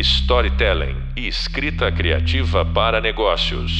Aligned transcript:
storytelling 0.00 0.96
e 1.14 1.28
escrita 1.28 1.92
criativa 1.92 2.64
para 2.64 3.00
negócios. 3.00 3.70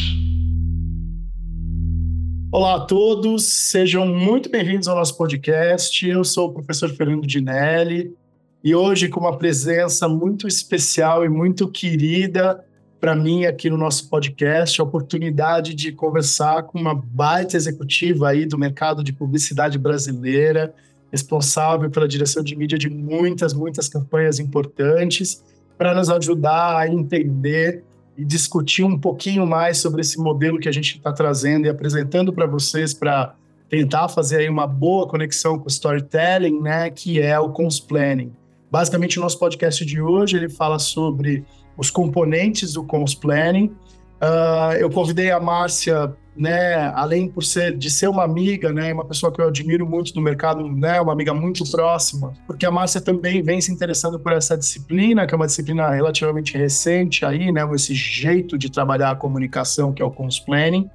Olá 2.52 2.74
a 2.74 2.80
todos, 2.80 3.46
sejam 3.46 4.06
muito 4.06 4.50
bem-vindos 4.50 4.86
ao 4.86 4.96
nosso 4.96 5.16
podcast. 5.16 6.06
Eu 6.06 6.22
sou 6.22 6.48
o 6.48 6.52
professor 6.52 6.90
Fernando 6.90 7.26
Dinelli 7.26 8.14
e 8.62 8.74
hoje 8.74 9.08
com 9.08 9.20
uma 9.20 9.38
presença 9.38 10.06
muito 10.08 10.46
especial 10.46 11.24
e 11.24 11.28
muito 11.28 11.66
querida 11.68 12.62
para 13.00 13.14
mim 13.14 13.46
aqui 13.46 13.70
no 13.70 13.78
nosso 13.78 14.10
podcast, 14.10 14.78
a 14.78 14.84
oportunidade 14.84 15.72
de 15.74 15.90
conversar 15.90 16.64
com 16.64 16.78
uma 16.78 16.94
baita 16.94 17.56
executiva 17.56 18.28
aí 18.28 18.44
do 18.44 18.58
mercado 18.58 19.02
de 19.02 19.10
publicidade 19.10 19.78
brasileira, 19.78 20.74
responsável 21.10 21.88
pela 21.88 22.06
direção 22.06 22.42
de 22.44 22.54
mídia 22.54 22.76
de 22.76 22.90
muitas, 22.90 23.54
muitas 23.54 23.88
campanhas 23.88 24.38
importantes 24.38 25.42
para 25.80 25.94
nos 25.94 26.10
ajudar 26.10 26.76
a 26.76 26.86
entender 26.86 27.82
e 28.14 28.22
discutir 28.22 28.84
um 28.84 28.98
pouquinho 28.98 29.46
mais 29.46 29.78
sobre 29.78 30.02
esse 30.02 30.18
modelo 30.18 30.58
que 30.58 30.68
a 30.68 30.72
gente 30.72 30.98
está 30.98 31.10
trazendo 31.10 31.64
e 31.64 31.70
apresentando 31.70 32.34
para 32.34 32.44
vocês 32.46 32.92
para 32.92 33.34
tentar 33.66 34.10
fazer 34.10 34.40
aí 34.40 34.48
uma 34.50 34.66
boa 34.66 35.08
conexão 35.08 35.58
com 35.58 35.64
o 35.64 35.68
storytelling, 35.68 36.60
né, 36.60 36.90
que 36.90 37.18
é 37.18 37.40
o 37.40 37.48
planning. 37.80 38.30
Basicamente, 38.70 39.18
o 39.18 39.22
nosso 39.22 39.38
podcast 39.38 39.82
de 39.86 40.02
hoje 40.02 40.36
ele 40.36 40.50
fala 40.50 40.78
sobre 40.78 41.46
os 41.78 41.88
componentes 41.88 42.74
do 42.74 42.84
planning. 43.14 43.74
Uh, 44.20 44.74
eu 44.78 44.90
convidei 44.90 45.30
a 45.30 45.40
Márcia 45.40 46.14
né, 46.36 46.90
além 46.94 47.28
por 47.28 47.42
ser 47.42 47.76
de 47.76 47.90
ser 47.90 48.08
uma 48.08 48.24
amiga, 48.24 48.72
né, 48.72 48.92
uma 48.92 49.04
pessoa 49.04 49.32
que 49.32 49.40
eu 49.40 49.48
admiro 49.48 49.86
muito 49.86 50.14
no 50.14 50.22
mercado, 50.22 50.66
né, 50.68 51.00
uma 51.00 51.12
amiga 51.12 51.34
muito 51.34 51.68
próxima, 51.70 52.32
porque 52.46 52.64
a 52.64 52.70
Márcia 52.70 53.00
também 53.00 53.42
vem 53.42 53.60
se 53.60 53.72
interessando 53.72 54.18
por 54.18 54.32
essa 54.32 54.56
disciplina, 54.56 55.26
que 55.26 55.34
é 55.34 55.36
uma 55.36 55.46
disciplina 55.46 55.90
relativamente 55.90 56.56
recente 56.56 57.24
aí, 57.24 57.50
né, 57.52 57.68
esse 57.74 57.94
jeito 57.94 58.56
de 58.56 58.70
trabalhar 58.70 59.10
a 59.10 59.16
comunicação 59.16 59.92
que 59.92 60.02
é 60.02 60.04
o 60.04 60.10
planning. 60.46 60.88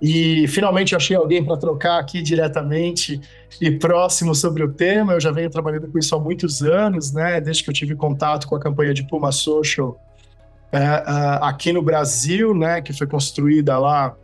E 0.00 0.46
finalmente 0.46 0.94
achei 0.94 1.16
alguém 1.16 1.44
para 1.44 1.56
trocar 1.56 1.98
aqui 1.98 2.22
diretamente 2.22 3.20
e 3.60 3.68
próximo 3.68 4.32
sobre 4.32 4.62
o 4.62 4.72
tema. 4.72 5.14
Eu 5.14 5.20
já 5.20 5.32
venho 5.32 5.50
trabalhando 5.50 5.88
com 5.90 5.98
isso 5.98 6.14
há 6.14 6.20
muitos 6.20 6.62
anos, 6.62 7.12
né? 7.12 7.40
Desde 7.40 7.64
que 7.64 7.70
eu 7.70 7.74
tive 7.74 7.96
contato 7.96 8.46
com 8.46 8.54
a 8.54 8.60
campanha 8.60 8.94
de 8.94 9.02
Puma 9.02 9.32
Social 9.32 10.00
é, 10.70 10.78
aqui 11.40 11.72
no 11.72 11.82
Brasil, 11.82 12.54
né? 12.54 12.80
Que 12.80 12.92
foi 12.92 13.08
construída 13.08 13.76
lá 13.76 14.14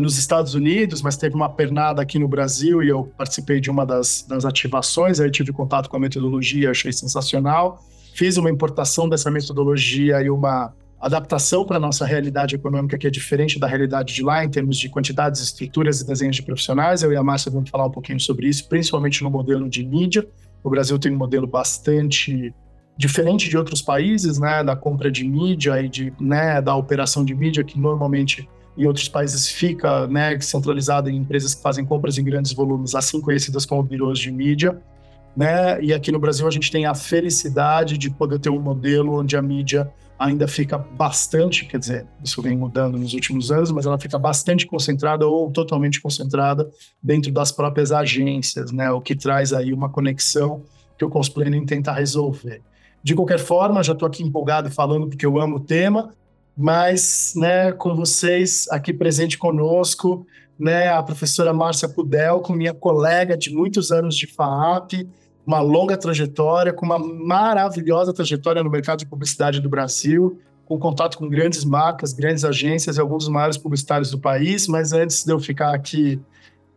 nos 0.00 0.16
Estados 0.16 0.54
Unidos, 0.54 1.02
mas 1.02 1.16
teve 1.16 1.34
uma 1.34 1.48
pernada 1.48 2.00
aqui 2.00 2.18
no 2.18 2.26
Brasil 2.26 2.82
e 2.82 2.88
eu 2.88 3.12
participei 3.16 3.60
de 3.60 3.70
uma 3.70 3.84
das, 3.84 4.24
das 4.26 4.44
ativações, 4.44 5.20
aí 5.20 5.30
tive 5.30 5.52
contato 5.52 5.90
com 5.90 5.96
a 5.96 6.00
metodologia, 6.00 6.70
achei 6.70 6.92
sensacional. 6.92 7.80
Fiz 8.14 8.38
uma 8.38 8.50
importação 8.50 9.08
dessa 9.08 9.30
metodologia 9.30 10.22
e 10.22 10.30
uma 10.30 10.72
adaptação 10.98 11.64
para 11.64 11.76
a 11.76 11.80
nossa 11.80 12.06
realidade 12.06 12.54
econômica, 12.54 12.96
que 12.96 13.06
é 13.06 13.10
diferente 13.10 13.58
da 13.58 13.66
realidade 13.66 14.14
de 14.14 14.22
lá, 14.22 14.42
em 14.42 14.48
termos 14.48 14.78
de 14.78 14.88
quantidades, 14.88 15.40
estruturas 15.42 16.00
e 16.00 16.06
desenhos 16.06 16.36
de 16.36 16.42
profissionais. 16.42 17.02
Eu 17.02 17.12
e 17.12 17.16
a 17.16 17.22
Márcia 17.22 17.52
vamos 17.52 17.68
falar 17.68 17.86
um 17.86 17.90
pouquinho 17.90 18.18
sobre 18.18 18.48
isso, 18.48 18.66
principalmente 18.68 19.22
no 19.22 19.30
modelo 19.30 19.68
de 19.68 19.84
mídia. 19.84 20.26
O 20.64 20.70
Brasil 20.70 20.98
tem 20.98 21.12
um 21.12 21.18
modelo 21.18 21.46
bastante 21.46 22.54
diferente 22.96 23.50
de 23.50 23.58
outros 23.58 23.82
países, 23.82 24.38
né, 24.38 24.64
da 24.64 24.74
compra 24.74 25.10
de 25.10 25.22
mídia 25.28 25.80
e 25.82 25.88
de, 25.88 26.12
né, 26.18 26.62
da 26.62 26.74
operação 26.74 27.24
de 27.24 27.34
mídia, 27.34 27.62
que 27.62 27.78
normalmente 27.78 28.48
em 28.76 28.86
outros 28.86 29.08
países 29.08 29.48
fica 29.48 30.06
né, 30.06 30.38
centralizado 30.40 31.08
em 31.08 31.16
empresas 31.16 31.54
que 31.54 31.62
fazem 31.62 31.84
compras 31.84 32.18
em 32.18 32.24
grandes 32.24 32.52
volumes, 32.52 32.94
assim 32.94 33.20
conhecidas 33.20 33.64
como 33.64 33.82
birôs 33.82 34.18
de 34.18 34.30
mídia. 34.30 34.80
Né? 35.36 35.82
E 35.82 35.92
aqui 35.92 36.10
no 36.10 36.18
Brasil 36.18 36.46
a 36.46 36.50
gente 36.50 36.70
tem 36.70 36.86
a 36.86 36.94
felicidade 36.94 37.98
de 37.98 38.10
poder 38.10 38.38
ter 38.38 38.50
um 38.50 38.60
modelo 38.60 39.18
onde 39.18 39.36
a 39.36 39.42
mídia 39.42 39.90
ainda 40.18 40.48
fica 40.48 40.78
bastante, 40.78 41.66
quer 41.66 41.78
dizer, 41.78 42.06
isso 42.24 42.40
vem 42.40 42.56
mudando 42.56 42.96
nos 42.98 43.12
últimos 43.12 43.50
anos, 43.50 43.70
mas 43.70 43.84
ela 43.84 43.98
fica 43.98 44.18
bastante 44.18 44.66
concentrada 44.66 45.26
ou 45.26 45.50
totalmente 45.50 46.00
concentrada 46.00 46.68
dentro 47.02 47.30
das 47.30 47.52
próprias 47.52 47.92
agências, 47.92 48.72
né? 48.72 48.90
O 48.90 49.00
que 49.00 49.14
traz 49.14 49.52
aí 49.52 49.74
uma 49.74 49.90
conexão 49.90 50.62
que 50.98 51.04
o 51.04 51.10
Consplanning 51.10 51.66
tenta 51.66 51.92
resolver. 51.92 52.62
De 53.02 53.14
qualquer 53.14 53.38
forma, 53.38 53.82
já 53.82 53.92
estou 53.92 54.08
aqui 54.08 54.22
empolgado 54.22 54.70
falando 54.70 55.06
porque 55.06 55.26
eu 55.26 55.38
amo 55.38 55.56
o 55.56 55.60
tema, 55.60 56.14
mas 56.56 57.34
né, 57.36 57.72
com 57.72 57.94
vocês 57.94 58.66
aqui 58.70 58.92
presente 58.92 59.36
conosco, 59.36 60.26
né, 60.58 60.88
a 60.88 61.02
professora 61.02 61.52
Márcia 61.52 61.88
Pudel, 61.88 62.40
com 62.40 62.54
minha 62.54 62.72
colega 62.72 63.36
de 63.36 63.52
muitos 63.52 63.92
anos 63.92 64.16
de 64.16 64.26
FAAP, 64.26 65.06
uma 65.46 65.60
longa 65.60 65.96
trajetória, 65.96 66.72
com 66.72 66.86
uma 66.86 66.98
maravilhosa 66.98 68.12
trajetória 68.12 68.64
no 68.64 68.70
mercado 68.70 69.00
de 69.00 69.06
publicidade 69.06 69.60
do 69.60 69.68
Brasil, 69.68 70.40
com 70.64 70.78
contato 70.78 71.18
com 71.18 71.28
grandes 71.28 71.64
marcas, 71.64 72.12
grandes 72.12 72.44
agências 72.44 72.96
e 72.96 73.00
alguns 73.00 73.24
dos 73.24 73.32
maiores 73.32 73.56
publicitários 73.56 74.10
do 74.10 74.18
país. 74.18 74.66
Mas 74.66 74.92
antes 74.92 75.24
de 75.24 75.32
eu 75.32 75.38
ficar 75.38 75.72
aqui 75.72 76.20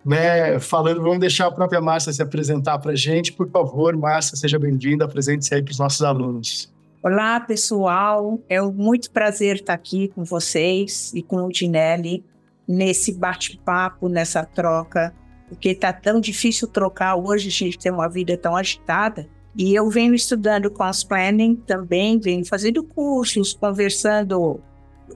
né, 0.06 0.60
falando, 0.60 1.02
vamos 1.02 1.20
deixar 1.20 1.48
a 1.48 1.52
própria 1.52 1.82
Márcia 1.82 2.14
se 2.14 2.22
apresentar 2.22 2.78
para 2.78 2.92
a 2.92 2.96
gente. 2.96 3.34
Por 3.34 3.50
favor, 3.50 3.98
Márcia, 3.98 4.38
seja 4.38 4.60
bem-vinda, 4.60 5.06
apresente-se 5.06 5.56
aí 5.56 5.64
para 5.64 5.72
os 5.72 5.80
nossos 5.80 6.04
alunos. 6.04 6.72
Olá, 7.02 7.40
pessoal. 7.40 8.42
É 8.50 8.62
um 8.62 8.74
muito 8.74 9.10
prazer 9.12 9.56
estar 9.56 9.74
aqui 9.74 10.10
com 10.10 10.26
vocês 10.26 11.14
e 11.16 11.24
com 11.24 11.38
o 11.38 11.50
Dinelli 11.50 12.26
nesse 12.68 13.14
bate-papo, 13.14 14.10
nessa 14.10 14.44
troca, 14.44 15.16
porque 15.48 15.70
está 15.70 15.94
tão 15.94 16.20
difícil 16.20 16.68
trocar 16.68 17.16
hoje, 17.16 17.48
a 17.48 17.52
gente 17.52 17.80
tem 17.80 17.90
uma 17.90 18.10
vida 18.10 18.38
tão 18.38 18.54
agitada. 18.54 19.26
E 19.58 19.74
eu 19.74 19.90
venho 19.90 20.14
estudando 20.14 20.70
planning 21.08 21.56
também, 21.56 22.20
venho 22.20 22.46
fazendo 22.46 22.84
cursos, 22.84 23.54
conversando. 23.54 24.60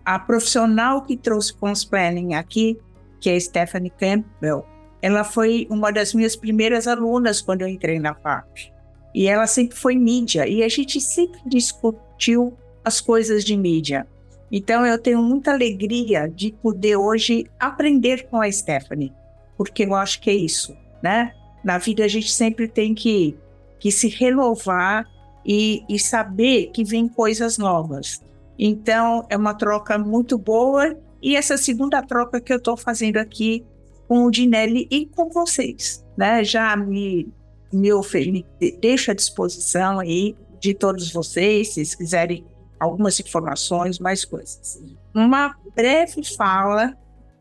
A 0.06 0.18
profissional 0.18 1.02
que 1.02 1.18
trouxe 1.18 1.54
planning 1.90 2.34
aqui, 2.34 2.80
que 3.20 3.30
é 3.30 3.38
Stephanie 3.38 3.92
Campbell, 3.92 4.66
ela 5.02 5.26
foi 5.26 5.68
uma 5.70 5.92
das 5.92 6.14
minhas 6.14 6.34
primeiras 6.34 6.88
alunas 6.88 7.42
quando 7.42 7.64
eu 7.64 7.68
entrei 7.68 8.00
na 8.00 8.16
FAP. 8.16 8.73
E 9.14 9.28
ela 9.28 9.46
sempre 9.46 9.78
foi 9.78 9.96
mídia, 9.96 10.48
e 10.48 10.64
a 10.64 10.68
gente 10.68 11.00
sempre 11.00 11.40
discutiu 11.46 12.58
as 12.84 13.00
coisas 13.00 13.44
de 13.44 13.56
mídia. 13.56 14.08
Então 14.52 14.86
eu 14.86 14.98
tenho 15.00 15.22
muita 15.22 15.52
alegria 15.52 16.28
de 16.28 16.52
poder 16.52 16.96
hoje 16.96 17.48
aprender 17.60 18.28
com 18.28 18.42
a 18.42 18.52
Stephanie, 18.52 19.14
porque 19.58 19.84
eu 19.84 19.96
acho 19.96 20.22
que 20.22 20.30
é 20.30 20.34
isso, 20.34 20.76
né? 21.02 21.34
Na 21.64 21.78
vida 21.78 22.04
a 22.04 22.08
gente 22.08 22.32
sempre 22.32 22.68
tem 22.68 22.94
que, 22.94 23.36
que 23.80 23.92
se 23.92 24.08
renovar 24.10 25.08
e, 25.46 25.84
e 25.90 25.98
saber 25.98 26.72
que 26.72 26.84
vem 26.84 27.08
coisas 27.08 27.58
novas. 27.58 28.22
Então 28.58 29.26
é 29.30 29.38
uma 29.38 29.54
troca 29.54 29.98
muito 29.98 30.38
boa 30.38 30.96
e 31.22 31.36
essa 31.36 31.58
segunda 31.58 32.02
troca 32.02 32.40
que 32.40 32.54
eu 32.54 32.58
estou 32.58 32.78
fazendo 32.78 33.18
aqui 33.18 33.66
com 34.08 34.26
o 34.26 34.32
Dinelli 34.32 34.88
e 34.92 35.06
com 35.06 35.30
vocês, 35.30 36.06
né? 36.18 36.44
Já 36.44 36.76
me 36.76 37.28
me 37.76 38.46
deixo 38.82 39.12
à 39.12 39.14
disposição 39.14 40.00
aí 40.00 40.36
de 40.60 40.74
todos 40.74 41.12
vocês, 41.12 41.74
se 41.74 41.98
quiserem 41.98 42.46
algumas 42.80 43.20
informações, 43.20 44.00
mais 44.00 44.24
coisas. 44.24 44.82
Uma 45.14 45.56
breve 45.76 46.24
fala 46.24 46.98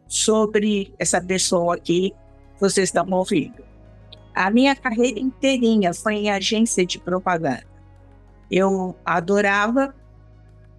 sobre 0.08 0.92
essa 0.98 1.20
pessoa 1.20 1.74
aqui 1.76 2.10
que 2.54 2.60
vocês 2.60 2.88
estão 2.88 3.08
ouvindo. 3.10 3.62
A 4.34 4.50
minha 4.50 4.74
carreira 4.74 5.20
inteirinha 5.20 5.92
foi 5.92 6.14
em 6.14 6.30
agência 6.30 6.84
de 6.84 6.98
propaganda. 6.98 7.66
Eu 8.50 8.96
adorava 9.04 9.94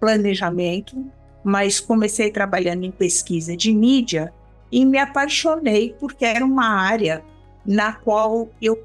planejamento, 0.00 1.04
mas 1.42 1.80
comecei 1.80 2.30
trabalhando 2.30 2.84
em 2.84 2.90
pesquisa 2.90 3.56
de 3.56 3.72
mídia 3.72 4.32
e 4.70 4.84
me 4.84 4.98
apaixonei 4.98 5.94
porque 5.98 6.24
era 6.24 6.44
uma 6.44 6.68
área 6.68 7.24
na 7.64 7.92
qual 7.92 8.48
eu 8.60 8.82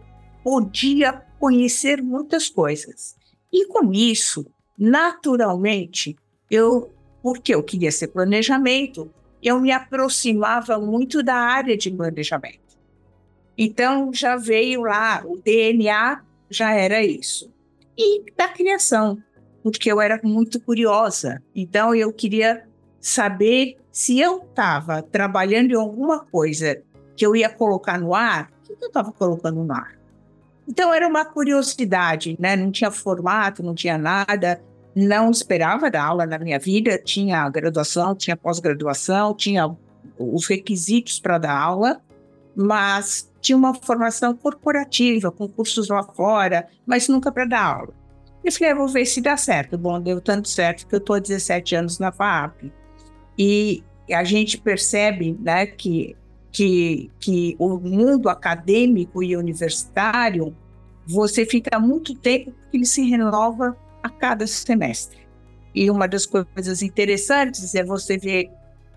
podia 0.49 1.13
conhecer 1.39 2.01
muitas 2.01 2.49
coisas. 2.49 3.15
E 3.53 3.67
com 3.67 3.93
isso, 3.93 4.47
naturalmente, 4.75 6.15
eu, 6.49 6.91
porque 7.21 7.53
eu 7.53 7.61
queria 7.61 7.91
ser 7.91 8.07
planejamento, 8.07 9.13
eu 9.43 9.59
me 9.59 9.71
aproximava 9.71 10.79
muito 10.79 11.21
da 11.21 11.35
área 11.35 11.77
de 11.77 11.91
planejamento. 11.91 12.79
Então 13.55 14.11
já 14.11 14.37
veio 14.37 14.81
lá, 14.81 15.23
o 15.23 15.37
DNA 15.37 16.23
já 16.49 16.73
era 16.73 17.05
isso. 17.05 17.53
E 17.95 18.23
da 18.35 18.47
criação, 18.47 19.21
porque 19.61 19.91
eu 19.91 20.01
era 20.01 20.19
muito 20.23 20.59
curiosa. 20.59 21.43
Então 21.53 21.93
eu 21.93 22.11
queria 22.11 22.67
saber 22.99 23.77
se 23.91 24.19
eu 24.19 24.39
estava 24.39 25.03
trabalhando 25.03 25.73
em 25.73 25.75
alguma 25.75 26.25
coisa 26.25 26.81
que 27.15 27.23
eu 27.23 27.35
ia 27.35 27.49
colocar 27.51 27.99
no 27.99 28.15
ar, 28.15 28.51
o 28.63 28.75
que 28.75 28.83
eu 28.83 28.87
estava 28.87 29.11
colocando 29.11 29.63
no 29.63 29.71
ar? 29.71 29.98
Então 30.69 30.93
era 30.93 31.07
uma 31.07 31.25
curiosidade, 31.25 32.37
né? 32.39 32.55
Não 32.55 32.71
tinha 32.71 32.91
formato, 32.91 33.63
não 33.63 33.73
tinha 33.73 33.97
nada. 33.97 34.61
Não 34.95 35.31
esperava 35.31 35.89
dar 35.89 36.03
aula 36.03 36.27
na 36.27 36.37
minha 36.37 36.59
vida. 36.59 36.99
Tinha 36.99 37.49
graduação, 37.49 38.15
tinha 38.15 38.37
pós-graduação, 38.37 39.33
tinha 39.33 39.75
os 40.19 40.45
requisitos 40.45 41.19
para 41.19 41.39
dar 41.39 41.57
aula, 41.57 41.99
mas 42.55 43.31
tinha 43.41 43.57
uma 43.57 43.73
formação 43.73 44.35
corporativa, 44.35 45.31
com 45.31 45.47
cursos 45.47 45.87
lá 45.87 46.03
fora, 46.03 46.67
mas 46.85 47.07
nunca 47.07 47.31
para 47.31 47.45
dar 47.45 47.63
aula. 47.63 47.93
Eu 48.43 48.51
falei, 48.51 48.71
ah, 48.71 48.75
vou 48.75 48.87
ver 48.87 49.05
se 49.05 49.21
dá 49.21 49.35
certo. 49.35 49.77
Bom, 49.77 49.99
deu 49.99 50.21
tanto 50.21 50.47
certo 50.47 50.87
que 50.87 50.93
eu 50.93 50.99
estou 50.99 51.15
há 51.15 51.19
17 51.19 51.75
anos 51.75 51.99
na 51.99 52.11
FAAP. 52.11 52.71
E 53.37 53.83
a 54.11 54.23
gente 54.23 54.57
percebe 54.57 55.37
né, 55.41 55.65
que, 55.65 56.15
que, 56.51 57.11
que 57.19 57.55
o 57.59 57.77
mundo 57.77 58.29
acadêmico 58.29 59.21
e 59.21 59.35
universitário, 59.35 60.55
você 61.07 61.45
fica 61.45 61.79
muito 61.79 62.15
tempo 62.15 62.51
porque 62.51 62.77
ele 62.77 62.85
se 62.85 63.03
renova 63.03 63.77
a 64.03 64.09
cada 64.09 64.45
semestre. 64.47 65.27
E 65.73 65.89
uma 65.89 66.07
das 66.07 66.25
coisas 66.25 66.81
interessantes 66.81 67.75
é 67.75 67.83
você 67.83 68.17
ver 68.17 68.49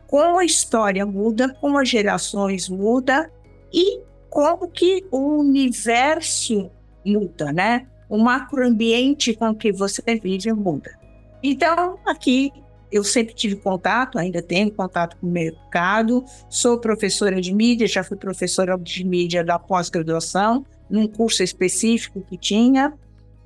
como 0.07 0.39
a 0.39 0.45
história 0.45 1.05
muda, 1.07 1.55
como 1.61 1.79
as 1.79 1.89
gerações 1.89 2.69
mudam 2.69 3.27
e 3.73 4.01
como 4.29 4.69
que 4.69 5.05
o 5.11 5.39
universo 5.39 6.71
muda, 7.05 7.53
né? 7.53 7.87
O 8.09 8.19
macroambiente 8.19 9.35
com 9.35 9.55
que 9.55 9.73
você 9.73 10.03
vive 10.23 10.53
muda. 10.53 10.99
Então, 11.43 11.99
aqui 12.07 12.53
eu 12.93 13.03
sempre 13.03 13.35
tive 13.35 13.57
contato, 13.57 14.19
ainda 14.19 14.43
tenho 14.43 14.71
contato 14.71 15.17
com 15.17 15.27
o 15.27 15.31
mercado, 15.31 16.23
sou 16.51 16.79
professora 16.79 17.41
de 17.41 17.53
mídia, 17.53 17.87
já 17.89 18.05
fui 18.05 18.19
professora 18.19 18.79
de 18.79 19.03
mídia 19.03 19.43
da 19.43 19.59
pós-graduação, 19.59 20.67
num 20.91 21.09
curso 21.09 21.43
específico 21.43 22.21
que 22.21 22.37
tinha, 22.37 22.93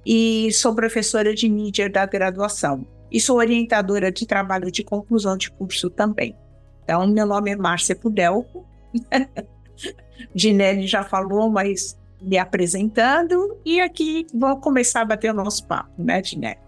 e 0.04 0.52
sou 0.52 0.74
professora 0.74 1.32
de 1.32 1.48
mídia 1.48 1.88
da 1.88 2.04
graduação. 2.04 2.84
E 3.10 3.20
sou 3.20 3.36
orientadora 3.36 4.10
de 4.10 4.26
trabalho 4.26 4.70
de 4.70 4.82
conclusão 4.82 5.36
de 5.36 5.50
curso 5.52 5.88
também. 5.88 6.34
Então, 6.82 7.06
meu 7.06 7.24
nome 7.24 7.52
é 7.52 7.56
Márcia 7.56 7.94
Pudelco. 7.94 8.66
Ginelli 10.34 10.88
já 10.88 11.04
falou, 11.04 11.48
mas 11.48 11.96
me 12.20 12.36
apresentando, 12.36 13.58
e 13.64 13.80
aqui 13.80 14.26
vou 14.34 14.56
começar 14.56 15.02
a 15.02 15.04
bater 15.04 15.30
o 15.30 15.34
nosso 15.34 15.64
papo, 15.66 16.02
né, 16.02 16.22
Ginelli? 16.22 16.65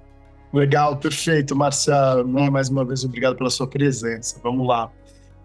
Legal, 0.52 0.96
perfeito, 0.96 1.54
Marcia. 1.54 2.24
Mais 2.24 2.68
uma 2.68 2.84
vez, 2.84 3.04
obrigado 3.04 3.36
pela 3.36 3.50
sua 3.50 3.66
presença. 3.66 4.40
Vamos 4.42 4.66
lá. 4.66 4.90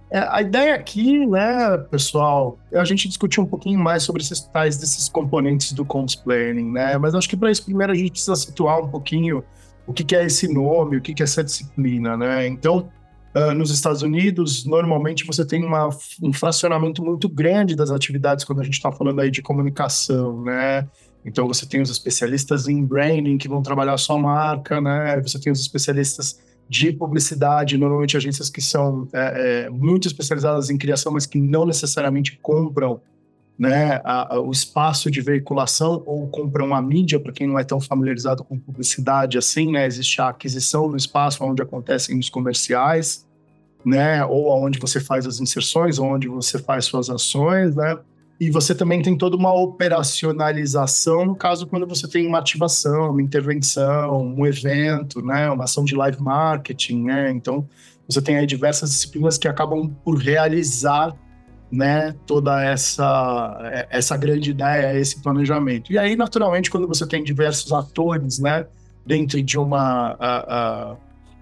É, 0.10 0.20
a 0.30 0.42
ideia 0.42 0.76
aqui, 0.76 1.26
né, 1.26 1.76
pessoal, 1.90 2.58
é 2.72 2.80
a 2.80 2.86
gente 2.86 3.08
discutir 3.08 3.42
um 3.42 3.46
pouquinho 3.48 3.80
mais 3.80 4.04
sobre 4.04 4.22
esses 4.22 4.42
tais 4.42 4.78
desses 4.78 5.10
componentes 5.10 5.74
do 5.74 5.84
comms 5.84 6.16
planning, 6.16 6.72
né? 6.72 6.98
Mas 7.00 7.16
acho 7.16 7.28
que 7.28 7.36
para 7.36 7.50
isso 7.50 7.66
primeiro 7.66 7.92
a 7.92 7.96
gente 7.96 8.12
precisa 8.12 8.36
situar 8.36 8.80
um 8.80 8.88
pouquinho 8.90 9.44
o 9.88 9.92
que, 9.92 10.04
que 10.04 10.16
é 10.16 10.24
esse 10.24 10.48
nome, 10.54 10.98
o 10.98 11.02
que, 11.02 11.16
que 11.16 11.24
é 11.24 11.26
essa 11.26 11.44
disciplina, 11.44 12.16
né? 12.16 12.46
Então, 12.46 12.90
uh, 13.35 13.53
nos 13.53 13.71
Estados 13.71 14.01
Unidos, 14.01 14.65
normalmente 14.65 15.25
você 15.25 15.45
tem 15.45 15.63
uma, 15.63 15.89
um 16.21 16.33
fracionamento 16.33 17.03
muito 17.03 17.27
grande 17.27 17.75
das 17.75 17.91
atividades 17.91 18.45
quando 18.45 18.62
a 18.62 18.63
gente 18.63 18.75
está 18.75 18.91
falando 18.91 19.19
aí 19.21 19.31
de 19.31 19.41
comunicação, 19.41 20.44
né? 20.44 20.88
Então 21.25 21.47
você 21.47 21.65
tem 21.65 21.81
os 21.81 21.89
especialistas 21.89 22.68
em 22.68 22.83
branding 22.83 23.38
que 23.38 23.47
vão 23.47 23.62
trabalhar 23.62 23.94
a 23.94 23.97
sua 23.97 24.18
marca, 24.18 24.81
né? 24.81 25.21
Você 25.21 25.39
tem 25.39 25.51
os 25.51 25.59
especialistas 25.59 26.39
de 26.68 26.91
publicidade, 26.91 27.77
normalmente 27.77 28.18
agências 28.18 28.50
que 28.50 28.62
são 28.62 29.07
é, 29.13 29.65
é, 29.65 29.69
muito 29.69 30.07
especializadas 30.07 30.69
em 30.69 30.77
criação, 30.77 31.12
mas 31.12 31.25
que 31.25 31.39
não 31.39 31.65
necessariamente 31.65 32.38
compram 32.41 33.01
né, 33.58 34.02
a, 34.04 34.36
a, 34.36 34.42
o 34.42 34.52
espaço 34.52 35.12
de 35.12 35.22
veiculação 35.22 36.02
ou 36.06 36.28
compram 36.28 36.74
a 36.74 36.82
mídia, 36.82 37.20
para 37.20 37.32
quem 37.32 37.48
não 37.48 37.60
é 37.60 37.64
tão 37.64 37.80
familiarizado 37.80 38.44
com 38.44 38.58
publicidade 38.58 39.38
assim, 39.38 39.72
né? 39.72 39.86
Existe 39.86 40.22
a 40.22 40.30
aquisição 40.30 40.90
do 40.90 40.98
espaço 40.98 41.44
onde 41.44 41.62
acontecem 41.62 42.18
os 42.18 42.30
comerciais, 42.30 43.26
né? 43.86 44.26
Ou 44.26 44.50
onde 44.50 44.80
você 44.80 45.00
faz 45.00 45.28
as 45.28 45.40
inserções, 45.40 46.00
onde 46.00 46.28
você 46.28 46.58
faz 46.58 46.86
suas 46.86 47.10
ações, 47.10 47.76
né? 47.76 47.98
E 48.40 48.50
você 48.50 48.74
também 48.74 49.02
tem 49.02 49.18
toda 49.18 49.38
uma 49.38 49.54
operacionalização 49.54 51.26
no 51.26 51.36
caso 51.36 51.68
quando 51.68 51.88
você 51.88 52.08
tem 52.08 52.28
uma 52.28 52.40
ativação, 52.40 53.12
uma 53.12 53.22
intervenção, 53.22 54.22
um 54.22 54.46
evento, 54.46 55.22
né, 55.22 55.50
uma 55.50 55.66
ação 55.66 55.86
de 55.86 55.96
live 55.96 56.22
marketing, 56.22 57.04
né? 57.04 57.32
Então, 57.32 57.68
você 58.08 58.22
tem 58.22 58.36
aí 58.36 58.46
diversas 58.46 58.90
disciplinas 58.90 59.38
que 59.38 59.48
acabam 59.48 59.88
por 60.04 60.18
realizar, 60.18 61.16
né, 61.74 62.14
toda 62.28 62.64
essa 62.64 63.88
essa 63.90 64.16
grande 64.16 64.52
ideia, 64.52 64.98
esse 65.00 65.20
planejamento. 65.20 65.92
E 65.92 65.98
aí, 65.98 66.16
naturalmente, 66.16 66.70
quando 66.70 66.88
você 66.88 67.06
tem 67.08 67.24
diversos 67.24 67.72
atores, 67.72 68.38
né, 68.38 68.68
dentro 69.04 69.42
de 69.42 69.58
uma 69.58 70.16
a, 70.20 70.92
a, 70.92 70.96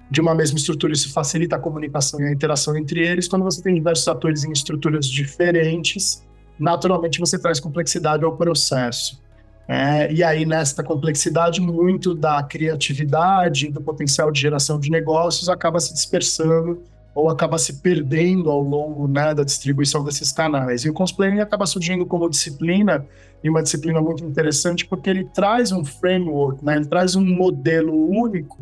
de 0.10 0.22
uma 0.22 0.34
mesma 0.34 0.58
estrutura, 0.58 0.94
isso 0.94 1.12
facilita 1.12 1.58
a 1.58 1.60
comunicação 1.60 2.22
e 2.22 2.28
a 2.28 2.32
interação 2.32 2.78
entre 2.78 3.06
eles. 3.06 3.28
Quando 3.28 3.44
você 3.44 3.62
tem 3.62 3.76
diversos 3.76 4.08
atores 4.08 4.46
em 4.46 4.54
estruturas 4.54 5.06
diferentes, 5.06 6.26
naturalmente 6.58 7.20
você 7.20 7.38
traz 7.38 7.60
complexidade 7.60 8.24
ao 8.24 8.38
processo. 8.38 9.22
É, 9.68 10.12
e 10.12 10.24
aí, 10.24 10.46
nesta 10.46 10.82
complexidade, 10.82 11.60
muito 11.60 12.16
da 12.16 12.42
criatividade, 12.42 13.70
do 13.70 13.82
potencial 13.82 14.32
de 14.32 14.40
geração 14.40 14.80
de 14.80 14.90
negócios 14.90 15.50
acaba 15.50 15.80
se 15.80 15.94
dispersando 15.94 16.82
ou 17.14 17.30
acaba 17.30 17.58
se 17.58 17.82
perdendo 17.82 18.50
ao 18.50 18.62
longo 18.62 19.08
né, 19.08 19.34
da 19.34 19.44
distribuição 19.44 20.04
desses 20.04 20.32
canais. 20.32 20.86
E 20.86 20.90
o 20.90 20.94
Consplanning 20.94 21.40
acaba 21.40 21.66
surgindo 21.66 22.06
como 22.06 22.30
disciplina, 22.30 23.06
e 23.44 23.50
uma 23.50 23.64
disciplina 23.64 24.00
muito 24.02 24.24
interessante, 24.24 24.86
porque 24.86 25.10
ele 25.10 25.26
traz 25.26 25.72
um 25.72 25.84
framework, 25.84 26.64
né, 26.64 26.76
ele 26.76 26.86
traz 26.86 27.16
um 27.16 27.26
modelo 27.26 27.94
único 28.10 28.60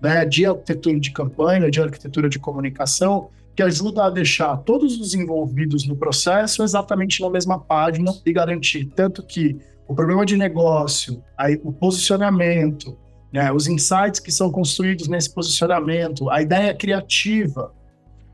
né, 0.00 0.24
de 0.24 0.44
arquitetura 0.44 1.00
de 1.00 1.10
campanha, 1.10 1.70
de 1.70 1.80
arquitetura 1.80 2.28
de 2.28 2.38
comunicação, 2.38 3.30
que 3.54 3.62
ajuda 3.62 4.04
a 4.04 4.10
deixar 4.10 4.56
todos 4.58 5.00
os 5.00 5.14
envolvidos 5.14 5.86
no 5.86 5.96
processo 5.96 6.62
exatamente 6.62 7.22
na 7.22 7.30
mesma 7.30 7.58
página 7.58 8.12
e 8.24 8.32
garantir 8.32 8.84
tanto 8.94 9.22
que 9.22 9.56
o 9.88 9.94
problema 9.94 10.26
de 10.26 10.36
negócio, 10.36 11.22
aí, 11.38 11.58
o 11.64 11.72
posicionamento, 11.72 12.98
né, 13.32 13.50
os 13.52 13.66
insights 13.66 14.20
que 14.20 14.32
são 14.32 14.50
construídos 14.50 15.08
nesse 15.08 15.32
posicionamento, 15.32 16.28
a 16.28 16.42
ideia 16.42 16.74
criativa, 16.74 17.72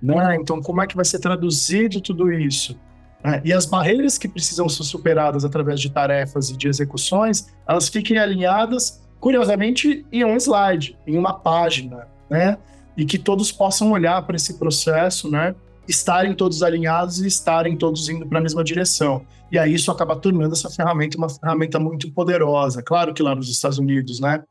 né? 0.02 0.36
Então, 0.36 0.60
como 0.60 0.82
é 0.82 0.86
que 0.86 0.96
vai 0.96 1.04
ser 1.04 1.20
traduzido 1.20 2.00
tudo 2.00 2.32
isso? 2.32 2.76
Né? 3.24 3.40
E 3.44 3.52
as 3.52 3.66
barreiras 3.66 4.18
que 4.18 4.28
precisam 4.28 4.68
ser 4.68 4.82
superadas 4.82 5.44
através 5.44 5.80
de 5.80 5.90
tarefas 5.90 6.50
e 6.50 6.56
de 6.56 6.68
execuções, 6.68 7.46
elas 7.68 7.88
fiquem 7.88 8.18
alinhadas, 8.18 9.00
curiosamente, 9.20 10.04
em 10.10 10.24
um 10.24 10.36
slide, 10.36 10.98
em 11.06 11.16
uma 11.16 11.34
página, 11.34 12.08
né? 12.28 12.58
e 12.96 13.04
que 13.04 13.18
todos 13.18 13.50
possam 13.50 13.92
olhar 13.92 14.20
para 14.22 14.36
esse 14.36 14.58
processo, 14.58 15.30
né? 15.30 15.54
Estarem 15.88 16.34
todos 16.34 16.62
alinhados 16.62 17.20
e 17.20 17.26
estarem 17.26 17.76
todos 17.76 18.08
indo 18.08 18.26
para 18.26 18.38
a 18.38 18.42
mesma 18.42 18.62
direção. 18.62 19.24
E 19.50 19.58
aí 19.58 19.74
isso 19.74 19.90
acaba 19.90 20.14
tornando 20.16 20.52
essa 20.52 20.70
ferramenta 20.70 21.16
uma 21.18 21.28
ferramenta 21.28 21.78
muito 21.78 22.10
poderosa. 22.12 22.82
Claro 22.82 23.12
que 23.12 23.22
lá 23.22 23.34
nos 23.34 23.50
Estados 23.50 23.78
Unidos, 23.78 24.20
né? 24.20 24.42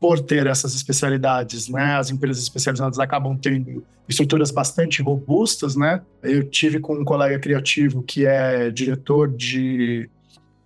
Por 0.00 0.20
ter 0.20 0.46
essas 0.46 0.74
especialidades, 0.74 1.68
né? 1.68 1.96
As 1.96 2.10
empresas 2.10 2.42
especializadas 2.42 2.98
acabam 2.98 3.36
tendo 3.36 3.84
estruturas 4.08 4.50
bastante 4.50 5.02
robustas, 5.02 5.74
né? 5.74 6.00
Eu 6.22 6.44
tive 6.44 6.78
com 6.78 6.94
um 6.94 7.04
colega 7.04 7.38
criativo 7.38 8.02
que 8.02 8.24
é 8.24 8.70
diretor 8.70 9.28
de 9.28 10.08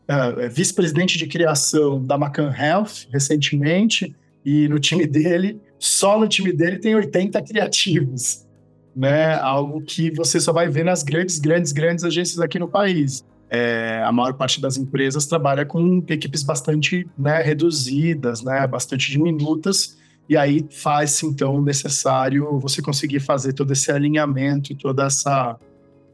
uh, 0.09 0.49
vice-presidente 0.51 1.17
de 1.17 1.27
criação 1.27 2.05
da 2.05 2.19
Macan 2.19 2.55
Health 2.55 3.09
recentemente 3.11 4.15
e 4.45 4.69
no 4.69 4.79
time 4.79 5.07
dele 5.07 5.61
só 5.83 6.17
no 6.17 6.29
time 6.29 6.53
dele 6.53 6.79
tem 6.79 6.95
80 6.95 7.43
criativos, 7.43 8.47
né? 8.95 9.35
Algo 9.35 9.83
que 9.83 10.13
você 10.13 10.39
só 10.39 10.53
vai 10.53 10.69
ver 10.69 10.85
nas 10.85 11.03
grandes, 11.03 11.41
grandes, 11.41 11.73
grandes 11.73 12.05
agências 12.05 12.39
aqui 12.39 12.57
no 12.57 12.69
país. 12.69 13.25
É, 13.55 14.03
a 14.03 14.11
maior 14.11 14.33
parte 14.33 14.63
das 14.63 14.79
empresas 14.79 15.27
trabalha 15.27 15.67
com 15.67 16.03
equipes 16.09 16.43
bastante 16.43 17.07
né, 17.19 17.43
reduzidas, 17.43 18.43
né, 18.43 18.67
bastante 18.67 19.11
diminutas, 19.11 19.99
e 20.27 20.39
aí 20.39 20.67
faz-se 20.71 21.27
então 21.27 21.61
necessário 21.61 22.59
você 22.59 22.81
conseguir 22.81 23.21
fazer 23.21 23.53
todo 23.53 23.71
esse 23.71 23.93
alinhamento 23.93 24.73
e 24.73 24.75
toda 24.75 25.05
essa, 25.05 25.59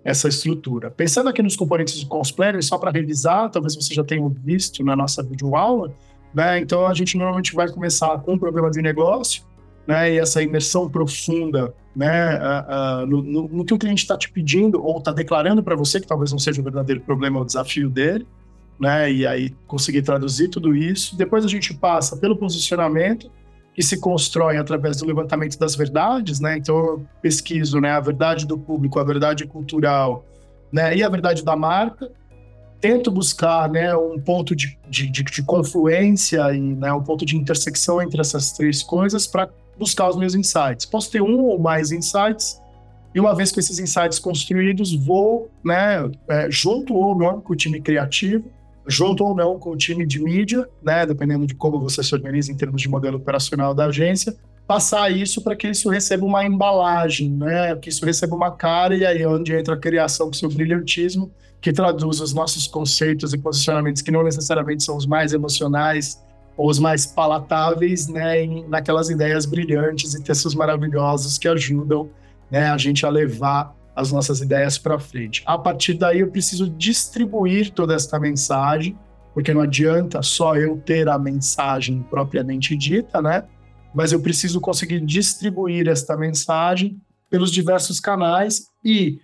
essa 0.02 0.28
estrutura. 0.28 0.90
Pensando 0.90 1.28
aqui 1.28 1.40
nos 1.40 1.54
componentes 1.54 2.02
do 2.02 2.08
Consplanner, 2.08 2.60
só 2.60 2.76
para 2.76 2.90
revisar, 2.90 3.48
talvez 3.52 3.76
você 3.76 3.94
já 3.94 4.02
tenha 4.02 4.28
visto 4.28 4.82
na 4.82 4.96
nossa 4.96 5.22
videoaula, 5.22 5.94
né, 6.34 6.58
então 6.58 6.88
a 6.88 6.92
gente 6.92 7.16
normalmente 7.16 7.54
vai 7.54 7.68
começar 7.70 8.18
com 8.18 8.32
um 8.32 8.38
problema 8.38 8.68
de 8.68 8.82
negócio, 8.82 9.44
né, 9.88 10.12
e 10.12 10.18
essa 10.18 10.42
imersão 10.42 10.86
profunda 10.86 11.74
né, 11.96 12.36
uh, 12.36 13.02
uh, 13.02 13.06
no, 13.06 13.22
no, 13.22 13.48
no, 13.48 13.64
que 13.64 13.72
o 13.72 13.78
cliente 13.78 14.02
está 14.02 14.18
te 14.18 14.30
pedindo 14.30 14.84
ou 14.84 14.98
está 14.98 15.12
declarando 15.12 15.62
para 15.62 15.74
você, 15.74 15.98
que 15.98 16.06
talvez 16.06 16.30
não 16.30 16.38
seja 16.38 16.60
o 16.60 16.64
verdadeiro 16.64 17.00
problema, 17.00 17.38
é 17.38 17.42
o 17.42 17.44
desafio 17.46 17.88
dele, 17.88 18.26
né, 18.78 19.10
e 19.10 19.26
aí 19.26 19.48
conseguir 19.66 20.02
traduzir 20.02 20.48
tudo 20.48 20.76
isso. 20.76 21.16
Depois 21.16 21.42
a 21.42 21.48
gente 21.48 21.72
passa 21.72 22.18
pelo 22.18 22.36
posicionamento, 22.36 23.30
que 23.74 23.82
se 23.82 23.98
constrói 23.98 24.58
através 24.58 24.98
do 24.98 25.06
levantamento 25.06 25.58
das 25.58 25.74
verdades, 25.74 26.38
né, 26.38 26.58
então 26.58 26.76
eu 26.76 27.06
pesquiso 27.22 27.80
né, 27.80 27.92
a 27.92 28.00
verdade 28.00 28.46
do 28.46 28.58
público, 28.58 29.00
a 29.00 29.04
verdade 29.04 29.46
cultural 29.46 30.22
né, 30.70 30.94
e 30.94 31.02
a 31.02 31.08
verdade 31.08 31.42
da 31.42 31.56
marca, 31.56 32.10
tento 32.78 33.10
buscar 33.10 33.70
né, 33.70 33.96
um 33.96 34.20
ponto 34.20 34.54
de, 34.54 34.78
de, 34.86 35.10
de, 35.10 35.22
de 35.22 35.42
confluência 35.42 36.52
e 36.52 36.60
né, 36.60 36.92
um 36.92 37.02
ponto 37.02 37.24
de 37.24 37.38
intersecção 37.38 38.02
entre 38.02 38.20
essas 38.20 38.52
três 38.52 38.82
coisas 38.82 39.26
para 39.26 39.48
buscar 39.78 40.08
os 40.08 40.16
meus 40.16 40.34
insights. 40.34 40.84
Posso 40.84 41.10
ter 41.10 41.22
um 41.22 41.44
ou 41.44 41.58
mais 41.58 41.92
insights, 41.92 42.60
e 43.14 43.20
uma 43.20 43.34
vez 43.34 43.50
com 43.50 43.58
esses 43.58 43.78
insights 43.78 44.18
construídos, 44.18 44.94
vou, 44.94 45.50
né, 45.64 46.10
é, 46.28 46.50
junto 46.50 46.94
ou 46.94 47.16
não 47.16 47.40
com 47.40 47.52
o 47.52 47.56
time 47.56 47.80
criativo, 47.80 48.44
junto 48.86 49.24
ou 49.24 49.34
não 49.34 49.58
com 49.58 49.70
o 49.70 49.76
time 49.76 50.06
de 50.06 50.22
mídia, 50.22 50.68
né, 50.82 51.06
dependendo 51.06 51.46
de 51.46 51.54
como 51.54 51.80
você 51.80 52.02
se 52.02 52.14
organiza 52.14 52.52
em 52.52 52.56
termos 52.56 52.80
de 52.80 52.88
modelo 52.88 53.16
operacional 53.16 53.74
da 53.74 53.86
agência, 53.86 54.36
passar 54.66 55.10
isso 55.10 55.42
para 55.42 55.56
que 55.56 55.68
isso 55.68 55.88
receba 55.88 56.24
uma 56.24 56.44
embalagem, 56.44 57.30
né, 57.30 57.74
que 57.76 57.88
isso 57.88 58.04
receba 58.04 58.36
uma 58.36 58.50
cara, 58.50 58.94
e 58.94 59.04
aí 59.04 59.22
é 59.22 59.28
onde 59.28 59.54
entra 59.54 59.74
a 59.74 59.78
criação 59.78 60.28
do 60.28 60.36
seu 60.36 60.48
brilhantismo, 60.48 61.30
que 61.60 61.72
traduz 61.72 62.20
os 62.20 62.32
nossos 62.32 62.66
conceitos 62.66 63.32
e 63.32 63.38
posicionamentos 63.38 64.02
que 64.02 64.10
não 64.10 64.22
necessariamente 64.22 64.84
são 64.84 64.96
os 64.96 65.06
mais 65.06 65.32
emocionais 65.32 66.22
os 66.66 66.78
mais 66.78 67.06
palatáveis, 67.06 68.08
né, 68.08 68.42
em, 68.42 68.68
naquelas 68.68 69.08
ideias 69.08 69.46
brilhantes 69.46 70.14
e 70.14 70.22
textos 70.22 70.54
maravilhosos 70.54 71.38
que 71.38 71.46
ajudam 71.46 72.10
né, 72.50 72.68
a 72.68 72.76
gente 72.76 73.06
a 73.06 73.08
levar 73.08 73.74
as 73.94 74.10
nossas 74.12 74.40
ideias 74.40 74.76
para 74.76 74.98
frente. 74.98 75.42
A 75.46 75.56
partir 75.56 75.94
daí, 75.94 76.20
eu 76.20 76.30
preciso 76.30 76.68
distribuir 76.68 77.70
toda 77.70 77.94
esta 77.94 78.18
mensagem, 78.18 78.98
porque 79.32 79.54
não 79.54 79.60
adianta 79.60 80.20
só 80.22 80.56
eu 80.56 80.76
ter 80.78 81.08
a 81.08 81.18
mensagem 81.18 82.02
propriamente 82.10 82.76
dita, 82.76 83.22
né? 83.22 83.44
mas 83.94 84.12
eu 84.12 84.20
preciso 84.20 84.60
conseguir 84.60 85.00
distribuir 85.00 85.88
esta 85.88 86.16
mensagem 86.16 87.00
pelos 87.30 87.50
diversos 87.50 88.00
canais 88.00 88.66
e 88.84 89.18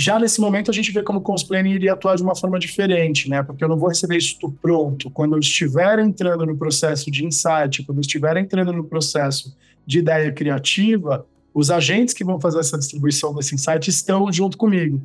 já 0.00 0.16
nesse 0.16 0.40
momento 0.40 0.70
a 0.70 0.74
gente 0.74 0.92
vê 0.92 1.02
como 1.02 1.18
o 1.18 1.22
Consplaining 1.22 1.72
iria 1.72 1.92
atuar 1.92 2.14
de 2.14 2.22
uma 2.22 2.36
forma 2.36 2.56
diferente, 2.56 3.28
né? 3.28 3.42
Porque 3.42 3.64
eu 3.64 3.68
não 3.68 3.76
vou 3.76 3.88
receber 3.88 4.16
isso 4.16 4.38
pronto. 4.62 5.10
Quando 5.10 5.34
eu 5.34 5.40
estiver 5.40 5.98
entrando 5.98 6.46
no 6.46 6.56
processo 6.56 7.10
de 7.10 7.26
insight, 7.26 7.82
quando 7.82 7.98
eu 7.98 8.02
estiver 8.02 8.36
entrando 8.36 8.72
no 8.72 8.84
processo 8.84 9.56
de 9.84 9.98
ideia 9.98 10.30
criativa, 10.30 11.26
os 11.52 11.68
agentes 11.68 12.14
que 12.14 12.22
vão 12.22 12.40
fazer 12.40 12.60
essa 12.60 12.78
distribuição 12.78 13.34
desse 13.34 13.56
insight 13.56 13.90
estão 13.90 14.32
junto 14.32 14.56
comigo 14.56 15.02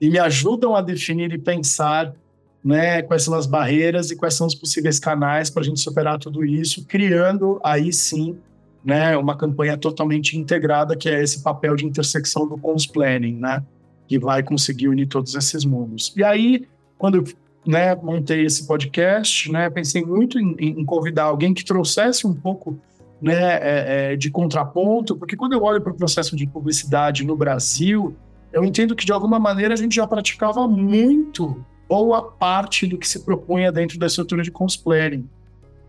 e 0.00 0.08
me 0.08 0.18
ajudam 0.20 0.76
a 0.76 0.80
definir 0.80 1.32
e 1.32 1.38
pensar 1.38 2.14
né, 2.62 3.02
quais 3.02 3.24
são 3.24 3.34
as 3.34 3.46
barreiras 3.46 4.12
e 4.12 4.16
quais 4.16 4.34
são 4.34 4.46
os 4.46 4.54
possíveis 4.54 5.00
canais 5.00 5.50
para 5.50 5.62
a 5.62 5.64
gente 5.64 5.80
superar 5.80 6.20
tudo 6.20 6.44
isso, 6.44 6.84
criando 6.86 7.60
aí 7.64 7.92
sim 7.92 8.38
né, 8.84 9.16
uma 9.16 9.36
campanha 9.36 9.76
totalmente 9.76 10.38
integrada, 10.38 10.96
que 10.96 11.08
é 11.08 11.20
esse 11.20 11.42
papel 11.42 11.74
de 11.74 11.84
intersecção 11.84 12.46
do 12.46 12.56
cons 12.56 12.86
planning, 12.86 13.34
né, 13.34 13.64
que 14.06 14.18
vai 14.18 14.42
conseguir 14.42 14.88
unir 14.88 15.06
todos 15.06 15.34
esses 15.34 15.64
mundos. 15.64 16.12
E 16.16 16.22
aí, 16.22 16.66
quando 16.98 17.16
eu 17.16 17.24
né, 17.66 17.94
montei 17.96 18.44
esse 18.44 18.66
podcast, 18.66 19.50
né, 19.50 19.68
pensei 19.68 20.04
muito 20.04 20.38
em, 20.38 20.54
em 20.58 20.84
convidar 20.84 21.24
alguém 21.24 21.52
que 21.52 21.64
trouxesse 21.64 22.26
um 22.26 22.34
pouco 22.34 22.78
né, 23.20 23.34
é, 23.34 24.12
é, 24.12 24.16
de 24.16 24.30
contraponto, 24.30 25.16
porque 25.16 25.36
quando 25.36 25.54
eu 25.54 25.62
olho 25.62 25.80
para 25.80 25.92
o 25.92 25.96
processo 25.96 26.36
de 26.36 26.46
publicidade 26.46 27.24
no 27.24 27.36
Brasil, 27.36 28.14
eu 28.52 28.64
entendo 28.64 28.94
que 28.94 29.04
de 29.04 29.12
alguma 29.12 29.38
maneira 29.38 29.74
a 29.74 29.76
gente 29.76 29.96
já 29.96 30.06
praticava 30.06 30.66
muito 30.68 31.64
boa 31.88 32.22
parte 32.22 32.86
do 32.86 32.98
que 32.98 33.08
se 33.08 33.24
propunha 33.24 33.70
dentro 33.72 33.98
da 33.98 34.06
estrutura 34.06 34.42
de 34.42 34.50
cosplaying. 34.50 35.28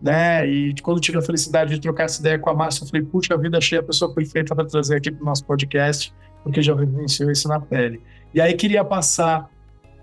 Né? 0.01 0.47
E 0.47 0.75
quando 0.81 1.01
tive 1.01 1.17
a 1.17 1.21
felicidade 1.21 1.73
de 1.73 1.81
trocar 1.81 2.03
essa 2.03 2.19
ideia 2.19 2.37
com 2.37 2.49
a 2.49 2.53
Márcia, 2.53 2.83
eu 2.83 2.87
falei, 2.87 3.03
puxa 3.03 3.35
vida, 3.37 3.57
achei 3.57 3.79
a 3.79 3.83
pessoa 3.83 4.13
perfeita 4.13 4.55
para 4.55 4.65
trazer 4.65 4.97
aqui 4.97 5.11
para 5.11 5.21
o 5.21 5.25
nosso 5.25 5.43
podcast, 5.43 6.13
porque 6.47 6.61
já 6.61 6.73
vivenciou 6.73 7.29
isso 7.29 7.45
na 7.49 7.59
pele. 7.59 8.01
E 8.33 8.39
aí 8.39 8.53
queria 8.53 8.83
passar 8.83 9.49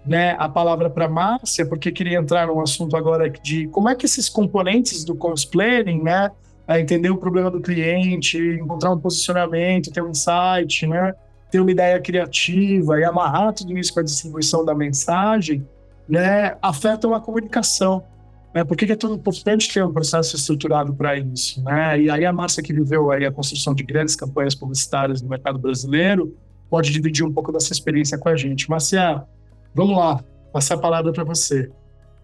né, 0.04 0.36
a 0.38 0.46
palavra 0.46 0.90
para 0.90 1.08
Márcia, 1.08 1.64
porque 1.64 1.90
queria 1.90 2.18
entrar 2.18 2.48
num 2.48 2.60
assunto 2.60 2.94
agora 2.94 3.30
de 3.30 3.66
como 3.68 3.88
é 3.88 3.94
que 3.94 4.04
esses 4.04 4.28
componentes 4.28 5.04
do 5.04 5.14
cosplaying, 5.14 6.02
né, 6.02 6.30
entender 6.68 7.08
o 7.08 7.16
problema 7.16 7.50
do 7.50 7.62
cliente, 7.62 8.36
encontrar 8.36 8.90
um 8.90 8.98
posicionamento, 8.98 9.90
ter 9.90 10.02
um 10.02 10.10
insight, 10.10 10.86
né, 10.86 11.14
ter 11.50 11.60
uma 11.60 11.70
ideia 11.70 11.98
criativa 11.98 13.00
e 13.00 13.04
amarrar 13.04 13.54
tudo 13.54 13.76
isso 13.78 13.94
com 13.94 14.00
a 14.00 14.02
distribuição 14.02 14.66
da 14.66 14.74
mensagem, 14.74 15.66
né, 16.06 16.58
afetam 16.60 17.14
a 17.14 17.20
comunicação. 17.20 18.04
Né? 18.54 18.64
Por 18.64 18.76
que 18.76 18.90
é 18.90 18.96
tão 18.96 19.12
importante 19.14 19.73
ter 19.73 19.84
um 19.84 19.92
processo 19.92 20.37
estruturado 20.37 20.94
para 20.94 21.18
isso? 21.18 21.62
Né? 21.62 22.02
E 22.02 22.11
aí 22.11 22.25
a 22.25 22.32
Márcia, 22.32 22.62
que 22.62 22.73
viveu 22.73 23.11
aí 23.11 23.26
a 23.26 23.32
construção 23.32 23.75
de 23.75 23.82
grandes 23.82 24.14
campanhas 24.14 24.54
publicitárias 24.54 25.20
no 25.20 25.28
mercado 25.28 25.58
brasileiro, 25.58 26.37
pode 26.70 26.92
dividir 26.92 27.26
um 27.26 27.32
pouco 27.32 27.50
dessa 27.50 27.73
experiência 27.73 28.16
com 28.16 28.28
a 28.28 28.37
gente. 28.37 28.70
Márcia, 28.70 29.25
vamos 29.75 29.96
lá, 29.96 30.23
passar 30.52 30.76
a 30.76 30.78
palavra 30.78 31.12
para 31.12 31.25
você. 31.25 31.68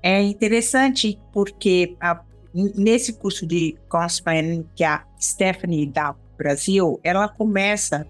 É 0.03 0.23
interessante 0.23 1.19
porque 1.33 1.97
a, 2.01 2.23
nesse 2.55 3.13
curso 3.13 3.45
de 3.47 3.77
Cosplay 3.89 4.65
que 4.75 4.85
a 4.85 5.05
Stephanie 5.21 5.87
dá 5.87 6.15
Brasil, 6.39 6.99
ela 7.05 7.29
começa 7.29 8.07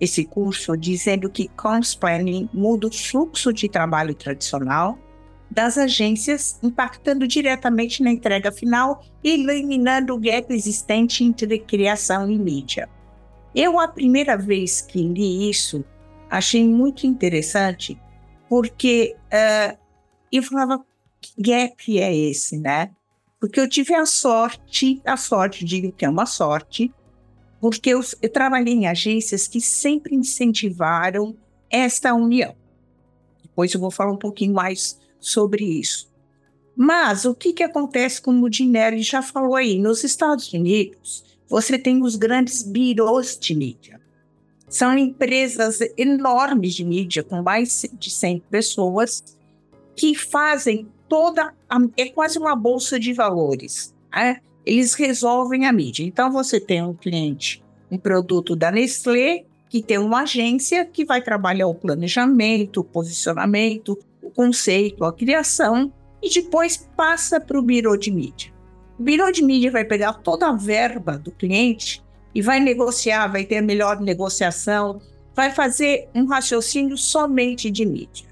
esse 0.00 0.24
curso 0.24 0.76
dizendo 0.76 1.28
que 1.28 1.48
Comms 1.48 1.94
Planning 1.94 2.48
muda 2.52 2.86
o 2.86 2.92
fluxo 2.92 3.52
de 3.52 3.68
trabalho 3.68 4.14
tradicional 4.14 4.98
das 5.50 5.78
agências, 5.78 6.58
impactando 6.62 7.26
diretamente 7.26 8.02
na 8.02 8.10
entrega 8.10 8.52
final 8.52 9.04
e 9.24 9.30
eliminando 9.30 10.14
o 10.14 10.18
gap 10.18 10.52
existente 10.52 11.24
entre 11.24 11.58
criação 11.58 12.30
e 12.30 12.38
mídia. 12.38 12.88
Eu, 13.54 13.80
a 13.80 13.88
primeira 13.88 14.36
vez 14.36 14.80
que 14.80 15.02
li 15.02 15.48
isso, 15.48 15.84
achei 16.28 16.66
muito 16.66 17.06
interessante, 17.06 17.98
porque 18.48 19.16
uh, 19.32 19.78
eu 20.30 20.42
falava, 20.42 20.84
que 21.20 21.32
gap 21.40 21.98
é 21.98 22.14
esse, 22.14 22.58
né? 22.58 22.90
Porque 23.40 23.58
eu 23.58 23.68
tive 23.68 23.94
a 23.94 24.04
sorte, 24.04 25.00
a 25.04 25.16
sorte, 25.16 25.64
digo 25.64 25.92
que 25.92 26.04
é 26.04 26.08
uma 26.08 26.26
sorte, 26.26 26.92
porque 27.60 27.90
eu, 27.90 28.00
eu 28.20 28.30
trabalhei 28.30 28.74
em 28.74 28.86
agências 28.86 29.48
que 29.48 29.60
sempre 29.60 30.14
incentivaram 30.14 31.36
esta 31.70 32.14
união. 32.14 32.54
Depois 33.42 33.72
eu 33.72 33.80
vou 33.80 33.90
falar 33.90 34.12
um 34.12 34.16
pouquinho 34.18 34.54
mais 34.54 34.98
sobre 35.20 35.64
isso. 35.64 36.08
Mas 36.76 37.24
o 37.24 37.34
que, 37.34 37.52
que 37.52 37.62
acontece 37.62 38.20
com 38.22 38.40
o 38.40 38.48
Dinelli 38.48 39.02
já 39.02 39.20
falou 39.20 39.56
aí? 39.56 39.78
Nos 39.78 40.04
Estados 40.04 40.52
Unidos, 40.52 41.24
você 41.48 41.78
tem 41.78 42.02
os 42.02 42.16
grandes 42.16 42.62
birôs 42.62 43.36
de 43.38 43.54
mídia. 43.54 44.00
São 44.68 44.96
empresas 44.96 45.80
enormes 45.96 46.74
de 46.74 46.84
mídia, 46.84 47.24
com 47.24 47.42
mais 47.42 47.84
de 47.92 48.10
100 48.10 48.42
pessoas, 48.50 49.24
que 49.96 50.14
fazem 50.14 50.86
toda. 51.08 51.54
A, 51.68 51.78
é 51.96 52.10
quase 52.10 52.38
uma 52.38 52.54
bolsa 52.54 53.00
de 53.00 53.12
valores. 53.12 53.94
Né? 54.14 54.40
eles 54.68 54.92
resolvem 54.92 55.64
a 55.64 55.72
mídia. 55.72 56.04
Então, 56.04 56.30
você 56.30 56.60
tem 56.60 56.82
um 56.82 56.92
cliente, 56.92 57.64
um 57.90 57.96
produto 57.96 58.54
da 58.54 58.70
Nestlé, 58.70 59.46
que 59.70 59.82
tem 59.82 59.96
uma 59.96 60.22
agência 60.22 60.84
que 60.84 61.06
vai 61.06 61.22
trabalhar 61.22 61.68
o 61.68 61.74
planejamento, 61.74 62.80
o 62.80 62.84
posicionamento, 62.84 63.98
conceito, 64.38 65.04
a 65.04 65.12
criação, 65.12 65.92
e 66.22 66.30
depois 66.30 66.76
passa 66.96 67.40
para 67.40 67.58
o 67.58 67.62
birô 67.62 67.96
de 67.96 68.12
mídia. 68.12 68.52
O 68.96 69.02
birô 69.02 69.32
de 69.32 69.42
mídia 69.42 69.68
vai 69.68 69.84
pegar 69.84 70.12
toda 70.12 70.46
a 70.46 70.52
verba 70.52 71.18
do 71.18 71.32
cliente 71.32 72.04
e 72.32 72.40
vai 72.40 72.60
negociar, 72.60 73.26
vai 73.26 73.44
ter 73.44 73.60
melhor 73.60 74.00
negociação, 74.00 75.02
vai 75.34 75.50
fazer 75.50 76.08
um 76.14 76.24
raciocínio 76.26 76.96
somente 76.96 77.68
de 77.68 77.84
mídia. 77.84 78.28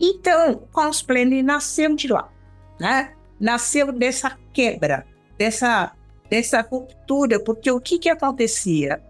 Então, 0.00 0.54
o 0.54 0.56
Cosplay 0.72 1.40
nasceu 1.40 1.94
de 1.94 2.08
lá, 2.08 2.28
né? 2.80 3.14
Nasceu 3.38 3.92
dessa 3.92 4.36
quebra 4.52 5.06
dessa, 5.38 5.92
dessa 6.28 6.62
ruptura, 6.62 7.38
porque 7.38 7.70
o 7.70 7.80
que, 7.80 8.00
que 8.00 8.08
acontecia? 8.08 9.00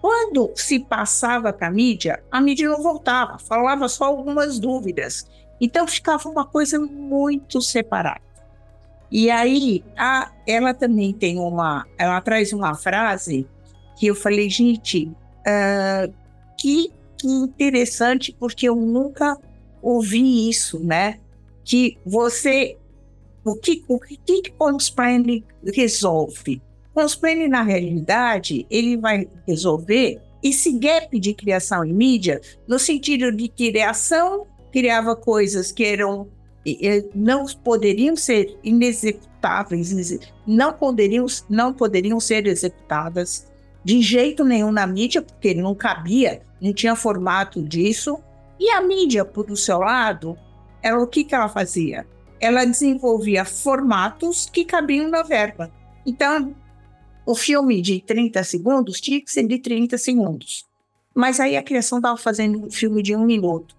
Quando 0.00 0.52
se 0.54 0.78
passava 0.78 1.52
para 1.52 1.66
a 1.66 1.72
mídia, 1.72 2.22
a 2.30 2.40
mídia 2.40 2.68
não 2.68 2.80
voltava, 2.82 3.36
falava 3.38 3.88
só 3.88 4.04
algumas 4.04 4.60
dúvidas. 4.60 5.28
Então 5.60 5.86
ficava 5.86 6.28
uma 6.28 6.44
coisa 6.44 6.78
muito 6.78 7.60
separada. 7.60 8.20
E 9.10 9.30
aí, 9.30 9.82
a, 9.96 10.30
ela 10.46 10.74
também 10.74 11.12
tem 11.12 11.38
uma. 11.38 11.86
Ela 11.96 12.20
traz 12.20 12.52
uma 12.52 12.74
frase 12.74 13.46
que 13.96 14.06
eu 14.06 14.14
falei, 14.14 14.50
gente, 14.50 15.06
uh, 15.06 16.12
que, 16.58 16.92
que 17.16 17.26
interessante, 17.26 18.36
porque 18.38 18.68
eu 18.68 18.76
nunca 18.76 19.38
ouvi 19.82 20.48
isso, 20.48 20.78
né? 20.78 21.18
Que 21.64 21.98
você 22.04 22.76
o 23.44 23.56
que 23.56 23.82
o 23.88 23.98
que, 23.98 24.42
que 24.42 24.50
Consplaining 24.52 25.42
resolve? 25.74 26.60
Consplaining, 26.94 27.48
na 27.48 27.62
realidade, 27.62 28.66
ele 28.70 28.96
vai 28.96 29.28
resolver 29.46 30.20
esse 30.42 30.72
gap 30.78 31.18
de 31.18 31.32
criação 31.32 31.84
em 31.84 31.92
mídia 31.92 32.40
no 32.66 32.78
sentido 32.78 33.32
de 33.32 33.48
criação 33.48 34.46
criava 34.72 35.14
coisas 35.16 35.72
que 35.72 35.84
eram 35.84 36.28
não 37.14 37.46
poderiam 37.46 38.14
ser 38.14 38.58
inexecutáveis, 38.62 40.18
não 40.46 40.72
poderiam, 40.72 41.24
não 41.48 41.72
poderiam 41.72 42.20
ser 42.20 42.46
executadas 42.46 43.46
de 43.82 44.02
jeito 44.02 44.44
nenhum 44.44 44.70
na 44.70 44.86
mídia, 44.86 45.22
porque 45.22 45.54
não 45.54 45.74
cabia, 45.74 46.42
não 46.60 46.72
tinha 46.74 46.94
formato 46.94 47.62
disso. 47.62 48.18
E 48.60 48.68
a 48.70 48.82
mídia, 48.82 49.24
por 49.24 49.56
seu 49.56 49.78
lado, 49.78 50.36
era 50.82 51.00
o 51.00 51.06
que, 51.06 51.24
que 51.24 51.34
ela 51.34 51.48
fazia? 51.48 52.04
ela 52.40 52.64
desenvolvia 52.64 53.44
formatos 53.44 54.46
que 54.46 54.64
cabiam 54.64 55.08
na 55.08 55.22
verba. 55.22 55.70
Então, 56.06 56.54
o 57.26 57.34
filme 57.34 57.82
de 57.82 58.00
30 58.00 58.42
segundos 58.44 59.00
tinha 59.00 59.20
que 59.20 59.30
ser 59.30 59.46
de 59.46 59.58
30 59.58 59.98
segundos. 59.98 60.64
Mas 61.14 61.40
aí 61.40 61.56
a 61.56 61.62
criação 61.62 61.98
estava 61.98 62.16
fazendo 62.16 62.66
um 62.66 62.70
filme 62.70 63.02
de 63.02 63.14
um 63.14 63.24
minuto. 63.24 63.76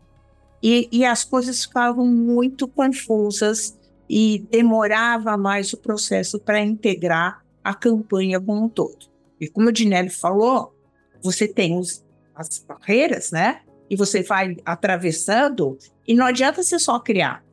E, 0.61 0.89
e, 0.91 1.05
as 1.05 1.23
coisas 1.23 1.63
ficavam 1.63 2.05
muito 2.05 2.67
confusas 2.67 3.77
e 4.09 4.45
demorava 4.51 5.37
mais 5.37 5.71
o 5.71 5.77
processo 5.77 6.39
para 6.39 6.59
integrar 6.59 7.43
a 7.63 7.73
campanha 7.73 8.41
como 8.41 8.65
um 8.65 8.69
todo. 8.69 9.07
E 9.39 9.47
como 9.47 9.69
o 9.69 9.71
Dinelli 9.71 10.09
falou, 10.09 10.75
você 11.21 11.47
tem 11.47 11.77
os, 11.77 12.03
as 12.35 12.59
barreiras, 12.59 13.31
né? 13.31 13.61
E 13.89 13.95
você 13.95 14.21
vai 14.21 14.57
atravessando, 14.65 15.77
e 16.07 16.13
não 16.13 16.25
adianta 16.25 16.61
você 16.61 16.77
só 16.77 16.99
criar. 16.99 17.43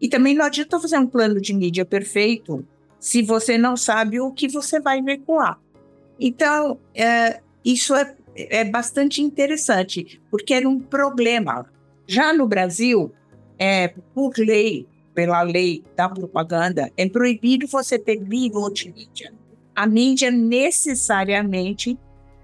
E 0.00 0.08
também 0.08 0.34
não 0.34 0.44
adianta 0.44 0.80
fazer 0.80 0.98
um 0.98 1.06
plano 1.06 1.40
de 1.40 1.52
mídia 1.52 1.84
perfeito 1.84 2.66
se 2.98 3.22
você 3.22 3.56
não 3.56 3.76
sabe 3.76 4.20
o 4.20 4.32
que 4.32 4.48
você 4.48 4.80
vai 4.80 5.02
veicular. 5.02 5.58
Então, 6.18 6.78
é, 6.94 7.40
isso 7.64 7.94
é, 7.94 8.14
é 8.34 8.64
bastante 8.64 9.22
interessante, 9.22 10.20
porque 10.30 10.54
era 10.54 10.68
um 10.68 10.78
problema. 10.78 11.66
Já 12.06 12.32
no 12.32 12.46
Brasil, 12.46 13.12
é, 13.58 13.88
por 14.14 14.32
lei, 14.38 14.86
pela 15.14 15.42
lei 15.42 15.82
da 15.96 16.08
propaganda, 16.08 16.90
é 16.96 17.08
proibido 17.08 17.66
você 17.66 17.98
ter 17.98 18.20
multimídia. 18.52 19.32
A 19.74 19.86
mídia 19.86 20.30
necessariamente 20.30 21.98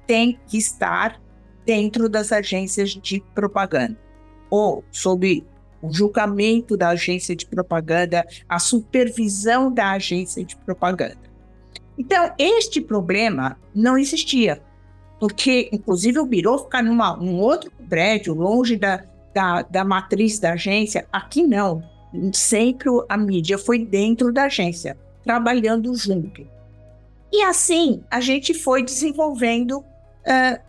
tem 0.07 0.39
que 0.47 0.59
estar 0.59 1.21
dentro 1.65 2.09
das 2.09 2.33
agências 2.33 2.91
de 2.91 3.23
propaganda 3.35 3.97
ou 4.51 4.85
sob 4.91 5.43
o 5.81 5.91
julgamento 5.91 6.77
da 6.77 6.91
agência 6.91 7.35
de 7.35 7.47
propaganda, 7.47 8.23
a 8.47 8.59
supervisão 8.59 9.73
da 9.73 9.93
agência 9.93 10.45
de 10.45 10.55
propaganda. 10.57 11.19
Então, 11.97 12.33
este 12.39 12.81
problema 12.81 13.59
não 13.75 13.97
existia, 13.97 14.63
porque, 15.19 15.71
inclusive, 15.73 16.19
o 16.19 16.27
Biro 16.27 16.59
fica 16.59 16.83
num 16.83 17.39
outro 17.41 17.73
prédio, 17.89 18.35
longe 18.35 18.77
da, 18.77 19.05
da, 19.35 19.63
da 19.63 19.85
matriz 19.85 20.39
da 20.39 20.53
agência. 20.53 21.07
Aqui 21.13 21.43
não. 21.43 21.83
Sempre 22.33 22.89
a 23.09 23.17
mídia 23.17 23.57
foi 23.57 23.85
dentro 23.85 24.33
da 24.33 24.45
agência, 24.45 24.99
trabalhando 25.25 25.95
junto. 25.95 26.47
E 27.33 27.43
assim 27.43 28.05
a 28.11 28.21
gente 28.21 28.53
foi 28.53 28.83
desenvolvendo 28.83 29.79
uh, 29.79 30.61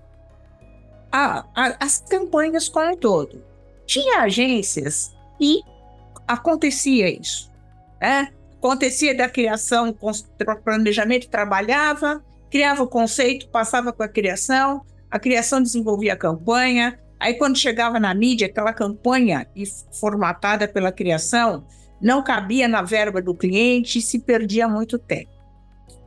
a, 1.12 1.46
a, 1.54 1.78
as 1.80 2.00
campanhas 2.00 2.70
como 2.70 2.94
um 2.94 2.98
todo. 2.98 3.44
Tinha 3.86 4.22
agências 4.22 5.14
e 5.40 5.62
acontecia 6.26 7.10
isso. 7.10 7.52
Né? 8.02 8.30
Acontecia 8.58 9.16
da 9.16 9.28
criação, 9.28 9.94
planejamento, 10.64 11.28
trabalhava, 11.28 12.24
criava 12.50 12.84
o 12.84 12.88
conceito, 12.88 13.50
passava 13.50 13.92
com 13.92 14.04
a 14.04 14.08
criação, 14.08 14.86
a 15.12 15.20
criação 15.20 15.62
desenvolvia 15.62 16.14
a 16.14 16.18
campanha, 16.18 16.98
Aí, 17.24 17.36
quando 17.36 17.58
chegava 17.58 18.02
na 18.02 18.14
mídia, 18.14 18.48
aquela 18.48 18.74
campanha 18.74 19.48
formatada 19.98 20.68
pela 20.68 20.92
criação 20.92 21.64
não 22.02 22.22
cabia 22.22 22.68
na 22.68 22.82
verba 22.82 23.22
do 23.22 23.34
cliente 23.34 24.00
e 24.00 24.02
se 24.02 24.20
perdia 24.20 24.68
muito 24.68 25.00
tempo. 25.00 25.32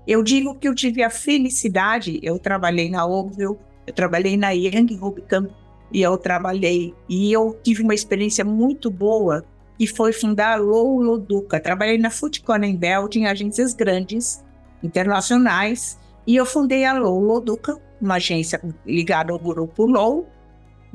Eu 0.06 0.22
digo 0.22 0.54
que 0.56 0.68
eu 0.68 0.74
tive 0.74 1.02
a 1.02 1.08
felicidade, 1.08 2.20
eu 2.22 2.38
trabalhei 2.38 2.90
na 2.90 3.06
Oakville, 3.06 3.56
eu 3.86 3.94
trabalhei 3.94 4.36
na 4.36 4.50
Young 4.50 4.94
Rubicam 4.94 5.48
e 5.90 6.02
eu 6.02 6.18
trabalhei, 6.18 6.94
e 7.08 7.32
eu 7.32 7.58
tive 7.62 7.82
uma 7.82 7.94
experiência 7.94 8.44
muito 8.44 8.90
boa, 8.90 9.42
que 9.78 9.86
foi 9.86 10.12
fundar 10.12 10.52
a 10.52 10.56
Loduca. 10.56 11.58
Trabalhei 11.58 11.96
na 11.96 12.10
Food 12.10 12.44
em 12.62 12.76
Belt, 12.76 13.16
em 13.16 13.26
agências 13.26 13.72
grandes, 13.72 14.44
internacionais, 14.82 15.98
e 16.26 16.36
eu 16.36 16.44
fundei 16.44 16.84
a 16.84 16.92
Loduca, 16.92 17.80
uma 18.02 18.16
agência 18.16 18.60
ligada 18.84 19.32
ao 19.32 19.38
grupo 19.38 19.86
Low, 19.86 20.35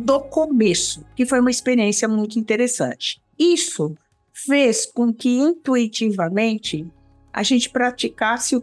do 0.02 0.20
começo, 0.20 1.06
que 1.16 1.26
foi 1.26 1.40
uma 1.40 1.52
experiência 1.52 2.08
muito 2.08 2.40
interessante. 2.40 3.22
Isso 3.38 3.96
fez 4.34 4.86
com 4.86 5.14
que 5.14 5.30
intuitivamente 5.38 6.88
a 7.32 7.44
gente 7.44 7.70
praticasse 7.70 8.56
o 8.56 8.62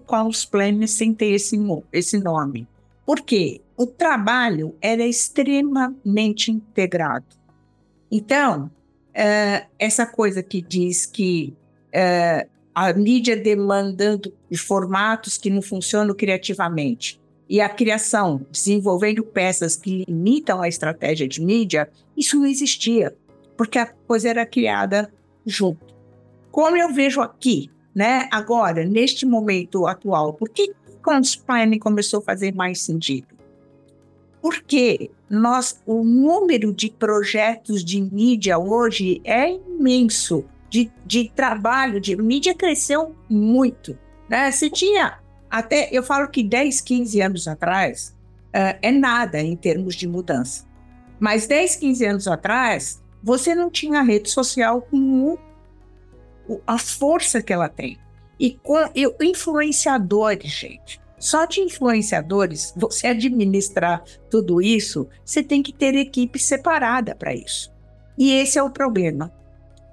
Planning 0.50 0.86
sem 0.86 1.14
ter 1.14 1.32
esse, 1.32 1.56
esse 1.92 2.18
nome. 2.18 2.66
Por 3.06 3.20
quê? 3.20 3.60
O 3.76 3.86
trabalho 3.86 4.74
era 4.82 5.06
extremamente 5.06 6.50
integrado. 6.50 7.26
Então, 8.10 8.66
uh, 8.66 9.66
essa 9.78 10.04
coisa 10.04 10.42
que 10.42 10.60
diz 10.60 11.06
que 11.06 11.54
uh, 11.88 12.48
a 12.74 12.92
mídia 12.92 13.36
demandando 13.36 14.32
formatos 14.56 15.38
que 15.38 15.48
não 15.48 15.62
funcionam 15.62 16.14
criativamente, 16.14 17.20
e 17.48 17.60
a 17.60 17.68
criação, 17.68 18.44
desenvolvendo 18.50 19.24
peças 19.24 19.74
que 19.74 20.04
limitam 20.06 20.60
a 20.60 20.68
estratégia 20.68 21.26
de 21.26 21.42
mídia, 21.42 21.90
isso 22.16 22.36
não 22.36 22.46
existia, 22.46 23.16
porque 23.56 23.78
a 23.78 23.86
coisa 23.86 24.28
era 24.28 24.44
criada 24.44 25.10
junto. 25.46 25.94
Como 26.50 26.76
eu 26.76 26.92
vejo 26.92 27.20
aqui, 27.20 27.70
né, 27.94 28.28
agora, 28.30 28.84
neste 28.84 29.24
momento 29.24 29.86
atual, 29.86 30.34
por 30.34 30.48
que 30.50 30.74
Planning 31.46 31.78
começou 31.78 32.20
a 32.20 32.22
fazer 32.22 32.54
mais 32.54 32.82
sentido? 32.82 33.28
Porque 34.42 35.10
nós, 35.30 35.80
o 35.86 36.04
número 36.04 36.72
de 36.72 36.90
projetos 36.90 37.82
de 37.82 38.00
mídia 38.00 38.58
hoje 38.58 39.20
é 39.24 39.50
imenso, 39.50 40.44
de, 40.68 40.92
de 41.06 41.30
trabalho, 41.34 41.98
de 41.98 42.14
mídia 42.14 42.54
cresceu 42.54 43.14
muito. 43.28 43.98
Né? 44.28 44.50
Você 44.50 44.68
tinha 44.68 45.18
até 45.50 45.88
eu 45.92 46.02
falo 46.02 46.28
que 46.28 46.42
10, 46.42 46.80
15 46.80 47.20
anos 47.20 47.48
atrás 47.48 48.14
uh, 48.48 48.78
é 48.82 48.90
nada 48.90 49.40
em 49.40 49.56
termos 49.56 49.94
de 49.94 50.06
mudança. 50.06 50.66
Mas 51.18 51.46
10, 51.46 51.76
15 51.76 52.04
anos 52.04 52.28
atrás, 52.28 53.02
você 53.22 53.54
não 53.54 53.70
tinha 53.70 54.02
rede 54.02 54.30
social 54.30 54.82
com 54.82 55.36
a 56.66 56.78
força 56.78 57.42
que 57.42 57.52
ela 57.52 57.68
tem. 57.68 57.98
E 58.38 58.52
com 58.52 58.76
eu, 58.94 59.14
influenciadores, 59.20 60.50
gente. 60.50 61.00
Só 61.18 61.44
de 61.44 61.60
influenciadores, 61.60 62.72
você 62.76 63.08
administrar 63.08 64.04
tudo 64.30 64.62
isso, 64.62 65.08
você 65.24 65.42
tem 65.42 65.62
que 65.62 65.72
ter 65.72 65.94
equipe 65.96 66.38
separada 66.38 67.16
para 67.16 67.34
isso. 67.34 67.72
E 68.16 68.32
esse 68.32 68.58
é 68.58 68.62
o 68.62 68.70
problema. 68.70 69.32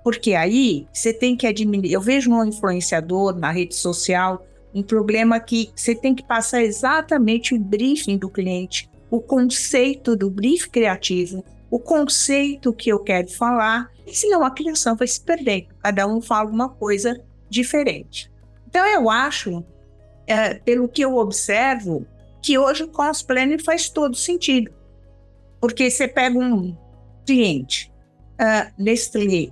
Porque 0.03 0.35
aí 0.35 0.87
você 0.93 1.11
tem 1.11 1.35
que 1.35 1.47
administrar. 1.47 1.93
Eu 1.93 2.01
vejo 2.01 2.31
um 2.31 2.45
influenciador 2.45 3.35
na 3.35 3.51
rede 3.51 3.75
social 3.75 4.45
um 4.75 4.83
problema 4.83 5.39
que 5.39 5.71
você 5.73 5.95
tem 5.95 6.13
que 6.13 6.21
passar 6.21 6.61
exatamente 6.61 7.55
o 7.55 7.59
briefing 7.59 8.17
do 8.17 8.29
cliente, 8.29 8.89
o 9.09 9.21
conceito 9.21 10.17
do 10.17 10.29
brief 10.29 10.69
criativo, 10.69 11.45
o 11.71 11.79
conceito 11.79 12.73
que 12.73 12.89
eu 12.89 12.99
quero 12.99 13.29
falar, 13.29 13.89
senão 14.11 14.43
a 14.43 14.51
criação 14.51 14.95
vai 14.95 15.07
se 15.07 15.21
perder. 15.21 15.67
Cada 15.81 16.05
um 16.05 16.21
fala 16.21 16.49
uma 16.49 16.67
coisa 16.67 17.19
diferente. 17.49 18.29
Então, 18.67 18.85
eu 18.85 19.09
acho, 19.09 19.63
é, 20.27 20.55
pelo 20.55 20.89
que 20.89 21.01
eu 21.01 21.15
observo, 21.15 22.05
que 22.41 22.57
hoje 22.57 22.83
o 22.83 22.89
cost 22.89 23.25
planning 23.25 23.57
faz 23.57 23.89
todo 23.89 24.15
sentido. 24.15 24.71
Porque 25.61 25.89
você 25.89 26.07
pega 26.07 26.37
um 26.37 26.77
cliente, 27.25 27.91
uh, 28.33 28.71
Nestlé, 28.77 29.51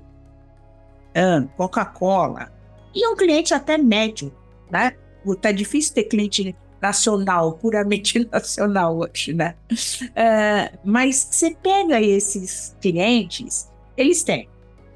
uh, 1.16 1.48
Coca-Cola, 1.56 2.52
e 2.94 3.08
um 3.08 3.16
cliente 3.16 3.54
até 3.54 3.78
médio, 3.78 4.32
né? 4.70 4.96
Tá 5.42 5.52
difícil 5.52 5.94
ter 5.94 6.04
cliente 6.04 6.56
nacional, 6.82 7.54
puramente 7.54 8.28
nacional 8.32 8.98
hoje, 8.98 9.34
né? 9.34 9.56
Uh, 9.72 10.78
mas 10.84 11.28
você 11.32 11.56
pega 11.56 12.02
esses 12.02 12.76
clientes, 12.82 13.72
eles 13.96 14.22
têm 14.24 14.50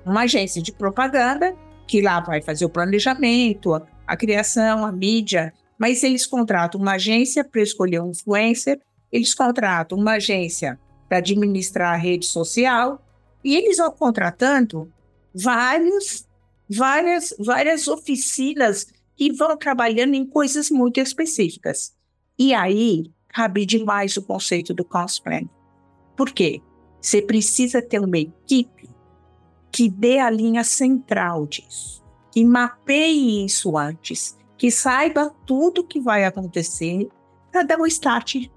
uma 0.06 0.22
agência 0.22 0.62
de 0.62 0.72
propaganda, 0.74 1.56
que 1.88 2.02
lá 2.02 2.20
vai 2.20 2.42
fazer 2.42 2.66
o 2.66 2.70
planejamento, 2.70 3.74
a, 3.74 3.86
a 4.06 4.18
criação, 4.18 4.86
a 4.86 4.92
mídia, 4.92 5.54
mas 5.78 6.04
eles 6.04 6.26
contratam 6.26 6.82
uma 6.82 6.94
agência 6.94 7.44
para 7.44 7.62
escolher 7.62 8.02
um 8.02 8.12
influencer, 8.12 8.82
eles 9.12 9.34
contratam 9.34 9.98
uma 9.98 10.14
agência 10.14 10.78
para 11.08 11.20
administrar 11.20 11.94
a 11.94 11.98
rede 11.98 12.26
social, 12.26 13.02
e 13.44 13.56
eles 13.56 13.78
vão 13.78 13.92
contratando 13.92 14.92
vários, 15.34 16.28
várias, 16.70 17.34
várias 17.40 17.88
oficinas 17.88 18.88
e 19.20 19.32
vão 19.32 19.58
trabalhando 19.58 20.14
em 20.14 20.26
coisas 20.26 20.70
muito 20.70 21.00
específicas. 21.00 21.96
E 22.38 22.54
aí 22.54 23.12
cabe 23.30 23.66
demais 23.66 24.16
o 24.18 24.22
conceito 24.22 24.74
do 24.74 24.86
cost 24.86 25.22
plan. 25.22 25.48
Por 26.16 26.32
quê? 26.32 26.62
Você 27.02 27.22
precisa 27.22 27.82
ter 27.82 28.00
uma 28.00 28.18
equipe 28.18 28.90
que 29.72 29.90
dê 29.90 30.20
a 30.20 30.30
linha 30.30 30.64
central 30.64 31.46
disso, 31.46 32.04
que 32.32 32.44
mapeie 32.44 33.46
isso 33.46 33.78
antes, 33.78 34.38
que 34.58 34.72
saiba 34.72 35.36
tudo 35.46 35.82
o 35.82 35.88
que 35.88 36.00
vai 36.00 36.26
acontecer 36.26 37.08
para 37.52 37.64
dar 37.64 37.80
o 37.80 37.86
start 37.86 38.48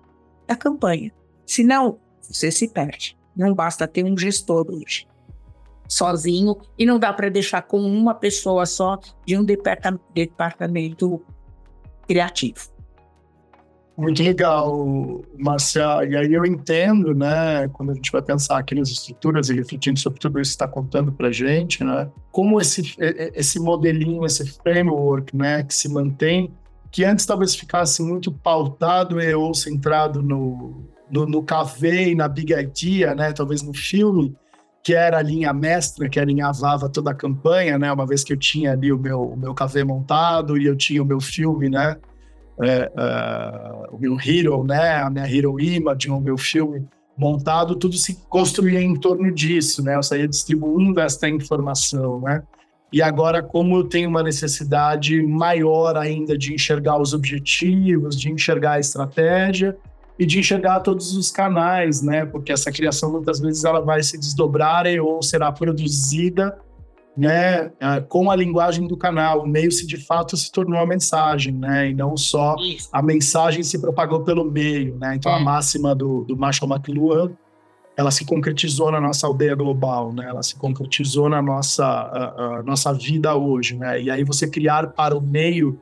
da 0.46 0.56
campanha. 0.56 1.12
Senão, 1.46 1.98
você 2.22 2.50
se 2.50 2.68
perde. 2.68 3.18
Não 3.36 3.54
basta 3.54 3.86
ter 3.86 4.04
um 4.04 4.16
gestor 4.16 4.66
hoje 4.70 5.09
sozinho 5.90 6.56
e 6.78 6.86
não 6.86 6.98
dá 6.98 7.12
para 7.12 7.28
deixar 7.28 7.62
com 7.62 7.80
uma 7.80 8.14
pessoa 8.14 8.64
só 8.64 8.98
de 9.26 9.36
um 9.36 9.44
departamento 9.44 11.20
criativo. 12.06 12.70
Muito 13.96 14.22
legal, 14.22 15.20
Marcia. 15.36 16.04
E 16.08 16.16
aí 16.16 16.32
eu 16.32 16.46
entendo, 16.46 17.14
né, 17.14 17.68
quando 17.68 17.90
a 17.90 17.94
gente 17.94 18.10
vai 18.10 18.22
pensar 18.22 18.58
aqui 18.58 18.74
nas 18.74 18.88
estruturas 18.88 19.50
e 19.50 19.54
refletindo 19.54 19.98
sobre 19.98 20.18
tudo 20.18 20.40
isso 20.40 20.52
que 20.52 20.54
está 20.54 20.68
contando 20.68 21.12
para 21.12 21.28
a 21.28 21.32
gente, 21.32 21.84
né, 21.84 22.08
como 22.32 22.58
esse, 22.58 22.96
esse 22.98 23.60
modelinho, 23.60 24.24
esse 24.24 24.46
framework, 24.58 25.36
né, 25.36 25.64
que 25.64 25.74
se 25.74 25.86
mantém, 25.86 26.50
que 26.90 27.04
antes 27.04 27.26
talvez 27.26 27.54
ficasse 27.54 28.02
muito 28.02 28.32
pautado 28.32 29.16
ou 29.38 29.52
centrado 29.52 30.22
no, 30.22 30.82
no, 31.10 31.26
no 31.26 31.42
KV 31.42 32.12
e 32.12 32.14
na 32.14 32.26
Big 32.26 32.54
Idea, 32.54 33.14
né, 33.14 33.32
talvez 33.32 33.60
no 33.60 33.74
filme, 33.74 34.34
que 34.82 34.94
era 34.94 35.18
a 35.18 35.22
linha 35.22 35.52
mestra, 35.52 36.08
que 36.08 36.18
alinhavava 36.18 36.88
toda 36.88 37.10
a 37.10 37.14
campanha, 37.14 37.78
né, 37.78 37.92
uma 37.92 38.06
vez 38.06 38.24
que 38.24 38.32
eu 38.32 38.36
tinha 38.36 38.72
ali 38.72 38.92
o 38.92 38.98
meu, 38.98 39.20
o 39.20 39.36
meu 39.36 39.54
KV 39.54 39.84
montado 39.84 40.56
e 40.56 40.66
eu 40.66 40.76
tinha 40.76 41.02
o 41.02 41.06
meu 41.06 41.20
filme, 41.20 41.68
né, 41.68 41.96
é, 42.62 42.92
é, 42.96 43.86
o 43.90 43.98
meu 43.98 44.16
hero, 44.18 44.64
né, 44.64 44.96
a 44.96 45.10
minha 45.10 45.26
hero 45.26 45.60
image, 45.60 46.10
o 46.10 46.20
meu 46.20 46.38
filme 46.38 46.86
montado, 47.20 47.76
tudo 47.76 47.96
se 47.96 48.18
construía 48.30 48.80
em 48.80 48.94
torno 48.94 49.30
disso, 49.30 49.84
né? 49.84 49.94
Eu 49.94 50.02
saía 50.02 50.26
distribuindo 50.26 50.98
esta 51.00 51.28
informação, 51.28 52.22
né? 52.22 52.42
E 52.90 53.02
agora, 53.02 53.42
como 53.42 53.76
eu 53.76 53.84
tenho 53.84 54.08
uma 54.08 54.22
necessidade 54.22 55.22
maior 55.22 55.98
ainda 55.98 56.36
de 56.36 56.54
enxergar 56.54 56.98
os 56.98 57.12
objetivos, 57.12 58.18
de 58.18 58.32
enxergar 58.32 58.72
a 58.72 58.80
estratégia 58.80 59.76
e 60.20 60.26
de 60.26 60.38
enxergar 60.38 60.80
todos 60.80 61.16
os 61.16 61.32
canais, 61.32 62.02
né? 62.02 62.26
Porque 62.26 62.52
essa 62.52 62.70
criação 62.70 63.10
muitas 63.10 63.40
vezes 63.40 63.64
ela 63.64 63.80
vai 63.80 64.02
se 64.02 64.18
desdobrar 64.18 64.84
ou 65.02 65.22
será 65.22 65.50
produzida 65.50 66.58
né, 67.16 67.72
é, 67.80 68.00
com 68.06 68.30
a 68.30 68.36
linguagem 68.36 68.86
do 68.86 68.98
canal. 68.98 69.42
O 69.42 69.48
meio 69.48 69.72
se 69.72 69.86
de 69.86 69.96
fato 69.96 70.36
se 70.36 70.52
tornou 70.52 70.78
a 70.78 70.86
mensagem, 70.86 71.54
né, 71.54 71.88
e 71.88 71.94
não 71.94 72.18
só 72.18 72.54
Isso. 72.56 72.90
a 72.92 73.00
mensagem 73.00 73.62
se 73.62 73.78
propagou 73.78 74.22
pelo 74.22 74.44
meio, 74.44 74.94
né. 74.98 75.16
Então 75.16 75.32
é. 75.32 75.36
a 75.36 75.40
máxima 75.40 75.94
do, 75.94 76.22
do 76.24 76.36
Marshall 76.36 76.70
McLuhan, 76.70 77.32
ela 77.96 78.10
se 78.10 78.26
concretizou 78.26 78.92
na 78.92 79.00
nossa 79.00 79.26
aldeia 79.26 79.54
global, 79.54 80.12
né. 80.12 80.26
Ela 80.28 80.42
se 80.42 80.54
concretizou 80.54 81.30
na 81.30 81.40
nossa 81.40 81.86
a, 81.86 82.58
a 82.58 82.62
nossa 82.62 82.92
vida 82.92 83.34
hoje, 83.34 83.74
né. 83.74 84.02
E 84.02 84.10
aí 84.10 84.22
você 84.22 84.46
criar 84.46 84.88
para 84.88 85.16
o 85.16 85.20
meio 85.20 85.80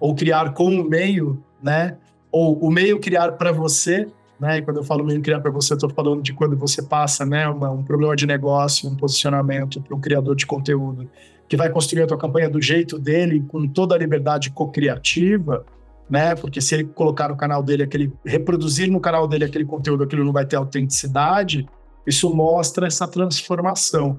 ou 0.00 0.14
criar 0.14 0.54
com 0.54 0.74
o 0.74 0.88
meio, 0.88 1.42
né, 1.62 1.98
ou 2.34 2.58
o 2.58 2.70
meio 2.70 2.98
criar 2.98 3.32
para 3.32 3.52
você 3.52 4.08
né? 4.38 4.58
E 4.58 4.62
quando 4.62 4.78
eu 4.78 4.84
falo 4.84 5.04
meio 5.04 5.22
criar 5.22 5.40
para 5.40 5.50
você, 5.50 5.72
eu 5.72 5.76
estou 5.76 5.90
falando 5.90 6.22
de 6.22 6.32
quando 6.32 6.56
você 6.56 6.82
passa, 6.82 7.24
né, 7.24 7.48
uma, 7.48 7.70
um 7.70 7.82
problema 7.82 8.16
de 8.16 8.26
negócio, 8.26 8.88
um 8.88 8.96
posicionamento 8.96 9.80
para 9.80 9.96
um 9.96 10.00
criador 10.00 10.34
de 10.34 10.44
conteúdo 10.44 11.08
que 11.48 11.56
vai 11.56 11.70
construir 11.70 12.02
a 12.02 12.06
tua 12.06 12.18
campanha 12.18 12.48
do 12.48 12.60
jeito 12.60 12.98
dele, 12.98 13.44
com 13.48 13.66
toda 13.68 13.94
a 13.94 13.98
liberdade 13.98 14.50
co-criativa, 14.50 15.64
né? 16.08 16.34
Porque 16.34 16.60
se 16.60 16.74
ele 16.74 16.84
colocar 16.84 17.28
no 17.28 17.36
canal 17.36 17.62
dele 17.62 17.82
aquele 17.82 18.12
reproduzir 18.24 18.90
no 18.90 18.98
canal 18.98 19.28
dele 19.28 19.44
aquele 19.44 19.64
conteúdo, 19.64 20.04
aquilo 20.04 20.24
não 20.24 20.32
vai 20.32 20.46
ter 20.46 20.56
autenticidade. 20.56 21.66
Isso 22.06 22.34
mostra 22.34 22.86
essa 22.86 23.06
transformação. 23.06 24.18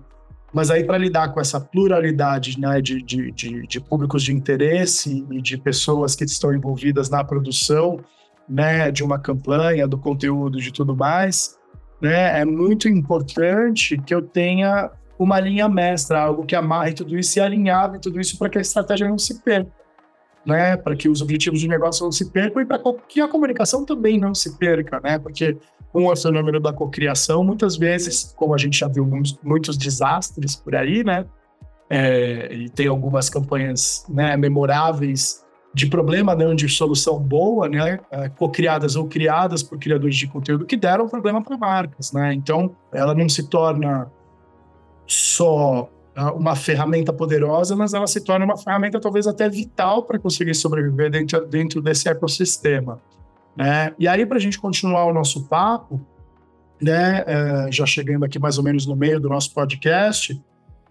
Mas 0.55 0.71
aí, 0.71 0.85
para 0.85 0.97
lidar 0.97 1.33
com 1.33 1.41
essa 1.41 1.59
pluralidade 1.59 2.57
né, 2.57 2.79
de, 2.79 3.01
de, 3.01 3.29
de, 3.29 3.67
de, 3.67 3.81
públicos 3.81 4.23
de 4.23 4.31
interesse 4.31 5.27
e 5.29 5.41
de 5.41 5.57
pessoas 5.57 6.15
que 6.15 6.23
estão 6.23 6.53
envolvidas 6.53 7.09
na 7.09 7.25
produção, 7.25 7.99
né, 8.47 8.89
de 8.89 9.03
uma 9.03 9.19
campanha, 9.19 9.85
do 9.85 9.97
conteúdo, 9.97 10.57
de 10.57 10.71
tudo 10.71 10.95
mais, 10.95 11.57
né, 12.01 12.39
é 12.39 12.45
muito 12.45 12.87
importante 12.87 13.97
que 13.97 14.15
eu 14.15 14.21
tenha 14.21 14.89
uma 15.19 15.41
linha 15.41 15.67
mestra, 15.67 16.21
algo 16.21 16.45
que 16.45 16.55
amarre 16.55 16.93
tudo 16.93 17.19
isso 17.19 17.37
e 17.37 17.41
alinhave 17.41 17.99
tudo 17.99 18.17
isso 18.17 18.37
para 18.39 18.47
que 18.47 18.57
a 18.57 18.61
estratégia 18.61 19.09
não 19.09 19.17
se 19.17 19.43
perca, 19.43 19.69
né, 20.45 20.77
para 20.77 20.95
que 20.95 21.09
os 21.09 21.21
objetivos 21.21 21.59
de 21.59 21.67
negócio 21.67 22.03
não 22.03 22.11
se 22.11 22.29
percam 22.29 22.61
e 22.61 22.65
para 22.65 22.79
que 23.07 23.19
a 23.19 23.27
comunicação 23.27 23.83
também 23.85 24.19
não 24.19 24.35
se 24.35 24.57
perca, 24.57 24.99
né, 25.03 25.17
porque 25.17 25.57
com 25.91 26.07
o 26.07 26.15
fenômeno 26.15 26.59
da 26.59 26.73
cocriação, 26.73 27.43
muitas 27.43 27.77
vezes, 27.77 28.33
como 28.35 28.53
a 28.53 28.57
gente 28.57 28.77
já 28.77 28.87
viu 28.87 29.05
muitos, 29.05 29.39
muitos 29.41 29.77
desastres 29.77 30.55
por 30.55 30.75
aí, 30.75 31.03
né, 31.03 31.25
é, 31.89 32.53
e 32.53 32.69
tem 32.69 32.87
algumas 32.87 33.29
campanhas 33.29 34.05
né, 34.09 34.35
memoráveis 34.35 35.43
de 35.73 35.87
problema, 35.87 36.33
não 36.33 36.55
de 36.55 36.69
solução 36.69 37.19
boa, 37.19 37.67
né, 37.67 37.99
é, 38.09 38.29
co-criadas 38.29 38.95
ou 38.95 39.07
criadas 39.07 39.61
por 39.61 39.77
criadores 39.77 40.15
de 40.15 40.27
conteúdo 40.27 40.65
que 40.65 40.77
deram 40.77 41.07
problema 41.07 41.43
para 41.43 41.57
marcas, 41.57 42.13
né? 42.13 42.33
Então, 42.33 42.73
ela 42.93 43.13
não 43.13 43.27
se 43.27 43.49
torna 43.49 44.09
só 45.05 45.89
uma 46.35 46.55
ferramenta 46.55 47.11
poderosa, 47.11 47.75
mas 47.75 47.93
ela 47.93 48.07
se 48.07 48.21
torna 48.21 48.45
uma 48.45 48.57
ferramenta 48.57 48.99
talvez 48.99 49.27
até 49.27 49.49
vital 49.49 50.03
para 50.03 50.17
conseguir 50.17 50.53
sobreviver 50.53 51.11
dentro, 51.11 51.45
dentro 51.45 51.81
desse 51.81 52.07
ecossistema, 52.07 53.01
né? 53.55 53.93
E 53.99 54.07
aí, 54.07 54.25
para 54.25 54.37
a 54.37 54.41
gente 54.41 54.59
continuar 54.59 55.05
o 55.05 55.13
nosso 55.13 55.45
papo, 55.47 55.99
né, 56.81 57.23
é, 57.25 57.71
já 57.71 57.85
chegando 57.85 58.25
aqui 58.25 58.39
mais 58.39 58.57
ou 58.57 58.63
menos 58.63 58.85
no 58.85 58.95
meio 58.95 59.19
do 59.19 59.29
nosso 59.29 59.53
podcast, 59.53 60.41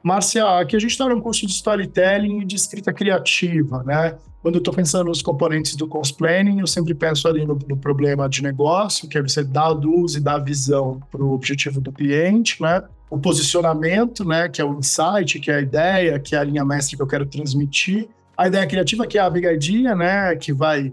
Márcia, 0.05 0.45
aqui 0.61 0.77
a 0.77 0.79
gente 0.79 0.91
está 0.91 1.09
num 1.09 1.19
curso 1.19 1.47
de 1.47 1.53
storytelling 1.53 2.43
e 2.43 2.45
de 2.45 2.57
escrita 2.57 2.93
criativa, 2.93 3.83
né? 3.85 4.15
Quando 4.43 4.57
eu 4.57 4.59
estou 4.59 4.75
pensando 4.75 5.07
nos 5.07 5.23
componentes 5.23 5.75
do 5.77 5.89
cost-planning, 5.89 6.61
eu 6.61 6.67
sempre 6.67 6.93
penso 6.93 7.27
ali 7.27 7.47
no, 7.47 7.59
no, 7.67 7.75
problema 7.75 8.29
de 8.29 8.43
negócio, 8.43 9.09
que 9.09 9.17
é 9.17 9.23
você 9.23 9.43
dar 9.43 9.63
a 9.63 9.69
luz 9.69 10.15
e 10.15 10.21
dar 10.21 10.35
a 10.35 10.39
visão 10.39 11.01
para 11.11 11.23
o 11.23 11.33
objetivo 11.33 11.81
do 11.81 11.91
cliente, 11.91 12.61
né? 12.61 12.83
O 13.09 13.19
posicionamento, 13.19 14.27
né? 14.27 14.47
Que 14.47 14.61
é 14.61 14.65
o 14.67 14.79
insight, 14.79 15.41
que 15.41 15.51
é 15.51 15.55
a 15.55 15.61
ideia, 15.63 16.19
que 16.21 16.37
é 16.37 16.39
a 16.39 16.45
linha 16.45 16.67
mestra 16.67 16.99
que 16.99 17.03
eu 17.03 17.07
quero 17.07 17.25
transmitir. 17.25 18.07
A 18.37 18.47
ideia 18.47 18.67
criativa, 18.67 19.07
que 19.07 19.17
é 19.17 19.23
a 19.23 19.31
big 19.31 19.47
idea, 19.47 19.95
né? 19.95 20.37
Que 20.37 20.53
vai 20.53 20.93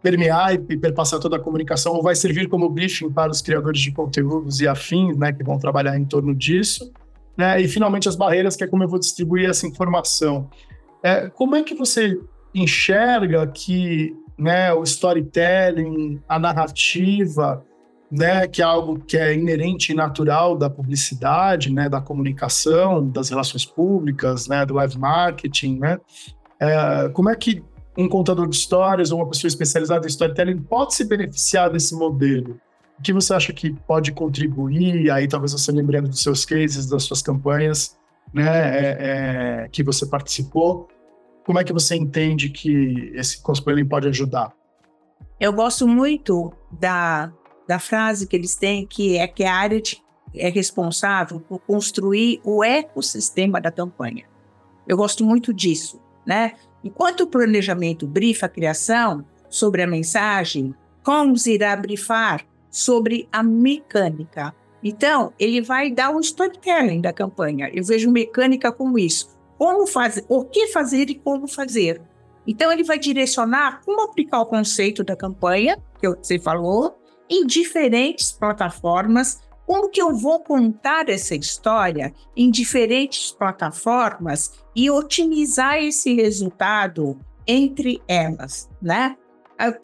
permear 0.00 0.54
e 0.54 0.58
perpassar 0.76 1.18
toda 1.18 1.34
a 1.34 1.40
comunicação, 1.40 1.92
ou 1.92 2.04
vai 2.04 2.14
servir 2.14 2.48
como 2.48 2.70
briefing 2.70 3.10
para 3.10 3.32
os 3.32 3.42
criadores 3.42 3.80
de 3.80 3.90
conteúdos 3.90 4.60
e 4.60 4.68
afins, 4.68 5.16
né? 5.16 5.32
Que 5.32 5.42
vão 5.42 5.58
trabalhar 5.58 5.98
em 5.98 6.04
torno 6.04 6.32
disso 6.32 6.88
né? 7.36 7.60
E 7.60 7.68
finalmente 7.68 8.08
as 8.08 8.16
barreiras, 8.16 8.56
que 8.56 8.64
é 8.64 8.66
como 8.66 8.82
eu 8.82 8.88
vou 8.88 8.98
distribuir 8.98 9.48
essa 9.48 9.66
informação. 9.66 10.48
É, 11.02 11.28
como 11.28 11.56
é 11.56 11.62
que 11.62 11.74
você 11.74 12.18
enxerga 12.54 13.46
que 13.46 14.14
né, 14.38 14.72
o 14.72 14.82
storytelling, 14.82 16.20
a 16.28 16.38
narrativa, 16.38 17.64
né, 18.10 18.46
que 18.46 18.62
é 18.62 18.64
algo 18.64 18.98
que 19.00 19.16
é 19.16 19.34
inerente 19.34 19.92
e 19.92 19.94
natural 19.94 20.56
da 20.56 20.70
publicidade, 20.70 21.72
né, 21.72 21.88
da 21.88 22.00
comunicação, 22.00 23.08
das 23.08 23.28
relações 23.28 23.64
públicas, 23.64 24.46
né, 24.46 24.64
do 24.64 24.74
web 24.74 24.98
marketing, 24.98 25.78
né? 25.78 25.98
É, 26.60 27.08
como 27.10 27.28
é 27.28 27.34
que 27.34 27.62
um 27.96 28.08
contador 28.08 28.48
de 28.48 28.56
histórias 28.56 29.10
ou 29.10 29.18
uma 29.18 29.28
pessoa 29.28 29.48
especializada 29.48 30.06
em 30.06 30.08
storytelling 30.08 30.58
pode 30.58 30.94
se 30.94 31.04
beneficiar 31.04 31.70
desse 31.70 31.94
modelo? 31.94 32.58
Que 33.04 33.12
você 33.12 33.34
acha 33.34 33.52
que 33.52 33.70
pode 33.70 34.12
contribuir? 34.12 35.10
Aí 35.10 35.28
talvez 35.28 35.52
você 35.52 35.70
lembrando 35.70 36.08
dos 36.08 36.22
seus 36.22 36.46
cases, 36.46 36.88
das 36.88 37.04
suas 37.04 37.20
campanhas, 37.20 37.98
né, 38.32 38.46
é, 38.46 38.96
é, 39.64 39.68
que 39.68 39.82
você 39.82 40.06
participou. 40.06 40.88
Como 41.44 41.58
é 41.58 41.64
que 41.64 41.72
você 41.72 41.94
entende 41.94 42.48
que 42.48 43.12
esse 43.14 43.42
cosplaying 43.42 43.86
pode 43.86 44.08
ajudar? 44.08 44.54
Eu 45.38 45.52
gosto 45.52 45.86
muito 45.86 46.50
da, 46.72 47.30
da 47.68 47.78
frase 47.78 48.26
que 48.26 48.34
eles 48.34 48.56
têm, 48.56 48.86
que 48.86 49.18
é 49.18 49.28
que 49.28 49.44
a 49.44 49.54
área 49.54 49.82
de, 49.82 50.02
é 50.34 50.48
responsável 50.48 51.40
por 51.40 51.58
construir 51.58 52.40
o 52.42 52.64
ecossistema 52.64 53.60
da 53.60 53.70
campanha. 53.70 54.24
Eu 54.88 54.96
gosto 54.96 55.22
muito 55.22 55.52
disso, 55.52 56.00
né? 56.26 56.54
Enquanto 56.82 57.20
o 57.20 57.26
planejamento 57.26 58.06
brifa 58.06 58.46
a 58.46 58.48
criação 58.48 59.26
sobre 59.50 59.82
a 59.82 59.86
mensagem, 59.86 60.74
como 61.02 61.34
irá 61.46 61.76
brifar 61.76 62.46
sobre 62.74 63.28
a 63.30 63.40
mecânica. 63.40 64.52
Então, 64.82 65.32
ele 65.38 65.62
vai 65.62 65.92
dar 65.92 66.10
um 66.10 66.18
storytelling 66.18 67.00
da 67.00 67.12
campanha. 67.12 67.70
Eu 67.72 67.84
vejo 67.84 68.10
mecânica 68.10 68.72
como 68.72 68.98
isso. 68.98 69.28
Como 69.56 69.86
fazer, 69.86 70.24
o 70.28 70.44
que 70.44 70.66
fazer 70.66 71.08
e 71.08 71.14
como 71.14 71.46
fazer. 71.46 72.02
Então, 72.44 72.72
ele 72.72 72.82
vai 72.82 72.98
direcionar 72.98 73.80
como 73.84 74.00
aplicar 74.02 74.40
o 74.40 74.46
conceito 74.46 75.04
da 75.04 75.14
campanha, 75.14 75.78
que 76.00 76.08
você 76.08 76.36
falou, 76.36 76.98
em 77.30 77.46
diferentes 77.46 78.32
plataformas, 78.32 79.40
como 79.64 79.88
que 79.88 80.02
eu 80.02 80.12
vou 80.12 80.40
contar 80.40 81.08
essa 81.08 81.36
história 81.36 82.12
em 82.36 82.50
diferentes 82.50 83.30
plataformas 83.30 84.50
e 84.74 84.90
otimizar 84.90 85.78
esse 85.78 86.12
resultado 86.12 87.16
entre 87.46 88.02
elas, 88.08 88.68
né? 88.82 89.16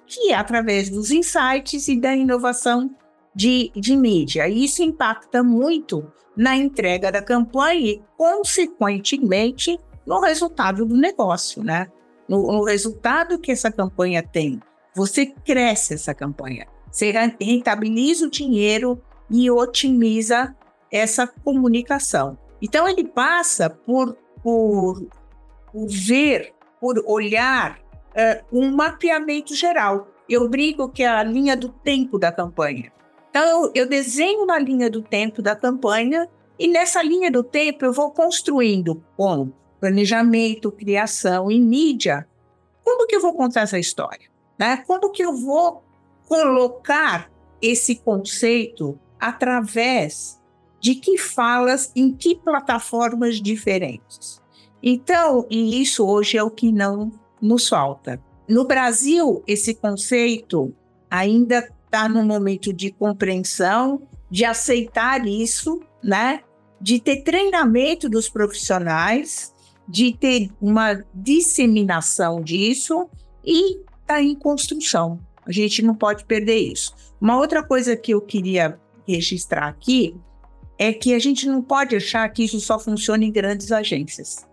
Que 0.06 0.32
é 0.32 0.34
através 0.34 0.88
dos 0.90 1.10
insights 1.10 1.88
e 1.88 2.00
da 2.00 2.14
inovação 2.14 2.90
de, 3.34 3.70
de 3.74 3.96
mídia. 3.96 4.48
E 4.48 4.64
isso 4.64 4.82
impacta 4.82 5.42
muito 5.42 6.10
na 6.36 6.56
entrega 6.56 7.12
da 7.12 7.22
campanha 7.22 7.92
e, 7.92 8.02
consequentemente, 8.16 9.78
no 10.06 10.20
resultado 10.20 10.84
do 10.84 10.96
negócio, 10.96 11.62
né? 11.62 11.88
No, 12.28 12.52
no 12.52 12.64
resultado 12.64 13.38
que 13.38 13.52
essa 13.52 13.70
campanha 13.70 14.22
tem. 14.22 14.60
Você 14.94 15.26
cresce 15.26 15.94
essa 15.94 16.14
campanha, 16.14 16.66
você 16.90 17.12
rentabiliza 17.40 18.26
o 18.26 18.30
dinheiro 18.30 19.00
e 19.30 19.50
otimiza 19.50 20.54
essa 20.90 21.26
comunicação. 21.26 22.36
Então, 22.60 22.88
ele 22.88 23.04
passa 23.04 23.70
por, 23.70 24.16
por, 24.42 25.06
por 25.72 25.86
ver, 25.88 26.52
por 26.80 27.02
olhar 27.06 27.78
um 28.52 28.70
mapeamento 28.70 29.54
geral. 29.54 30.08
eu 30.28 30.48
brinco 30.48 30.88
que 30.88 31.02
é 31.02 31.08
a 31.08 31.22
linha 31.22 31.56
do 31.56 31.68
tempo 31.68 32.18
da 32.18 32.30
campanha. 32.30 32.92
Então, 33.30 33.70
eu 33.74 33.88
desenho 33.88 34.46
na 34.46 34.58
linha 34.58 34.90
do 34.90 35.02
tempo 35.02 35.42
da 35.42 35.56
campanha 35.56 36.28
e 36.58 36.68
nessa 36.68 37.02
linha 37.02 37.30
do 37.30 37.42
tempo 37.42 37.84
eu 37.84 37.92
vou 37.92 38.10
construindo 38.10 39.02
com 39.16 39.52
planejamento, 39.80 40.70
criação 40.70 41.50
e 41.50 41.58
mídia. 41.58 42.28
Como 42.84 43.06
que 43.06 43.16
eu 43.16 43.20
vou 43.20 43.34
contar 43.34 43.62
essa 43.62 43.78
história? 43.78 44.28
Né? 44.58 44.78
Como 44.86 45.10
que 45.10 45.24
eu 45.24 45.34
vou 45.34 45.82
colocar 46.28 47.30
esse 47.62 47.96
conceito 47.96 48.98
através 49.18 50.40
de 50.80 50.94
que 50.94 51.16
falas 51.16 51.90
em 51.96 52.12
que 52.12 52.34
plataformas 52.34 53.40
diferentes? 53.40 54.40
Então, 54.82 55.46
e 55.50 55.80
isso 55.80 56.06
hoje 56.06 56.36
é 56.36 56.42
o 56.42 56.50
que 56.50 56.70
não 56.72 57.12
nos 57.40 57.68
falta. 57.68 58.20
No 58.48 58.66
Brasil, 58.66 59.42
esse 59.46 59.74
conceito 59.74 60.74
ainda 61.10 61.68
está 61.84 62.08
no 62.08 62.24
momento 62.24 62.72
de 62.72 62.90
compreensão, 62.90 64.02
de 64.30 64.44
aceitar 64.44 65.26
isso, 65.26 65.80
né? 66.02 66.40
De 66.80 66.98
ter 66.98 67.22
treinamento 67.22 68.08
dos 68.08 68.28
profissionais, 68.28 69.52
de 69.86 70.16
ter 70.16 70.50
uma 70.60 71.04
disseminação 71.14 72.40
disso 72.40 73.08
e 73.44 73.80
está 74.00 74.22
em 74.22 74.34
construção. 74.34 75.18
A 75.44 75.52
gente 75.52 75.82
não 75.82 75.94
pode 75.94 76.24
perder 76.24 76.58
isso. 76.58 76.94
Uma 77.20 77.36
outra 77.36 77.62
coisa 77.62 77.96
que 77.96 78.14
eu 78.14 78.20
queria 78.20 78.78
registrar 79.06 79.68
aqui 79.68 80.14
é 80.78 80.92
que 80.92 81.12
a 81.12 81.18
gente 81.18 81.46
não 81.46 81.60
pode 81.60 81.94
achar 81.94 82.28
que 82.28 82.44
isso 82.44 82.58
só 82.60 82.78
funciona 82.78 83.24
em 83.24 83.32
grandes 83.32 83.70
agências. 83.70 84.46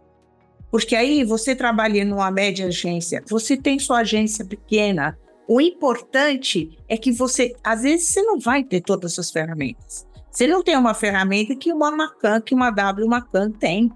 Porque 0.71 0.95
aí 0.95 1.23
você 1.23 1.55
trabalha 1.55 2.03
numa 2.03 2.29
média 2.29 2.67
agência, 2.67 3.23
você 3.27 3.55
tem 3.55 3.79
sua 3.79 3.99
agência 3.99 4.45
pequena. 4.45 5.17
O 5.47 5.61
importante 5.61 6.77
é 6.89 6.97
que 6.97 7.11
você, 7.11 7.55
às 7.63 7.83
vezes, 7.83 8.09
você 8.09 8.21
não 8.21 8.37
vai 8.37 8.63
ter 8.63 8.81
todas 8.81 9.17
as 9.17 9.31
ferramentas. 9.31 10.05
Você 10.29 10.45
não 10.45 10.61
tem 10.61 10.77
uma 10.77 10.93
ferramenta 10.93 11.55
que 11.55 11.71
uma 11.71 11.89
Macan, 11.89 12.41
que 12.41 12.53
uma 12.53 12.69
W 12.69 13.07
Macan 13.07 13.49
tem 13.51 13.91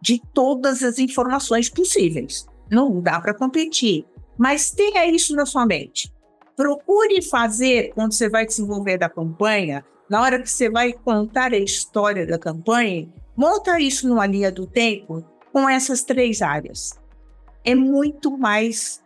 de 0.00 0.20
todas 0.32 0.82
as 0.82 0.98
informações 0.98 1.68
possíveis. 1.68 2.46
Não 2.70 3.00
dá 3.00 3.20
para 3.20 3.34
competir. 3.34 4.06
Mas 4.36 4.70
tenha 4.70 5.06
isso 5.06 5.36
na 5.36 5.46
sua 5.46 5.64
mente. 5.66 6.12
Procure 6.56 7.22
fazer, 7.22 7.92
quando 7.94 8.12
você 8.12 8.28
vai 8.28 8.46
desenvolver 8.46 8.98
da 8.98 9.08
campanha, 9.08 9.84
na 10.08 10.20
hora 10.20 10.40
que 10.40 10.50
você 10.50 10.68
vai 10.68 10.92
contar 10.92 11.52
a 11.52 11.58
história 11.58 12.26
da 12.26 12.38
campanha, 12.38 13.08
monta 13.36 13.78
isso 13.78 14.08
numa 14.08 14.26
linha 14.26 14.50
do 14.50 14.66
tempo 14.66 15.24
com 15.54 15.68
essas 15.68 16.02
três 16.02 16.42
áreas. 16.42 16.98
É 17.64 17.76
muito 17.76 18.36
mais 18.36 19.00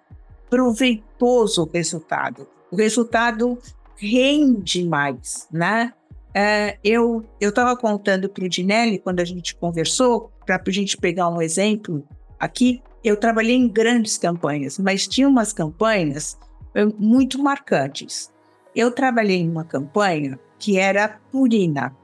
proveitoso 0.48 1.62
o 1.62 1.70
resultado. 1.70 2.48
O 2.72 2.76
resultado 2.76 3.58
rende 3.96 4.82
mais, 4.82 5.46
né? 5.52 5.92
É, 6.34 6.78
eu 6.82 7.22
estava 7.38 7.76
contando 7.76 8.30
para 8.30 8.44
o 8.44 8.48
Dinelli, 8.48 8.98
quando 8.98 9.20
a 9.20 9.26
gente 9.26 9.54
conversou, 9.56 10.32
para 10.46 10.62
a 10.66 10.70
gente 10.70 10.96
pegar 10.96 11.28
um 11.28 11.42
exemplo 11.42 12.02
aqui, 12.40 12.82
eu 13.04 13.16
trabalhei 13.16 13.56
em 13.56 13.68
grandes 13.68 14.16
campanhas, 14.16 14.78
mas 14.78 15.06
tinha 15.06 15.28
umas 15.28 15.52
campanhas 15.52 16.38
é, 16.74 16.86
muito 16.86 17.42
marcantes. 17.42 18.32
Eu 18.74 18.90
trabalhei 18.90 19.36
em 19.36 19.50
uma 19.50 19.64
campanha 19.64 20.40
que 20.58 20.78
era 20.78 21.20
purina. 21.30 21.94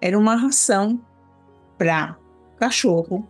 Era 0.00 0.18
uma 0.18 0.34
ração 0.34 1.00
para 1.78 2.16
cachorro 2.58 3.28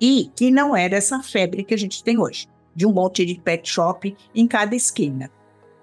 e 0.00 0.30
que 0.34 0.50
não 0.50 0.76
era 0.76 0.96
essa 0.96 1.22
febre 1.22 1.64
que 1.64 1.74
a 1.74 1.78
gente 1.78 2.02
tem 2.02 2.18
hoje, 2.18 2.48
de 2.74 2.86
um 2.86 2.92
monte 2.92 3.24
de 3.24 3.40
pet 3.40 3.68
shop 3.68 4.16
em 4.34 4.46
cada 4.46 4.74
esquina. 4.74 5.30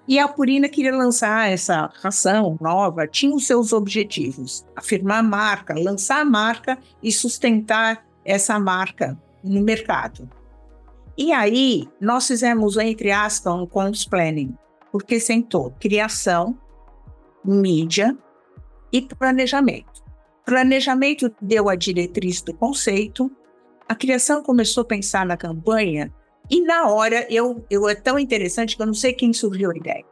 E 0.06 0.18
a 0.18 0.28
Purina 0.28 0.68
queria 0.68 0.94
lançar 0.94 1.50
essa 1.50 1.90
ração 2.02 2.58
nova, 2.60 3.06
tinha 3.06 3.34
os 3.34 3.46
seus 3.46 3.72
objetivos: 3.72 4.64
afirmar 4.76 5.20
a 5.20 5.22
marca, 5.22 5.74
lançar 5.78 6.20
a 6.20 6.24
marca 6.24 6.78
e 7.02 7.10
sustentar 7.10 8.06
essa 8.24 8.58
marca 8.58 9.18
no 9.42 9.62
mercado. 9.62 10.28
E 11.16 11.32
aí, 11.32 11.88
nós 12.00 12.26
fizemos, 12.26 12.76
entre 12.76 13.10
aspas, 13.10 13.54
um 13.54 13.66
cons 13.66 14.04
planning, 14.04 14.54
porque 14.90 15.20
sentou 15.20 15.72
criação, 15.78 16.58
mídia 17.44 18.16
e 18.92 19.00
planejamento. 19.02 20.02
Planejamento 20.44 21.34
deu 21.40 21.68
a 21.68 21.76
diretriz 21.76 22.42
do 22.42 22.52
conceito, 22.52 23.30
a 23.88 23.94
criação 23.94 24.42
começou 24.42 24.82
a 24.82 24.86
pensar 24.86 25.26
na 25.26 25.36
campanha 25.36 26.12
e 26.50 26.60
na 26.60 26.88
hora 26.88 27.26
eu, 27.30 27.64
eu 27.70 27.88
é 27.88 27.94
tão 27.94 28.18
interessante 28.18 28.76
que 28.76 28.82
eu 28.82 28.86
não 28.86 28.94
sei 28.94 29.12
quem 29.12 29.32
surgiu 29.32 29.70
a 29.70 29.76
ideia. 29.76 30.04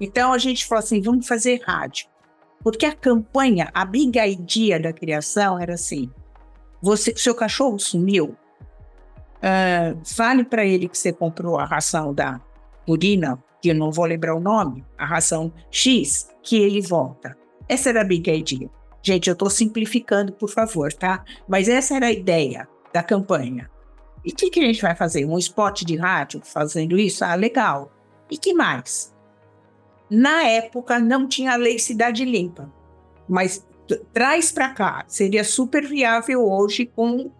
Então 0.00 0.32
a 0.32 0.38
gente 0.38 0.66
falou 0.66 0.80
assim, 0.80 1.00
vamos 1.00 1.26
fazer 1.26 1.60
rádio. 1.64 2.06
Porque 2.62 2.86
a 2.86 2.94
campanha, 2.94 3.70
a 3.72 3.84
big 3.84 4.18
idea 4.18 4.80
da 4.80 4.92
criação 4.92 5.58
era 5.58 5.74
assim: 5.74 6.10
você, 6.82 7.14
seu 7.16 7.34
cachorro 7.34 7.78
sumiu, 7.78 8.36
uh, 9.36 9.98
fale 10.04 10.44
para 10.44 10.64
ele 10.64 10.88
que 10.88 10.98
você 10.98 11.12
comprou 11.12 11.58
a 11.58 11.64
ração 11.64 12.12
da 12.12 12.40
urina, 12.86 13.42
que 13.62 13.70
eu 13.70 13.74
não 13.74 13.92
vou 13.92 14.06
lembrar 14.06 14.34
o 14.34 14.40
nome, 14.40 14.84
a 14.96 15.06
ração 15.06 15.52
X, 15.70 16.28
que 16.42 16.56
ele 16.56 16.80
volta. 16.80 17.36
Essa 17.68 17.90
era 17.90 18.00
a 18.00 18.04
big 18.04 18.28
idea. 18.30 18.68
Gente, 19.02 19.28
eu 19.28 19.34
estou 19.34 19.48
simplificando, 19.48 20.32
por 20.32 20.50
favor, 20.50 20.92
tá? 20.92 21.24
Mas 21.46 21.68
essa 21.68 21.94
era 21.94 22.06
a 22.06 22.12
ideia 22.12 22.68
da 22.92 23.02
campanha. 23.02 23.70
E 24.24 24.32
o 24.32 24.34
que, 24.34 24.50
que 24.50 24.60
a 24.60 24.64
gente 24.64 24.82
vai 24.82 24.94
fazer? 24.94 25.24
Um 25.24 25.38
spot 25.38 25.82
de 25.82 25.96
rádio 25.96 26.40
fazendo 26.44 26.98
isso? 26.98 27.24
Ah, 27.24 27.34
legal. 27.34 27.92
E 28.30 28.36
que 28.36 28.52
mais? 28.52 29.14
Na 30.10 30.44
época 30.44 30.98
não 30.98 31.26
tinha 31.26 31.52
a 31.52 31.56
lei 31.56 31.78
Cidade 31.78 32.24
Limpa, 32.24 32.72
mas 33.28 33.66
traz 34.12 34.50
para 34.50 34.70
cá. 34.70 35.04
Seria 35.06 35.44
super 35.44 35.86
viável 35.86 36.46
hoje 36.46 36.86
com 36.86 37.30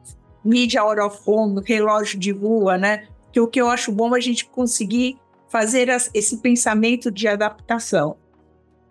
mídia 0.44 0.80
out 0.80 1.00
of 1.00 1.18
home, 1.26 1.62
relógio 1.64 2.18
de 2.18 2.30
rua, 2.30 2.78
né? 2.78 3.08
Que 3.32 3.40
o 3.40 3.48
que 3.48 3.60
eu 3.60 3.68
acho 3.68 3.92
bom 3.92 4.14
é 4.14 4.18
a 4.18 4.22
gente 4.22 4.46
conseguir 4.46 5.18
fazer 5.48 5.90
as, 5.90 6.10
esse 6.14 6.38
pensamento 6.38 7.10
de 7.10 7.26
adaptação. 7.26 8.16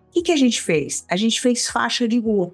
O 0.08 0.10
que, 0.10 0.22
que 0.22 0.32
a 0.32 0.36
gente 0.36 0.60
fez? 0.60 1.04
A 1.08 1.16
gente 1.16 1.40
fez 1.40 1.68
faixa 1.68 2.08
de 2.08 2.18
rua. 2.18 2.52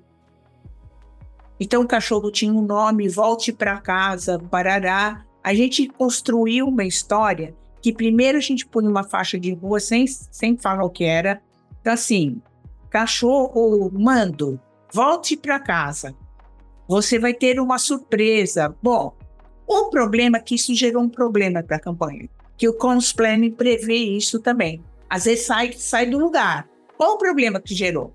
Então 1.58 1.82
o 1.82 1.88
cachorro 1.88 2.30
tinha 2.30 2.52
um 2.52 2.62
nome, 2.62 3.08
volte 3.08 3.52
para 3.52 3.80
casa, 3.80 4.38
parará. 4.38 5.24
A 5.42 5.54
gente 5.54 5.86
construiu 5.88 6.66
uma 6.66 6.84
história 6.84 7.54
que 7.80 7.92
primeiro 7.92 8.38
a 8.38 8.40
gente 8.40 8.66
põe 8.66 8.86
uma 8.86 9.04
faixa 9.04 9.38
de 9.38 9.52
rua 9.52 9.78
sem, 9.78 10.06
sem 10.06 10.56
falar 10.56 10.84
o 10.84 10.90
que 10.90 11.04
era. 11.04 11.40
Então 11.80 11.92
assim, 11.92 12.40
cachorro, 12.90 13.90
mando, 13.92 14.60
volte 14.92 15.36
para 15.36 15.60
casa. 15.60 16.14
Você 16.88 17.18
vai 17.18 17.34
ter 17.34 17.60
uma 17.60 17.78
surpresa. 17.78 18.74
Bom, 18.82 19.14
o 19.66 19.90
problema 19.90 20.38
é 20.38 20.40
que 20.40 20.54
isso 20.54 20.74
gerou 20.74 21.02
um 21.02 21.08
problema 21.08 21.62
para 21.62 21.76
a 21.76 21.80
campanha, 21.80 22.28
que 22.56 22.68
o 22.68 22.76
Planning 23.16 23.50
prevê 23.52 23.96
isso 23.96 24.38
também. 24.40 24.82
Às 25.08 25.24
vezes 25.24 25.46
sai, 25.46 25.72
sai 25.72 26.06
do 26.06 26.18
lugar. 26.18 26.68
Qual 26.96 27.14
o 27.14 27.18
problema 27.18 27.60
que 27.60 27.74
gerou? 27.74 28.12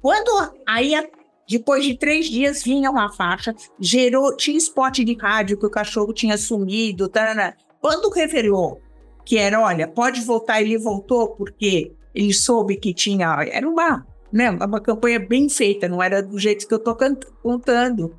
Quando 0.00 0.52
aí 0.66 0.94
a 0.94 1.06
depois 1.48 1.82
de 1.82 1.96
três 1.96 2.26
dias 2.26 2.62
vinha 2.62 2.90
uma 2.90 3.10
faixa, 3.10 3.54
gerou, 3.80 4.36
tinha 4.36 4.58
spot 4.58 4.98
de 4.98 5.14
rádio 5.14 5.58
que 5.58 5.64
o 5.64 5.70
cachorro 5.70 6.12
tinha 6.12 6.36
sumido. 6.36 7.08
Tarana. 7.08 7.56
Quando 7.80 8.10
revelou 8.10 8.82
que 9.24 9.38
era, 9.38 9.60
olha, 9.60 9.88
pode 9.88 10.20
voltar, 10.20 10.60
ele 10.60 10.76
voltou 10.76 11.28
porque 11.28 11.92
ele 12.14 12.34
soube 12.34 12.76
que 12.76 12.92
tinha. 12.92 13.34
Era 13.50 13.66
uma, 13.66 14.06
né, 14.30 14.50
uma 14.50 14.80
campanha 14.80 15.18
bem 15.18 15.48
feita, 15.48 15.88
não 15.88 16.02
era 16.02 16.22
do 16.22 16.38
jeito 16.38 16.68
que 16.68 16.74
eu 16.74 16.78
estou 16.78 16.96
contando. 17.42 18.14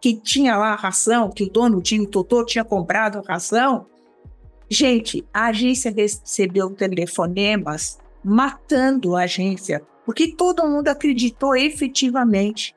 Que 0.00 0.14
tinha 0.14 0.54
lá 0.56 0.72
a 0.72 0.76
ração, 0.76 1.30
que 1.30 1.44
o 1.44 1.50
dono 1.50 1.80
tinha, 1.80 2.02
o 2.02 2.06
tutor 2.06 2.44
tinha 2.44 2.64
comprado 2.64 3.18
a 3.18 3.22
ração. 3.26 3.86
Gente, 4.68 5.26
a 5.32 5.46
agência 5.46 5.90
recebeu 5.90 6.68
telefonemas 6.70 7.98
matando 8.22 9.16
a 9.16 9.22
agência 9.22 9.82
porque 10.04 10.28
todo 10.28 10.66
mundo 10.68 10.88
acreditou 10.88 11.56
efetivamente 11.56 12.74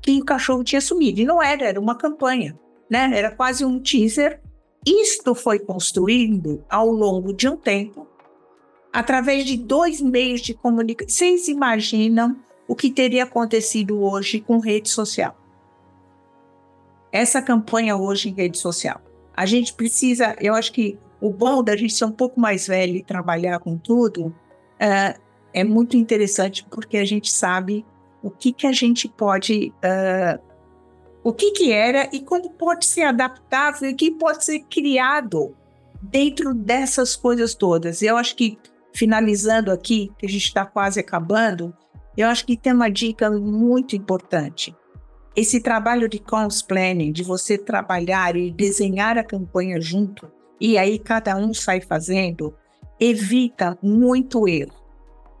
que 0.00 0.20
o 0.20 0.24
cachorro 0.24 0.64
tinha 0.64 0.80
sumido. 0.80 1.20
E 1.20 1.24
não 1.24 1.42
era, 1.42 1.66
era 1.66 1.80
uma 1.80 1.94
campanha, 1.94 2.58
né? 2.90 3.10
Era 3.14 3.30
quase 3.30 3.64
um 3.64 3.80
teaser. 3.80 4.40
Isto 4.84 5.34
foi 5.34 5.58
construído 5.58 6.62
ao 6.68 6.90
longo 6.90 7.32
de 7.32 7.48
um 7.48 7.56
tempo, 7.56 8.06
através 8.92 9.46
de 9.46 9.56
dois 9.56 10.00
meios 10.00 10.40
de 10.40 10.52
comunicação. 10.52 11.08
Vocês 11.08 11.48
imaginam 11.48 12.36
o 12.68 12.74
que 12.74 12.90
teria 12.90 13.24
acontecido 13.24 14.02
hoje 14.02 14.40
com 14.40 14.58
rede 14.58 14.90
social? 14.90 15.34
Essa 17.10 17.40
campanha 17.40 17.96
hoje 17.96 18.28
em 18.28 18.34
rede 18.34 18.58
social. 18.58 19.00
A 19.34 19.46
gente 19.46 19.72
precisa, 19.72 20.36
eu 20.40 20.54
acho 20.54 20.72
que 20.72 20.98
o 21.20 21.30
bom 21.30 21.62
da 21.62 21.76
gente 21.76 21.94
ser 21.94 22.04
um 22.04 22.12
pouco 22.12 22.38
mais 22.38 22.66
velho 22.66 22.96
e 22.96 23.02
trabalhar 23.02 23.58
com 23.60 23.78
tudo, 23.78 24.34
é, 24.78 25.16
é 25.54 25.62
muito 25.62 25.96
interessante 25.96 26.66
porque 26.68 26.98
a 26.98 27.04
gente 27.04 27.32
sabe 27.32 27.86
o 28.20 28.28
que, 28.28 28.52
que 28.52 28.66
a 28.66 28.72
gente 28.72 29.08
pode. 29.08 29.72
Uh, 29.76 30.42
o 31.22 31.32
que, 31.32 31.52
que 31.52 31.72
era 31.72 32.10
e 32.12 32.20
como 32.20 32.50
pode 32.50 32.84
ser 32.84 33.04
adaptável 33.04 33.88
e 33.88 33.94
que 33.94 34.10
pode 34.10 34.44
ser 34.44 34.58
criado 34.64 35.56
dentro 36.02 36.52
dessas 36.52 37.16
coisas 37.16 37.54
todas. 37.54 38.02
Eu 38.02 38.16
acho 38.16 38.36
que 38.36 38.58
finalizando 38.92 39.70
aqui, 39.70 40.12
que 40.18 40.26
a 40.26 40.28
gente 40.28 40.44
está 40.44 40.66
quase 40.66 41.00
acabando, 41.00 41.74
eu 42.16 42.28
acho 42.28 42.44
que 42.44 42.56
tem 42.56 42.72
uma 42.72 42.90
dica 42.90 43.30
muito 43.30 43.96
importante. 43.96 44.76
Esse 45.34 45.60
trabalho 45.60 46.08
de 46.08 46.18
cons 46.18 46.62
planning, 46.62 47.10
de 47.10 47.22
você 47.22 47.56
trabalhar 47.56 48.36
e 48.36 48.50
desenhar 48.50 49.16
a 49.16 49.24
campanha 49.24 49.80
junto, 49.80 50.30
e 50.60 50.76
aí 50.76 50.98
cada 50.98 51.36
um 51.36 51.52
sai 51.54 51.80
fazendo, 51.80 52.54
evita 53.00 53.76
muito 53.82 54.46
erro. 54.46 54.83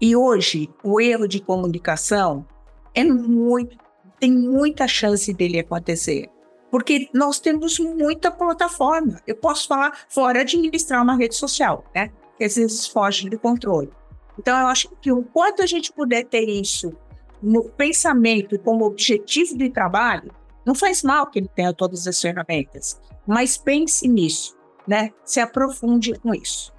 E 0.00 0.16
hoje, 0.16 0.68
o 0.82 1.00
erro 1.00 1.26
de 1.26 1.40
comunicação 1.40 2.46
é 2.94 3.04
muito, 3.04 3.76
tem 4.18 4.32
muita 4.32 4.86
chance 4.86 5.32
dele 5.32 5.58
acontecer. 5.58 6.28
Porque 6.70 7.08
nós 7.14 7.38
temos 7.38 7.78
muita 7.78 8.30
plataforma. 8.30 9.20
Eu 9.26 9.36
posso 9.36 9.68
falar 9.68 10.06
fora 10.08 10.40
administrar 10.40 11.02
uma 11.02 11.16
rede 11.16 11.36
social, 11.36 11.84
né? 11.94 12.10
Que 12.36 12.44
às 12.44 12.56
vezes 12.56 12.86
foge 12.86 13.30
do 13.30 13.38
controle. 13.38 13.90
Então, 14.38 14.58
eu 14.58 14.66
acho 14.66 14.90
que 15.00 15.12
o 15.12 15.22
quanto 15.22 15.62
a 15.62 15.66
gente 15.66 15.92
puder 15.92 16.24
ter 16.24 16.48
isso 16.48 16.92
no 17.40 17.64
pensamento 17.64 18.58
como 18.58 18.84
objetivo 18.84 19.56
de 19.56 19.70
trabalho, 19.70 20.32
não 20.66 20.74
faz 20.74 21.02
mal 21.02 21.26
que 21.28 21.38
ele 21.38 21.50
tenha 21.54 21.72
todas 21.72 22.06
as 22.08 22.20
ferramentas, 22.20 23.00
mas 23.26 23.56
pense 23.56 24.08
nisso, 24.08 24.56
né? 24.88 25.10
Se 25.24 25.38
aprofunde 25.38 26.18
com 26.18 26.34
isso. 26.34 26.73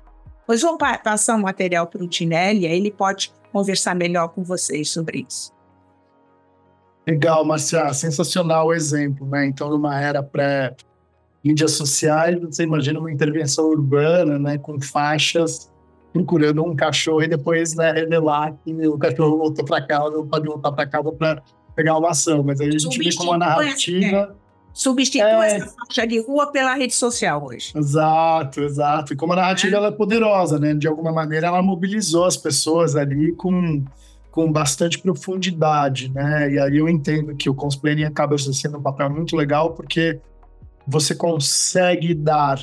Pois 0.45 0.61
vou 0.61 0.77
passar 0.77 1.35
o 1.35 1.39
um 1.39 1.41
material 1.41 1.87
para 1.87 2.03
o 2.03 2.07
Tinelli, 2.07 2.67
aí 2.67 2.77
ele 2.77 2.91
pode 2.91 3.33
conversar 3.51 3.95
melhor 3.95 4.29
com 4.29 4.43
vocês 4.43 4.91
sobre 4.91 5.25
isso. 5.27 5.53
Legal, 7.07 7.45
Marcia, 7.45 7.93
sensacional 7.93 8.67
o 8.67 8.73
exemplo, 8.73 9.27
né? 9.27 9.45
Então, 9.45 9.69
numa 9.69 9.99
era 9.99 10.23
pré 10.23 10.75
mídias 11.43 11.73
sociais, 11.73 12.39
você 12.39 12.63
imagina 12.63 12.99
uma 12.99 13.11
intervenção 13.11 13.65
urbana, 13.65 14.39
né, 14.39 14.57
com 14.57 14.81
faixas 14.81 15.71
procurando 16.15 16.63
um 16.63 16.73
cachorro 16.73 17.23
e 17.23 17.27
depois 17.27 17.75
né, 17.75 17.91
revelar 17.91 18.55
que 18.63 18.71
o 18.87 18.97
cachorro 18.97 19.37
voltou 19.37 19.65
para 19.65 19.85
casa 19.85 20.15
ou 20.15 20.25
pode 20.25 20.47
voltar 20.47 20.71
para 20.71 20.87
casa 20.87 21.11
para 21.11 21.43
pegar 21.75 21.97
uma 21.97 22.11
ação. 22.11 22.41
Mas 22.41 22.61
aí 22.61 22.69
a 22.69 22.79
gente 22.79 22.97
vê 22.97 23.13
como 23.13 23.33
a 23.33 23.37
narrativa. 23.37 24.33
Substitui 24.75 25.21
é. 25.21 25.55
essa 25.55 25.73
faixa 25.73 26.05
de 26.05 26.19
rua 26.19 26.51
pela 26.51 26.75
rede 26.75 26.93
social 26.93 27.45
hoje. 27.45 27.71
Exato, 27.73 28.59
exato. 28.59 29.13
E 29.13 29.15
como 29.15 29.31
a 29.31 29.37
narrativa 29.37 29.73
é. 29.73 29.77
ela 29.77 29.87
é 29.87 29.91
poderosa, 29.91 30.59
né? 30.59 30.73
De 30.73 30.85
alguma 30.85 31.13
maneira 31.13 31.47
ela 31.47 31.61
mobilizou 31.61 32.25
as 32.25 32.35
pessoas 32.35 32.93
ali 32.93 33.31
com, 33.31 33.85
com 34.29 34.51
bastante 34.51 34.99
profundidade, 34.99 36.11
né? 36.13 36.51
E 36.51 36.59
aí 36.59 36.77
eu 36.77 36.89
entendo 36.89 37.33
que 37.37 37.49
o 37.49 37.55
Consplaining 37.55 38.03
acaba 38.03 38.37
sendo 38.37 38.77
um 38.77 38.81
papel 38.81 39.09
muito 39.09 39.33
legal 39.37 39.71
porque 39.73 40.19
você 40.85 41.15
consegue 41.15 42.13
dar 42.13 42.61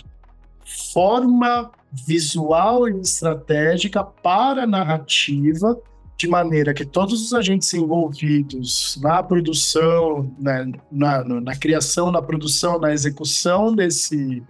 forma 0.93 1.71
visual 1.91 2.87
e 2.91 3.01
estratégica 3.01 4.05
para 4.05 4.65
a 4.65 4.67
narrativa, 4.67 5.81
de 6.23 6.29
maneira 6.29 6.73
que 6.73 6.85
todos 6.85 7.21
os 7.21 7.35
agentes 7.35 7.75
envolvidos 7.75 8.97
na 9.03 9.21
produção, 9.25 10.33
né, 10.39 10.71
na, 10.91 11.25
na, 11.25 11.41
na 11.41 11.57
criação, 11.57 12.13
na 12.13 12.23
produção, 12.23 12.79
na 12.79 12.93
execução 12.93 13.75
desse, 13.75 14.41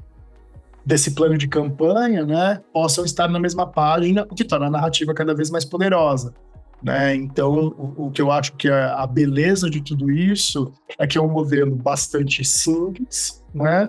desse 0.85 1.13
plano 1.13 1.39
de 1.39 1.49
campanha, 1.49 2.27
né, 2.27 2.61
possam 2.75 3.07
estar 3.07 3.27
na 3.27 3.41
mesma 3.41 3.67
página, 3.67 4.27
o 4.31 4.35
que 4.35 4.45
torna 4.45 4.67
a 4.67 4.71
narrativa 4.71 5.15
cada 5.15 5.35
vez 5.35 5.49
mais 5.49 5.65
poderosa. 5.65 6.35
Né? 6.83 7.15
Então, 7.15 7.69
o, 7.79 8.09
o, 8.09 8.11
que 8.11 8.21
eu 8.21 8.31
acho 8.31 8.53
que 8.53 8.69
é 8.69 8.85
a 8.85 9.07
beleza 9.07 9.71
de 9.71 9.81
tudo 9.81 10.11
isso 10.11 10.71
é 10.99 11.07
que 11.07 11.17
é 11.17 11.23
um 11.23 11.31
modelo 11.31 11.75
bastante 11.75 12.45
simples, 12.45 13.43
né? 13.55 13.89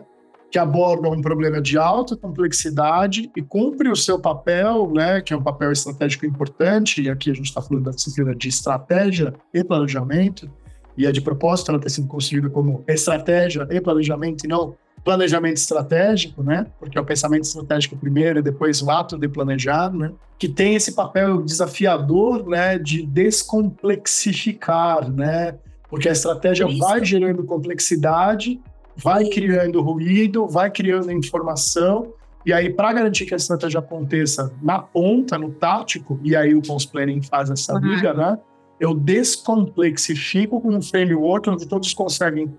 Que 0.53 0.59
aborda 0.59 1.09
um 1.09 1.19
problema 1.19 1.59
de 1.59 1.79
alta 1.79 2.15
complexidade 2.15 3.31
e 3.35 3.41
cumpre 3.41 3.89
o 3.89 3.95
seu 3.95 4.19
papel, 4.19 4.91
né, 4.93 5.19
que 5.19 5.33
é 5.33 5.35
um 5.35 5.41
papel 5.41 5.71
estratégico 5.71 6.27
importante, 6.27 7.01
e 7.01 7.09
aqui 7.09 7.31
a 7.31 7.33
gente 7.33 7.47
está 7.47 7.59
falando 7.59 7.85
da 7.85 7.91
disciplina 7.91 8.35
de 8.35 8.49
estratégia 8.49 9.33
e 9.51 9.63
planejamento, 9.63 10.47
e 10.95 11.07
é 11.07 11.11
de 11.11 11.21
propósito 11.21 11.71
ela 11.71 11.79
ter 11.79 11.89
sido 11.89 12.07
construída 12.07 12.51
como 12.51 12.83
estratégia 12.87 13.67
e 13.71 13.81
planejamento, 13.81 14.45
e 14.45 14.47
não 14.47 14.75
planejamento 15.03 15.57
estratégico, 15.57 16.43
né, 16.43 16.67
porque 16.79 16.99
é 16.99 17.01
o 17.01 17.05
pensamento 17.05 17.45
estratégico 17.45 17.97
primeiro 17.97 18.37
e 18.37 18.43
depois 18.43 18.79
o 18.83 18.91
ato 18.91 19.17
de 19.17 19.27
planejar, 19.27 19.91
né, 19.91 20.11
que 20.37 20.47
tem 20.47 20.75
esse 20.75 20.91
papel 20.91 21.41
desafiador, 21.41 22.47
né, 22.47 22.77
de 22.77 23.07
descomplexificar, 23.07 25.11
né, 25.11 25.55
porque 25.89 26.07
a 26.07 26.11
estratégia 26.11 26.67
vai 26.77 27.03
gerando 27.03 27.43
complexidade 27.43 28.61
vai 28.95 29.25
criando 29.29 29.81
ruído, 29.81 30.47
vai 30.47 30.69
criando 30.69 31.11
informação, 31.11 32.13
e 32.45 32.51
aí, 32.51 32.69
para 32.69 32.91
garantir 32.91 33.25
que 33.25 33.33
a 33.33 33.37
estratégia 33.37 33.79
aconteça 33.79 34.53
na 34.61 34.79
ponta, 34.79 35.37
no 35.37 35.51
tático, 35.51 36.19
e 36.23 36.35
aí 36.35 36.53
o 36.53 36.61
Cons 36.61 36.85
Planning 36.85 37.21
faz 37.21 37.49
essa 37.49 37.73
uhum. 37.73 37.79
liga, 37.79 38.13
né? 38.13 38.37
Eu 38.79 38.93
descomplexifico 38.93 40.59
com 40.59 40.75
um 40.75 40.81
framework 40.81 41.49
onde 41.49 41.65
todos 41.65 41.93
conseguem, 41.93 42.53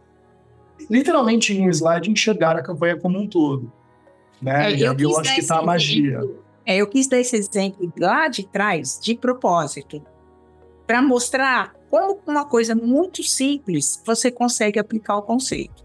literalmente 0.89 1.53
em 1.53 1.69
um 1.69 1.71
slide, 1.71 2.11
enxergar 2.11 2.57
a 2.57 2.63
campanha 2.63 2.97
como 2.97 3.19
um 3.19 3.27
todo. 3.27 3.71
Né? 4.41 4.73
É, 4.73 4.89
eu, 4.89 4.97
eu 4.99 5.19
acho 5.19 5.35
que 5.35 5.41
está 5.41 5.59
a 5.59 5.63
magia. 5.63 6.21
É, 6.65 6.77
eu 6.77 6.87
quis 6.87 7.07
dar 7.07 7.19
esse 7.19 7.37
exemplo 7.37 7.93
lá 7.99 8.27
de 8.29 8.47
trás, 8.47 8.99
de 9.03 9.15
propósito, 9.15 10.03
para 10.87 11.03
mostrar 11.03 11.75
como 11.91 12.19
uma 12.27 12.47
coisa 12.47 12.75
muito 12.75 13.23
simples 13.23 14.03
você 14.05 14.31
consegue 14.31 14.79
aplicar 14.79 15.17
o 15.17 15.23
conceito. 15.23 15.84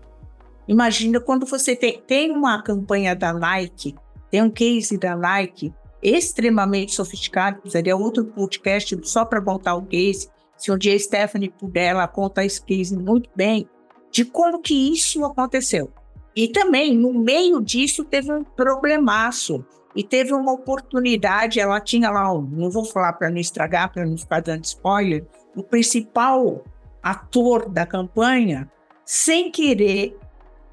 Imagina 0.69 1.19
quando 1.19 1.47
você 1.47 1.75
tem, 1.75 1.99
tem 2.05 2.29
uma 2.29 2.61
campanha 2.61 3.15
da 3.15 3.33
Nike, 3.33 3.95
tem 4.29 4.43
um 4.43 4.51
case 4.51 4.99
da 4.99 5.15
Nike 5.15 5.73
extremamente 5.99 6.93
sofisticado, 6.93 7.67
seria 7.67 7.97
outro 7.97 8.23
podcast 8.23 8.95
só 9.03 9.25
para 9.25 9.41
montar 9.41 9.73
o 9.73 9.85
case. 9.87 10.29
Se 10.55 10.71
um 10.71 10.77
dia 10.77 10.93
a 10.93 10.99
Stephanie 10.99 11.49
puder, 11.49 11.87
ela 11.87 12.07
conta 12.07 12.45
esse 12.45 12.63
case 12.63 12.95
muito 12.95 13.31
bem, 13.35 13.67
de 14.11 14.23
como 14.23 14.61
que 14.61 14.93
isso 14.93 15.25
aconteceu. 15.25 15.91
E 16.35 16.47
também, 16.47 16.95
no 16.95 17.13
meio 17.13 17.59
disso, 17.59 18.05
teve 18.05 18.31
um 18.31 18.43
problemaço. 18.43 19.65
E 19.95 20.03
teve 20.03 20.33
uma 20.33 20.53
oportunidade, 20.53 21.59
ela 21.59 21.81
tinha 21.81 22.11
lá, 22.11 22.31
não 22.31 22.69
vou 22.69 22.85
falar 22.85 23.13
para 23.13 23.31
não 23.31 23.39
estragar, 23.39 23.91
para 23.91 24.05
não 24.05 24.15
ficar 24.15 24.39
dando 24.39 24.63
spoiler, 24.63 25.25
o 25.55 25.63
principal 25.63 26.63
ator 27.01 27.67
da 27.67 27.87
campanha, 27.87 28.71
sem 29.03 29.49
querer, 29.49 30.15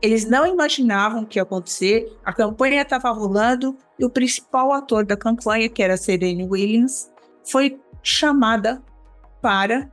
eles 0.07 0.25
não 0.25 0.47
imaginavam 0.47 1.23
o 1.23 1.27
que 1.27 1.39
ia 1.39 1.43
acontecer. 1.43 2.17
A 2.25 2.33
campanha 2.33 2.83
estava 2.83 3.11
rolando 3.11 3.77
e 3.99 4.05
o 4.05 4.11
principal 4.11 4.73
ator 4.73 5.05
da 5.05 5.17
campanha, 5.17 5.69
que 5.69 5.83
era 5.83 5.97
Serene 5.97 6.45
Williams, 6.45 7.11
foi 7.45 7.81
chamada 8.05 8.81
para 9.43 9.91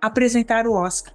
apresentar 0.00 0.64
o 0.68 0.74
Oscar. 0.74 1.12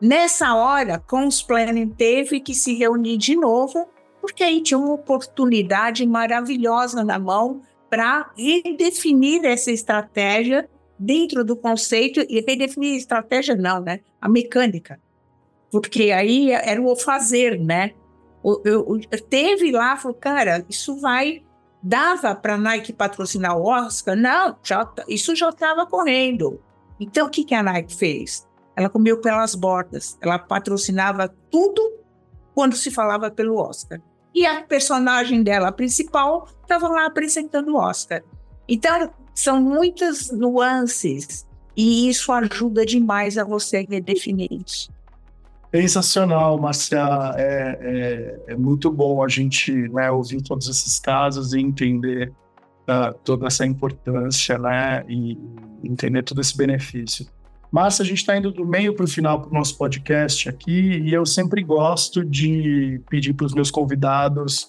Nessa 0.00 0.54
hora, 0.54 1.02
Planning 1.48 1.88
teve 1.88 2.38
que 2.38 2.54
se 2.54 2.74
reunir 2.74 3.16
de 3.16 3.34
novo, 3.34 3.88
porque 4.20 4.44
aí 4.44 4.62
tinha 4.62 4.78
uma 4.78 4.92
oportunidade 4.92 6.06
maravilhosa 6.06 7.02
na 7.02 7.18
mão 7.18 7.62
para 7.90 8.30
redefinir 8.36 9.44
essa 9.44 9.72
estratégia 9.72 10.68
dentro 10.96 11.44
do 11.44 11.56
conceito 11.56 12.24
e 12.28 12.40
redefinir 12.40 12.96
estratégia 12.96 13.56
não, 13.56 13.80
né? 13.80 14.00
A 14.20 14.28
mecânica 14.28 15.00
porque 15.80 16.12
aí 16.12 16.52
era 16.52 16.80
o 16.80 16.94
fazer, 16.94 17.58
né? 17.58 17.94
Eu, 18.44 18.62
eu, 18.64 19.00
teve 19.28 19.72
lá, 19.72 19.96
falou, 19.96 20.16
cara, 20.16 20.64
isso 20.68 21.00
vai. 21.00 21.42
Dava 21.82 22.34
para 22.34 22.54
a 22.54 22.58
Nike 22.58 22.92
patrocinar 22.92 23.58
o 23.58 23.66
Oscar? 23.66 24.16
Não, 24.16 24.56
já, 24.62 24.88
isso 25.08 25.34
já 25.34 25.48
estava 25.48 25.84
correndo. 25.84 26.60
Então, 27.00 27.26
o 27.26 27.30
que, 27.30 27.44
que 27.44 27.54
a 27.54 27.62
Nike 27.62 27.94
fez? 27.94 28.46
Ela 28.76 28.88
comeu 28.88 29.20
pelas 29.20 29.54
bordas. 29.54 30.16
Ela 30.20 30.38
patrocinava 30.38 31.34
tudo 31.50 31.82
quando 32.54 32.76
se 32.76 32.90
falava 32.90 33.30
pelo 33.30 33.56
Oscar. 33.56 34.00
E 34.32 34.46
a 34.46 34.62
personagem 34.62 35.42
dela 35.42 35.72
principal 35.72 36.48
estava 36.62 36.88
lá 36.88 37.06
apresentando 37.06 37.74
o 37.74 37.78
Oscar. 37.78 38.22
Então, 38.68 39.10
são 39.34 39.60
muitas 39.60 40.30
nuances. 40.30 41.46
E 41.76 42.08
isso 42.08 42.32
ajuda 42.32 42.86
demais 42.86 43.36
a 43.36 43.44
você 43.44 43.84
redefinir 43.88 44.48
isso. 44.52 44.93
Sensacional, 45.74 46.56
Marcia. 46.60 47.34
É, 47.36 47.78
é, 47.80 48.52
é, 48.52 48.56
muito 48.56 48.92
bom 48.92 49.24
a 49.24 49.28
gente 49.28 49.72
né, 49.88 50.08
ouvir 50.08 50.40
todos 50.40 50.68
esses 50.68 51.00
casos 51.00 51.52
e 51.52 51.58
entender 51.58 52.32
uh, 52.82 53.12
toda 53.24 53.48
essa 53.48 53.66
importância 53.66 54.56
né, 54.56 55.04
e 55.08 55.36
entender 55.82 56.22
todo 56.22 56.40
esse 56.40 56.56
benefício. 56.56 57.26
Márcia, 57.72 58.04
a 58.04 58.06
gente 58.06 58.18
está 58.18 58.36
indo 58.36 58.52
do 58.52 58.64
meio 58.64 58.94
para 58.94 59.04
o 59.04 59.08
final 59.08 59.40
para 59.40 59.50
o 59.50 59.52
nosso 59.52 59.76
podcast 59.76 60.48
aqui 60.48 61.02
e 61.02 61.12
eu 61.12 61.26
sempre 61.26 61.60
gosto 61.64 62.24
de 62.24 63.00
pedir 63.10 63.32
para 63.32 63.46
os 63.46 63.52
meus 63.52 63.68
convidados 63.68 64.68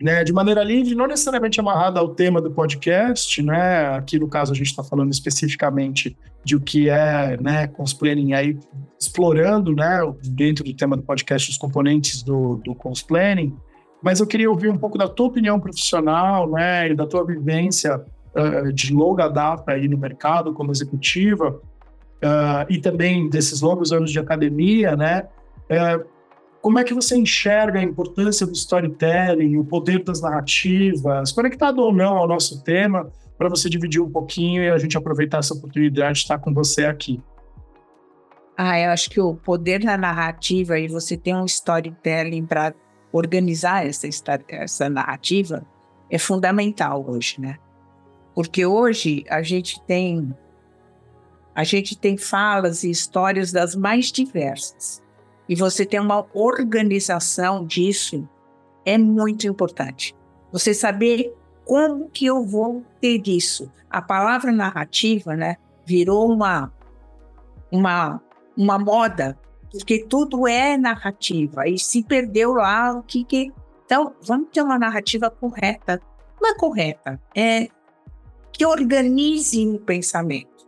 né, 0.00 0.22
de 0.22 0.32
maneira 0.32 0.62
livre, 0.62 0.94
não 0.94 1.06
necessariamente 1.06 1.58
amarrada 1.58 1.98
ao 1.98 2.14
tema 2.14 2.40
do 2.40 2.50
podcast, 2.50 3.42
né? 3.42 3.96
Aqui 3.96 4.18
no 4.18 4.28
caso 4.28 4.52
a 4.52 4.54
gente 4.54 4.68
está 4.68 4.84
falando 4.84 5.10
especificamente 5.10 6.16
de 6.44 6.54
o 6.54 6.60
que 6.60 6.88
é, 6.88 7.36
né, 7.40 7.66
consplaining 7.66 8.32
aí 8.32 8.58
explorando, 8.98 9.74
né, 9.74 10.00
dentro 10.24 10.64
do 10.64 10.72
tema 10.72 10.96
do 10.96 11.02
podcast 11.02 11.50
os 11.50 11.56
componentes 11.56 12.22
do, 12.22 12.56
do 12.64 12.74
consplaining, 12.74 13.56
mas 14.02 14.20
eu 14.20 14.26
queria 14.26 14.48
ouvir 14.48 14.70
um 14.70 14.78
pouco 14.78 14.96
da 14.96 15.08
tua 15.08 15.26
opinião 15.26 15.58
profissional, 15.58 16.48
né, 16.50 16.90
e 16.90 16.94
da 16.94 17.06
tua 17.06 17.24
vivência 17.24 18.00
uh, 18.34 18.72
de 18.72 18.92
longa 18.92 19.28
data 19.28 19.72
aí 19.72 19.88
no 19.88 19.98
mercado 19.98 20.52
como 20.52 20.70
executiva, 20.70 21.60
uh, 22.22 22.64
e 22.68 22.78
também 22.78 23.28
desses 23.28 23.60
longos 23.60 23.92
anos 23.92 24.10
de 24.10 24.18
academia, 24.18 24.96
né, 24.96 25.24
uh, 25.70 26.17
como 26.60 26.78
é 26.78 26.84
que 26.84 26.94
você 26.94 27.16
enxerga 27.16 27.78
a 27.78 27.82
importância 27.82 28.46
do 28.46 28.52
storytelling, 28.52 29.56
o 29.56 29.64
poder 29.64 30.02
das 30.02 30.20
narrativas, 30.20 31.32
conectado 31.32 31.80
ou 31.80 31.92
não 31.92 32.16
ao 32.16 32.28
nosso 32.28 32.62
tema, 32.62 33.10
para 33.36 33.48
você 33.48 33.68
dividir 33.68 34.02
um 34.02 34.10
pouquinho 34.10 34.62
e 34.62 34.70
a 34.70 34.78
gente 34.78 34.96
aproveitar 34.96 35.38
essa 35.38 35.54
oportunidade 35.54 36.14
de 36.14 36.18
estar 36.20 36.38
com 36.38 36.52
você 36.52 36.84
aqui. 36.84 37.22
Ah, 38.56 38.78
eu 38.80 38.90
acho 38.90 39.08
que 39.08 39.20
o 39.20 39.36
poder 39.36 39.84
da 39.84 39.96
narrativa 39.96 40.78
e 40.78 40.88
você 40.88 41.16
ter 41.16 41.32
um 41.32 41.44
storytelling 41.44 42.44
para 42.44 42.74
organizar 43.12 43.86
essa, 43.86 44.08
essa 44.48 44.88
narrativa 44.90 45.64
é 46.10 46.18
fundamental 46.18 47.04
hoje, 47.08 47.40
né? 47.40 47.56
Porque 48.34 48.66
hoje 48.66 49.24
a 49.30 49.42
gente 49.42 49.80
tem 49.82 50.34
a 51.54 51.64
gente 51.64 51.98
tem 51.98 52.16
falas 52.16 52.84
e 52.84 52.90
histórias 52.90 53.50
das 53.50 53.74
mais 53.74 54.12
diversas. 54.12 55.02
E 55.48 55.54
você 55.54 55.86
ter 55.86 56.00
uma 56.00 56.26
organização 56.34 57.64
disso 57.64 58.28
é 58.84 58.98
muito 58.98 59.46
importante. 59.46 60.14
Você 60.52 60.74
saber 60.74 61.34
como 61.64 62.08
que 62.08 62.26
eu 62.26 62.44
vou 62.44 62.82
ter 63.00 63.26
isso. 63.26 63.70
A 63.90 64.00
palavra 64.00 64.50
narrativa, 64.50 65.36
né, 65.36 65.56
virou 65.86 66.30
uma 66.30 66.72
uma 67.70 68.20
uma 68.56 68.78
moda, 68.78 69.38
porque 69.70 70.04
tudo 70.04 70.48
é 70.48 70.76
narrativa 70.76 71.68
e 71.68 71.78
se 71.78 72.02
perdeu 72.02 72.54
lá 72.54 72.92
o 72.92 73.02
que 73.02 73.24
que 73.24 73.52
então 73.84 74.14
vamos 74.20 74.48
ter 74.52 74.62
uma 74.62 74.78
narrativa 74.78 75.30
correta, 75.30 76.00
não 76.40 76.50
é 76.50 76.54
correta, 76.54 77.20
é 77.34 77.68
que 78.52 78.66
organize 78.66 79.66
o 79.68 79.78
pensamento, 79.78 80.66